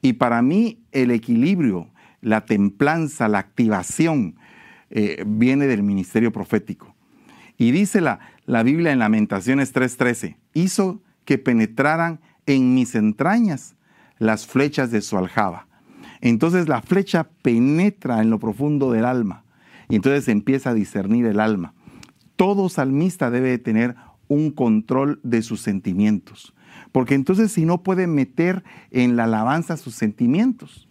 Y 0.00 0.12
para 0.12 0.42
mí 0.42 0.80
el 0.92 1.10
equilibrio, 1.10 1.90
la 2.20 2.44
templanza, 2.44 3.26
la 3.26 3.40
activación 3.40 4.36
eh, 4.90 5.24
viene 5.26 5.66
del 5.66 5.82
ministerio 5.82 6.30
profético. 6.30 6.87
Y 7.58 7.72
dice 7.72 8.00
la, 8.00 8.20
Biblia 8.62 8.92
en 8.92 9.00
Lamentaciones 9.00 9.74
3:13, 9.74 10.36
hizo 10.54 11.02
que 11.26 11.36
penetraran 11.36 12.20
en 12.46 12.74
mis 12.74 12.94
entrañas 12.94 13.76
las 14.18 14.46
flechas 14.46 14.90
de 14.90 15.02
su 15.02 15.18
aljaba. 15.18 15.66
Entonces 16.22 16.68
la 16.68 16.80
flecha 16.80 17.28
penetra 17.42 18.22
en 18.22 18.30
lo 18.30 18.38
profundo 18.38 18.90
del 18.90 19.04
alma 19.04 19.44
y 19.90 19.96
entonces 19.96 20.28
empieza 20.28 20.70
a 20.70 20.74
discernir 20.74 21.26
el 21.26 21.40
alma 21.40 21.74
todo 22.38 22.68
salmista 22.68 23.32
debe 23.32 23.58
tener 23.58 23.96
un 24.28 24.52
control 24.52 25.20
de 25.24 25.42
sus 25.42 25.60
sentimientos, 25.60 26.54
porque 26.92 27.14
entonces 27.14 27.50
si 27.50 27.64
no 27.64 27.82
puede 27.82 28.06
meter 28.06 28.62
en 28.92 29.16
la 29.16 29.24
alabanza 29.24 29.76
sus 29.76 29.96
sentimientos 29.96 30.87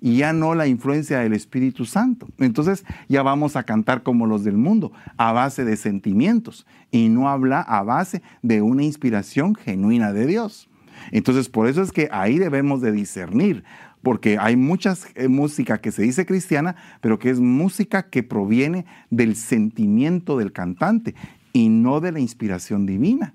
y 0.00 0.18
ya 0.18 0.32
no 0.32 0.54
la 0.54 0.66
influencia 0.66 1.20
del 1.20 1.32
Espíritu 1.32 1.84
Santo. 1.84 2.28
Entonces 2.38 2.84
ya 3.08 3.22
vamos 3.22 3.56
a 3.56 3.64
cantar 3.64 4.02
como 4.02 4.26
los 4.26 4.44
del 4.44 4.56
mundo, 4.56 4.92
a 5.16 5.32
base 5.32 5.64
de 5.64 5.76
sentimientos 5.76 6.66
y 6.90 7.08
no 7.08 7.28
habla 7.28 7.60
a 7.60 7.82
base 7.82 8.22
de 8.42 8.62
una 8.62 8.84
inspiración 8.84 9.54
genuina 9.54 10.12
de 10.12 10.26
Dios. 10.26 10.68
Entonces 11.12 11.48
por 11.48 11.68
eso 11.68 11.82
es 11.82 11.92
que 11.92 12.08
ahí 12.12 12.38
debemos 12.38 12.80
de 12.80 12.92
discernir 12.92 13.64
porque 14.02 14.38
hay 14.38 14.56
mucha 14.56 14.94
eh, 15.14 15.28
música 15.28 15.80
que 15.80 15.92
se 15.92 16.02
dice 16.02 16.24
cristiana, 16.24 16.76
pero 17.00 17.18
que 17.18 17.30
es 17.30 17.40
música 17.40 18.08
que 18.08 18.22
proviene 18.22 18.86
del 19.10 19.36
sentimiento 19.36 20.38
del 20.38 20.52
cantante 20.52 21.14
y 21.52 21.68
no 21.68 22.00
de 22.00 22.12
la 22.12 22.20
inspiración 22.20 22.86
divina. 22.86 23.34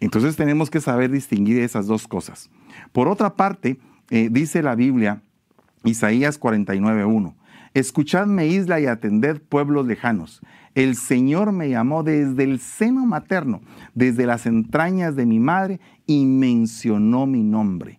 Entonces 0.00 0.36
tenemos 0.36 0.70
que 0.70 0.80
saber 0.80 1.10
distinguir 1.10 1.58
esas 1.60 1.86
dos 1.86 2.08
cosas. 2.08 2.50
Por 2.92 3.08
otra 3.08 3.34
parte, 3.36 3.78
eh, 4.10 4.28
dice 4.30 4.62
la 4.62 4.74
Biblia, 4.74 5.22
Isaías 5.84 6.40
49.1, 6.40 7.34
Escuchadme 7.74 8.46
isla 8.46 8.80
y 8.80 8.86
atended 8.86 9.42
pueblos 9.42 9.86
lejanos. 9.86 10.40
El 10.74 10.94
Señor 10.94 11.50
me 11.50 11.68
llamó 11.68 12.04
desde 12.04 12.44
el 12.44 12.60
seno 12.60 13.04
materno, 13.04 13.62
desde 13.94 14.26
las 14.26 14.46
entrañas 14.46 15.16
de 15.16 15.26
mi 15.26 15.40
madre, 15.40 15.80
y 16.06 16.24
mencionó 16.24 17.26
mi 17.26 17.42
nombre. 17.42 17.98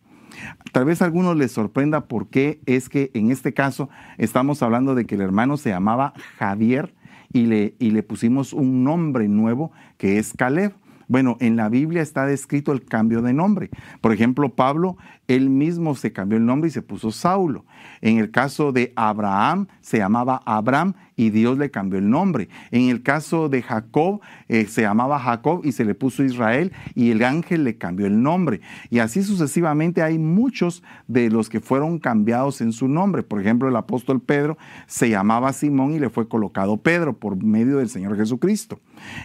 Tal 0.72 0.86
vez 0.86 1.02
a 1.02 1.06
algunos 1.06 1.36
les 1.36 1.52
sorprenda 1.52 2.08
por 2.08 2.30
qué 2.30 2.62
es 2.66 2.90
que 2.90 3.12
en 3.14 3.32
este 3.32 3.54
caso 3.54 3.90
estamos 4.18 4.64
hablando 4.64 4.96
de 4.96 5.06
que 5.06 5.16
el 5.16 5.22
hermano 5.22 5.58
se 5.58 5.70
llamaba 5.70 6.14
Javier 6.38 6.94
y 7.32 7.46
le, 7.46 7.76
y 7.80 7.92
le 7.92 8.04
pusimos 8.04 8.54
un 8.54 8.84
nombre 8.84 9.28
nuevo 9.28 9.72
que 9.98 10.20
es 10.20 10.34
Caleb. 10.34 10.74
Bueno, 11.08 11.38
en 11.39 11.56
la 11.56 11.70
Biblia 11.70 12.01
está 12.01 12.26
descrito 12.26 12.72
el 12.72 12.84
cambio 12.84 13.22
de 13.22 13.34
nombre. 13.34 13.70
Por 14.01 14.14
ejemplo, 14.14 14.49
Pablo, 14.49 14.97
él 15.28 15.49
mismo 15.49 15.95
se 15.95 16.12
cambió 16.12 16.38
el 16.38 16.45
nombre 16.45 16.70
y 16.70 16.72
se 16.72 16.82
puso 16.82 17.12
Saulo. 17.12 17.66
En 18.01 18.18
el 18.18 18.32
caso 18.32 18.72
de 18.72 18.93
Abraham, 18.95 19.68
se 19.82 19.97
llamaba 19.97 20.41
Abraham 20.45 20.93
y 21.16 21.30
Dios 21.30 21.58
le 21.58 21.72
cambió 21.72 21.99
el 21.99 22.10
nombre. 22.10 22.49
En 22.72 22.89
el 22.89 23.01
caso 23.01 23.49
de 23.49 23.62
Jacob, 23.62 24.22
eh, 24.47 24.66
se 24.66 24.82
llamaba 24.82 25.20
Jacob 25.20 25.62
y 25.64 25.72
se 25.72 25.86
le 25.86 25.95
puso 25.95 26.24
Israel 26.24 26.72
y 26.93 27.12
el 27.12 27.24
ángel 27.24 27.64
le 27.64 27.78
cambió 27.78 28.06
el 28.06 28.22
nombre. 28.22 28.62
Y 28.89 28.99
así 28.99 29.24
sucesivamente 29.24 30.01
hay 30.01 30.20
muchos 30.20 30.84
de 31.08 31.30
los 31.30 31.49
que 31.49 31.60
fueron 31.60 31.99
cambiados 31.99 32.62
en 32.62 32.72
su 32.72 32.88
nombre. 32.88 33.24
Por 33.24 33.41
ejemplo, 33.41 33.70
el 33.70 33.76
apóstol 33.76 34.22
Pedro 34.22 34.58
se 34.88 35.10
llamaba 35.10 35.53
Simón 35.53 35.93
y 35.93 35.99
le 35.99 36.10
fue 36.10 36.28
colocado 36.28 36.78
Pedro 36.78 37.18
por 37.18 37.41
medio 37.41 37.78
del 37.78 37.89
Señor 37.89 38.18
Jesucristo. 38.18 38.80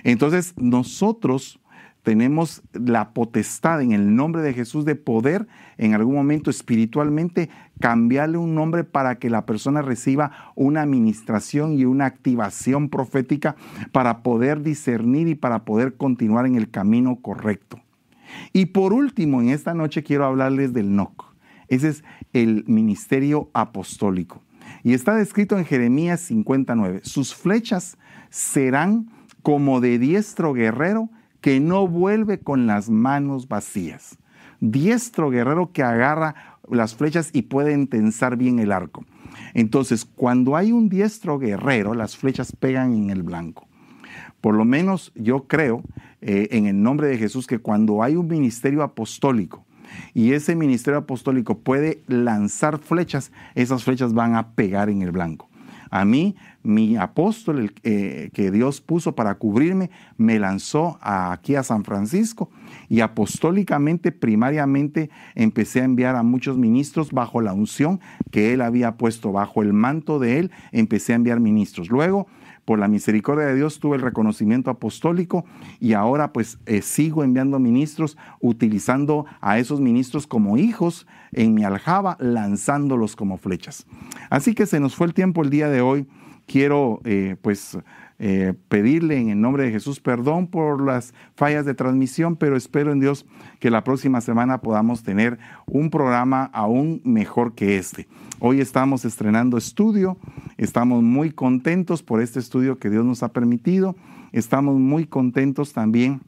Entonces 0.04 0.54
nosotros 0.56 1.60
tenemos 2.02 2.62
la 2.72 3.10
potestad 3.10 3.82
en 3.82 3.92
el 3.92 4.14
nombre 4.14 4.42
de 4.42 4.54
Jesús 4.54 4.84
de 4.84 4.94
poder 4.94 5.46
en 5.76 5.94
algún 5.94 6.14
momento 6.14 6.50
espiritualmente 6.50 7.50
cambiarle 7.78 8.38
un 8.38 8.54
nombre 8.54 8.84
para 8.84 9.18
que 9.18 9.30
la 9.30 9.46
persona 9.46 9.82
reciba 9.82 10.52
una 10.54 10.82
administración 10.82 11.78
y 11.78 11.84
una 11.84 12.06
activación 12.06 12.88
profética 12.88 13.56
para 13.92 14.22
poder 14.22 14.62
discernir 14.62 15.28
y 15.28 15.34
para 15.34 15.64
poder 15.64 15.96
continuar 15.96 16.46
en 16.46 16.56
el 16.56 16.70
camino 16.70 17.16
correcto. 17.16 17.80
Y 18.52 18.66
por 18.66 18.92
último, 18.92 19.40
en 19.40 19.50
esta 19.50 19.74
noche 19.74 20.02
quiero 20.02 20.24
hablarles 20.24 20.72
del 20.72 20.94
NOC. 20.94 21.34
Ese 21.68 21.88
es 21.88 22.04
el 22.32 22.64
ministerio 22.66 23.50
apostólico. 23.52 24.42
Y 24.82 24.94
está 24.94 25.14
descrito 25.14 25.58
en 25.58 25.64
Jeremías 25.64 26.20
59. 26.20 27.00
Sus 27.04 27.34
flechas 27.34 27.98
serán 28.30 29.10
como 29.42 29.80
de 29.80 29.98
diestro 29.98 30.52
guerrero 30.52 31.10
que 31.40 31.60
no 31.60 31.86
vuelve 31.86 32.40
con 32.40 32.66
las 32.66 32.90
manos 32.90 33.48
vacías. 33.48 34.18
Diestro 34.60 35.30
guerrero 35.30 35.72
que 35.72 35.82
agarra 35.82 36.58
las 36.68 36.94
flechas 36.94 37.30
y 37.32 37.42
puede 37.42 37.72
entensar 37.72 38.36
bien 38.36 38.58
el 38.58 38.72
arco. 38.72 39.04
Entonces, 39.54 40.04
cuando 40.04 40.56
hay 40.56 40.72
un 40.72 40.88
diestro 40.88 41.38
guerrero, 41.38 41.94
las 41.94 42.16
flechas 42.16 42.52
pegan 42.52 42.92
en 42.94 43.10
el 43.10 43.22
blanco. 43.22 43.66
Por 44.40 44.54
lo 44.54 44.64
menos 44.64 45.12
yo 45.14 45.46
creo 45.46 45.82
eh, 46.20 46.48
en 46.52 46.66
el 46.66 46.82
nombre 46.82 47.08
de 47.08 47.18
Jesús 47.18 47.46
que 47.46 47.58
cuando 47.58 48.02
hay 48.02 48.16
un 48.16 48.28
ministerio 48.28 48.82
apostólico 48.82 49.64
y 50.14 50.32
ese 50.32 50.54
ministerio 50.54 51.00
apostólico 51.00 51.58
puede 51.58 52.02
lanzar 52.06 52.78
flechas, 52.78 53.32
esas 53.54 53.84
flechas 53.84 54.14
van 54.14 54.36
a 54.36 54.52
pegar 54.52 54.88
en 54.88 55.02
el 55.02 55.10
blanco. 55.10 55.49
A 55.90 56.04
mí, 56.04 56.36
mi 56.62 56.96
apóstol 56.96 57.58
el, 57.58 57.72
eh, 57.82 58.30
que 58.32 58.50
Dios 58.50 58.80
puso 58.80 59.14
para 59.14 59.34
cubrirme, 59.34 59.90
me 60.16 60.38
lanzó 60.38 60.98
aquí 61.00 61.56
a 61.56 61.62
San 61.62 61.84
Francisco 61.84 62.50
y 62.88 63.00
apostólicamente, 63.00 64.12
primariamente, 64.12 65.10
empecé 65.34 65.80
a 65.80 65.84
enviar 65.84 66.16
a 66.16 66.22
muchos 66.22 66.56
ministros 66.56 67.12
bajo 67.12 67.40
la 67.40 67.52
unción 67.52 68.00
que 68.30 68.52
él 68.52 68.60
había 68.60 68.96
puesto, 68.96 69.32
bajo 69.32 69.62
el 69.62 69.72
manto 69.72 70.18
de 70.18 70.38
él, 70.38 70.50
empecé 70.72 71.12
a 71.12 71.16
enviar 71.16 71.40
ministros. 71.40 71.88
Luego, 71.88 72.28
por 72.64 72.78
la 72.78 72.88
misericordia 72.88 73.46
de 73.46 73.54
Dios 73.54 73.80
tuve 73.80 73.96
el 73.96 74.02
reconocimiento 74.02 74.70
apostólico 74.70 75.44
y 75.78 75.94
ahora 75.94 76.32
pues 76.32 76.58
eh, 76.66 76.82
sigo 76.82 77.24
enviando 77.24 77.58
ministros, 77.58 78.16
utilizando 78.40 79.26
a 79.40 79.58
esos 79.58 79.80
ministros 79.80 80.26
como 80.26 80.56
hijos 80.56 81.06
en 81.32 81.54
mi 81.54 81.64
aljaba, 81.64 82.16
lanzándolos 82.20 83.16
como 83.16 83.38
flechas. 83.38 83.86
Así 84.30 84.54
que 84.54 84.66
se 84.66 84.80
nos 84.80 84.94
fue 84.94 85.06
el 85.06 85.14
tiempo 85.14 85.42
el 85.42 85.50
día 85.50 85.68
de 85.68 85.80
hoy. 85.80 86.06
Quiero 86.46 87.00
eh, 87.04 87.36
pues 87.40 87.78
eh, 88.22 88.52
pedirle 88.68 89.16
en 89.16 89.30
el 89.30 89.40
nombre 89.40 89.64
de 89.64 89.70
Jesús 89.70 89.98
perdón 89.98 90.46
por 90.46 90.84
las 90.84 91.14
fallas 91.36 91.64
de 91.64 91.72
transmisión, 91.72 92.36
pero 92.36 92.54
espero 92.54 92.92
en 92.92 93.00
Dios 93.00 93.24
que 93.60 93.70
la 93.70 93.82
próxima 93.82 94.20
semana 94.20 94.60
podamos 94.60 95.02
tener 95.02 95.38
un 95.64 95.88
programa 95.88 96.50
aún 96.52 97.00
mejor 97.02 97.54
que 97.54 97.78
este. 97.78 98.08
Hoy 98.38 98.60
estamos 98.60 99.06
estrenando 99.06 99.56
estudio, 99.56 100.18
estamos 100.58 101.02
muy 101.02 101.30
contentos 101.30 102.02
por 102.02 102.20
este 102.20 102.40
estudio 102.40 102.78
que 102.78 102.90
Dios 102.90 103.06
nos 103.06 103.22
ha 103.22 103.32
permitido, 103.32 103.96
estamos 104.32 104.78
muy 104.78 105.06
contentos 105.06 105.72
también 105.72 106.20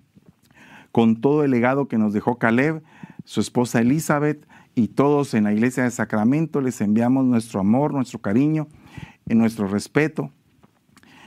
con 0.92 1.20
todo 1.20 1.44
el 1.44 1.50
legado 1.50 1.88
que 1.88 1.98
nos 1.98 2.14
dejó 2.14 2.38
Caleb, 2.38 2.82
su 3.24 3.40
esposa 3.42 3.82
Elizabeth 3.82 4.48
y 4.74 4.88
todos 4.88 5.34
en 5.34 5.44
la 5.44 5.52
iglesia 5.52 5.84
de 5.84 5.90
Sacramento 5.90 6.62
les 6.62 6.80
enviamos 6.80 7.26
nuestro 7.26 7.60
amor, 7.60 7.92
nuestro 7.92 8.18
cariño, 8.18 8.66
y 9.28 9.34
nuestro 9.34 9.68
respeto 9.68 10.30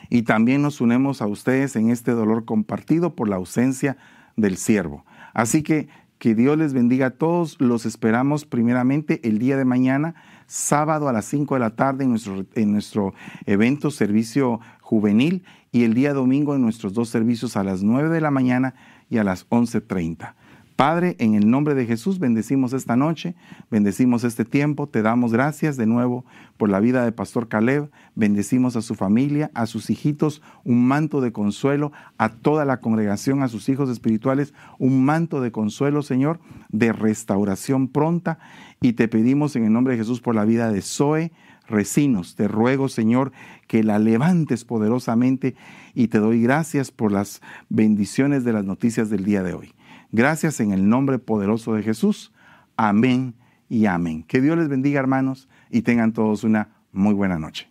y 0.10 0.24
también 0.24 0.62
nos 0.62 0.82
unemos 0.82 1.22
a 1.22 1.28
ustedes 1.28 1.76
en 1.76 1.90
este 1.90 2.12
dolor 2.12 2.46
compartido 2.46 3.16
por 3.16 3.30
la 3.30 3.36
ausencia 3.38 3.98
del 4.36 4.58
siervo. 4.58 5.06
Así 5.34 5.64
que 5.64 5.88
que 6.18 6.34
Dios 6.34 6.58
les 6.58 6.74
bendiga 6.74 7.08
a 7.08 7.12
todos. 7.12 7.60
Los 7.60 7.86
esperamos 7.86 8.46
primeramente 8.46 9.20
el 9.24 9.38
día 9.38 9.58
de 9.58 9.66
mañana, 9.66 10.16
sábado 10.48 11.10
a 11.10 11.14
las 11.14 11.26
5 11.26 11.56
de 11.56 11.60
la 11.60 11.76
tarde 11.76 12.04
en 12.04 12.10
nuestro, 12.12 12.46
en 12.56 12.72
nuestro 12.72 13.14
evento 13.46 13.92
servicio 13.92 14.60
juvenil 14.82 15.44
y 15.72 15.84
el 15.84 15.94
día 15.94 16.14
domingo 16.14 16.56
en 16.56 16.62
nuestros 16.62 16.94
dos 16.94 17.10
servicios 17.10 17.58
a 17.58 17.64
las 17.64 17.84
9 17.84 18.10
de 18.10 18.22
la 18.22 18.32
mañana 18.32 18.76
y 19.10 19.18
a 19.18 19.24
las 19.24 19.48
11.30. 19.50 20.36
Padre, 20.76 21.16
en 21.20 21.36
el 21.36 21.50
nombre 21.50 21.74
de 21.74 21.86
Jesús 21.86 22.20
bendecimos 22.20 22.74
esta 22.74 22.98
noche, 22.98 23.34
bendecimos 23.72 24.26
este 24.26 24.44
tiempo, 24.44 24.88
te 24.88 25.02
damos 25.02 25.32
gracias 25.32 25.78
de 25.78 25.86
nuevo 25.86 26.26
por 26.58 26.70
la 26.70 26.82
vida 26.82 27.06
de 27.06 27.14
Pastor 27.14 27.48
Caleb, 27.48 27.90
bendecimos 28.14 28.76
a 28.76 28.82
su 28.82 28.96
familia, 28.96 29.52
a 29.54 29.68
sus 29.68 29.90
hijitos, 29.90 30.42
un 30.66 30.86
manto 30.86 31.22
de 31.22 31.32
consuelo, 31.32 31.94
a 32.18 32.28
toda 32.28 32.66
la 32.66 32.82
congregación, 32.82 33.42
a 33.42 33.48
sus 33.48 33.70
hijos 33.70 33.90
espirituales, 33.90 34.54
un 34.78 35.06
manto 35.06 35.40
de 35.40 35.54
consuelo, 35.54 36.02
Señor, 36.02 36.42
de 36.68 36.92
restauración 36.92 37.88
pronta. 37.88 38.38
Y 38.82 38.94
te 38.94 39.08
pedimos 39.08 39.56
en 39.56 39.64
el 39.64 39.72
nombre 39.72 39.94
de 39.94 40.00
Jesús 40.00 40.20
por 40.20 40.36
la 40.36 40.44
vida 40.44 40.70
de 40.74 40.82
Zoe, 40.82 41.32
Recinos. 41.70 42.36
Te 42.36 42.50
ruego, 42.50 42.90
Señor, 42.90 43.32
que 43.68 43.82
la 43.82 43.98
levantes 43.98 44.66
poderosamente 44.66 45.56
y 45.94 46.10
te 46.10 46.20
doy 46.20 46.42
gracias 46.42 46.92
por 46.92 47.14
las 47.14 47.42
bendiciones 47.70 48.44
de 48.44 48.52
las 48.52 48.66
noticias 48.66 49.10
del 49.10 49.24
día 49.24 49.42
de 49.42 49.54
hoy. 49.54 49.74
Gracias 50.16 50.62
en 50.62 50.72
el 50.72 50.88
nombre 50.88 51.20
poderoso 51.20 51.74
de 51.74 51.84
Jesús. 51.84 52.32
Amén 52.78 53.36
y 53.68 53.86
amén. 53.86 54.24
Que 54.24 54.40
Dios 54.40 54.58
les 54.58 54.70
bendiga, 54.70 54.98
hermanos, 54.98 55.50
y 55.70 55.82
tengan 55.82 56.14
todos 56.14 56.46
una 56.46 56.70
muy 56.94 57.14
buena 57.14 57.38
noche. 57.38 57.68